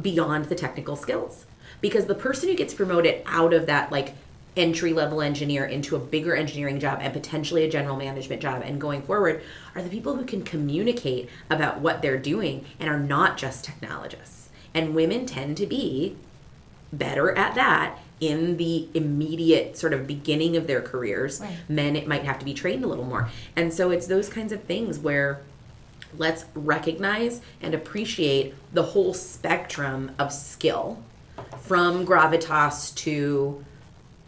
beyond 0.00 0.44
the 0.44 0.54
technical 0.54 0.94
skills. 0.94 1.46
Because 1.80 2.06
the 2.06 2.14
person 2.14 2.48
who 2.48 2.54
gets 2.54 2.72
promoted 2.72 3.22
out 3.26 3.52
of 3.52 3.66
that, 3.66 3.90
like, 3.90 4.14
entry 4.56 4.92
level 4.92 5.20
engineer 5.20 5.66
into 5.66 5.96
a 5.96 5.98
bigger 5.98 6.34
engineering 6.34 6.80
job 6.80 6.98
and 7.02 7.12
potentially 7.12 7.64
a 7.64 7.70
general 7.70 7.96
management 7.96 8.40
job 8.40 8.62
and 8.64 8.80
going 8.80 9.02
forward 9.02 9.42
are 9.74 9.82
the 9.82 9.90
people 9.90 10.16
who 10.16 10.24
can 10.24 10.42
communicate 10.42 11.28
about 11.50 11.80
what 11.80 12.00
they're 12.00 12.18
doing 12.18 12.64
and 12.80 12.88
are 12.88 12.98
not 12.98 13.36
just 13.36 13.64
technologists. 13.64 14.48
And 14.72 14.94
women 14.94 15.26
tend 15.26 15.56
to 15.58 15.66
be 15.66 16.16
better 16.92 17.36
at 17.36 17.54
that 17.54 17.98
in 18.20 18.56
the 18.56 18.88
immediate 18.94 19.76
sort 19.76 19.92
of 19.92 20.06
beginning 20.06 20.56
of 20.56 20.66
their 20.66 20.80
careers. 20.80 21.40
Right. 21.40 21.56
Men, 21.68 21.96
it 21.96 22.06
might 22.06 22.24
have 22.24 22.38
to 22.38 22.44
be 22.44 22.54
trained 22.54 22.84
a 22.84 22.86
little 22.86 23.04
more. 23.04 23.28
And 23.56 23.72
so 23.72 23.90
it's 23.90 24.06
those 24.06 24.28
kinds 24.28 24.52
of 24.52 24.62
things 24.64 24.98
where 24.98 25.40
let's 26.16 26.46
recognize 26.54 27.42
and 27.60 27.74
appreciate 27.74 28.54
the 28.72 28.82
whole 28.82 29.12
spectrum 29.12 30.12
of 30.18 30.32
skill 30.32 31.02
from 31.60 32.06
gravitas 32.06 32.94
to 32.94 33.62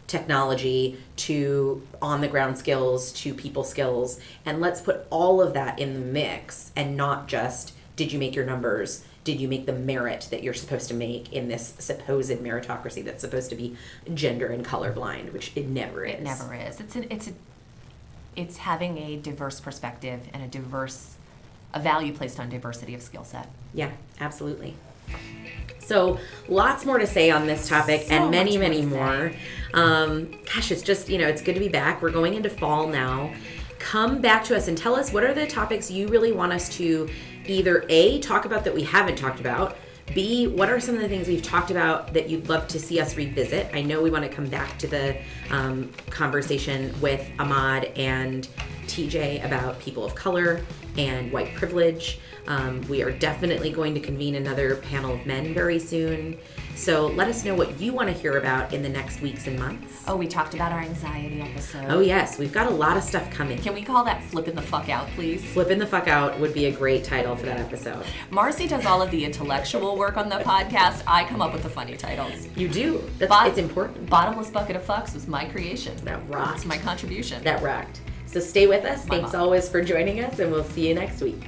technology 0.09 0.97
to 1.15 1.81
on 2.01 2.19
the 2.19 2.27
ground 2.27 2.57
skills 2.57 3.13
to 3.13 3.33
people 3.33 3.63
skills 3.63 4.19
and 4.45 4.59
let's 4.59 4.81
put 4.81 5.05
all 5.09 5.41
of 5.41 5.53
that 5.53 5.79
in 5.79 5.93
the 5.93 5.99
mix 5.99 6.71
and 6.75 6.97
not 6.97 7.27
just 7.27 7.73
did 7.95 8.11
you 8.11 8.17
make 8.17 8.35
your 8.35 8.45
numbers 8.45 9.05
did 9.23 9.39
you 9.39 9.47
make 9.47 9.67
the 9.67 9.73
merit 9.73 10.27
that 10.31 10.41
you're 10.41 10.53
supposed 10.53 10.87
to 10.87 10.93
make 10.95 11.31
in 11.31 11.47
this 11.47 11.75
supposed 11.77 12.31
meritocracy 12.39 13.05
that's 13.05 13.21
supposed 13.21 13.49
to 13.51 13.55
be 13.55 13.77
gender 14.13 14.47
and 14.47 14.65
colorblind 14.65 15.31
which 15.31 15.51
it 15.55 15.67
never 15.67 16.03
is 16.03 16.15
It 16.15 16.23
never 16.23 16.55
is. 16.55 16.79
It's 16.79 16.95
a, 16.95 17.13
it's 17.13 17.27
a, 17.27 17.33
it's 18.35 18.57
having 18.57 18.97
a 18.97 19.17
diverse 19.17 19.59
perspective 19.59 20.21
and 20.33 20.41
a 20.41 20.47
diverse 20.47 21.15
a 21.73 21.79
value 21.79 22.13
placed 22.13 22.39
on 22.39 22.49
diversity 22.49 22.95
of 22.95 23.01
skill 23.01 23.23
set. 23.23 23.47
Yeah, 23.75 23.91
absolutely. 24.19 24.75
So, 25.79 26.19
lots 26.47 26.85
more 26.85 26.99
to 26.99 27.07
say 27.07 27.31
on 27.31 27.47
this 27.47 27.67
topic 27.67 28.01
So 28.01 28.13
and 28.13 28.31
many, 28.31 28.57
many 28.57 28.83
more. 28.83 29.31
Um, 29.73 30.29
gosh, 30.53 30.71
it's 30.71 30.83
just, 30.83 31.09
you 31.09 31.17
know, 31.17 31.27
it's 31.27 31.41
good 31.41 31.55
to 31.55 31.59
be 31.59 31.69
back. 31.69 32.01
We're 32.01 32.11
going 32.11 32.35
into 32.35 32.49
fall 32.49 32.87
now. 32.87 33.33
Come 33.79 34.21
back 34.21 34.43
to 34.45 34.55
us 34.55 34.67
and 34.67 34.77
tell 34.77 34.95
us 34.95 35.11
what 35.11 35.23
are 35.23 35.33
the 35.33 35.47
topics 35.47 35.89
you 35.89 36.07
really 36.07 36.31
want 36.31 36.53
us 36.53 36.69
to 36.77 37.09
either 37.47 37.85
A, 37.89 38.19
talk 38.19 38.45
about 38.45 38.63
that 38.65 38.73
we 38.73 38.83
haven't 38.83 39.15
talked 39.15 39.39
about, 39.39 39.77
B, 40.13 40.47
what 40.47 40.69
are 40.69 40.79
some 40.79 40.95
of 40.95 41.01
the 41.01 41.07
things 41.07 41.27
we've 41.27 41.43
talked 41.43 41.71
about 41.71 42.13
that 42.13 42.29
you'd 42.29 42.49
love 42.49 42.67
to 42.69 42.79
see 42.79 42.99
us 42.99 43.15
revisit? 43.15 43.69
I 43.73 43.81
know 43.81 44.01
we 44.01 44.09
want 44.09 44.23
to 44.23 44.29
come 44.29 44.47
back 44.47 44.77
to 44.79 44.87
the 44.87 45.17
um, 45.51 45.91
conversation 46.09 46.93
with 46.99 47.29
Ahmad 47.37 47.85
and 47.95 48.47
TJ 48.87 49.45
about 49.45 49.79
people 49.79 50.03
of 50.03 50.15
color 50.15 50.61
and 50.97 51.31
white 51.31 51.53
privilege. 51.53 52.19
Um, 52.47 52.81
we 52.89 53.03
are 53.03 53.11
definitely 53.11 53.71
going 53.71 53.93
to 53.93 53.99
convene 53.99 54.35
another 54.35 54.75
panel 54.77 55.13
of 55.13 55.25
men 55.25 55.53
very 55.53 55.79
soon. 55.79 56.37
So 56.75 57.07
let 57.07 57.27
us 57.27 57.43
know 57.43 57.55
what 57.55 57.77
you 57.79 57.91
want 57.91 58.07
to 58.07 58.13
hear 58.13 58.37
about 58.37 58.73
in 58.73 58.81
the 58.81 58.87
next 58.89 59.21
weeks 59.21 59.47
and 59.47 59.59
months. 59.59 60.03
Oh, 60.07 60.15
we 60.15 60.27
talked 60.27 60.53
about 60.53 60.71
our 60.71 60.79
anxiety 60.79 61.41
episode. 61.41 61.85
Oh, 61.89 61.99
yes, 61.99 62.39
we've 62.39 62.53
got 62.53 62.67
a 62.67 62.69
lot 62.73 62.95
of 62.95 63.03
stuff 63.03 63.29
coming. 63.29 63.57
Can 63.57 63.73
we 63.73 63.81
call 63.81 64.05
that 64.05 64.23
flipping 64.23 64.55
the 64.55 64.61
fuck 64.61 64.87
out, 64.87 65.07
please? 65.09 65.43
Flipping 65.43 65.77
the 65.77 65.85
fuck 65.85 66.07
out 66.07 66.39
would 66.39 66.53
be 66.53 66.67
a 66.67 66.71
great 66.71 67.03
title 67.03 67.35
for 67.35 67.45
that 67.47 67.59
episode. 67.59 68.05
Marcy 68.31 68.65
does 68.67 68.85
all 68.85 69.01
of 69.01 69.11
the 69.11 69.25
intellectual 69.25 69.97
work 69.97 70.15
on 70.15 70.29
the 70.29 70.37
podcast. 70.37 71.03
I 71.05 71.25
come 71.25 71.41
up 71.41 71.51
with 71.51 71.63
the 71.63 71.69
funny 71.69 71.97
titles. 71.97 72.47
You 72.55 72.69
do. 72.69 73.03
That's, 73.17 73.29
Bot- 73.29 73.47
it's 73.47 73.57
important. 73.57 74.09
Bottomless 74.09 74.49
bucket 74.49 74.77
of 74.77 74.83
fucks 74.85 75.13
was 75.13 75.27
my 75.27 75.45
creation. 75.45 75.97
That 76.05 76.21
rocked. 76.29 76.55
It's 76.57 76.65
my 76.65 76.77
contribution. 76.77 77.43
That 77.43 77.61
rocked. 77.61 77.99
So 78.25 78.39
stay 78.39 78.67
with 78.67 78.85
us. 78.85 79.05
My 79.07 79.17
Thanks 79.17 79.33
mom. 79.33 79.41
always 79.41 79.67
for 79.67 79.81
joining 79.81 80.23
us, 80.23 80.39
and 80.39 80.49
we'll 80.51 80.63
see 80.63 80.87
you 80.87 80.95
next 80.95 81.19
week. 81.21 81.43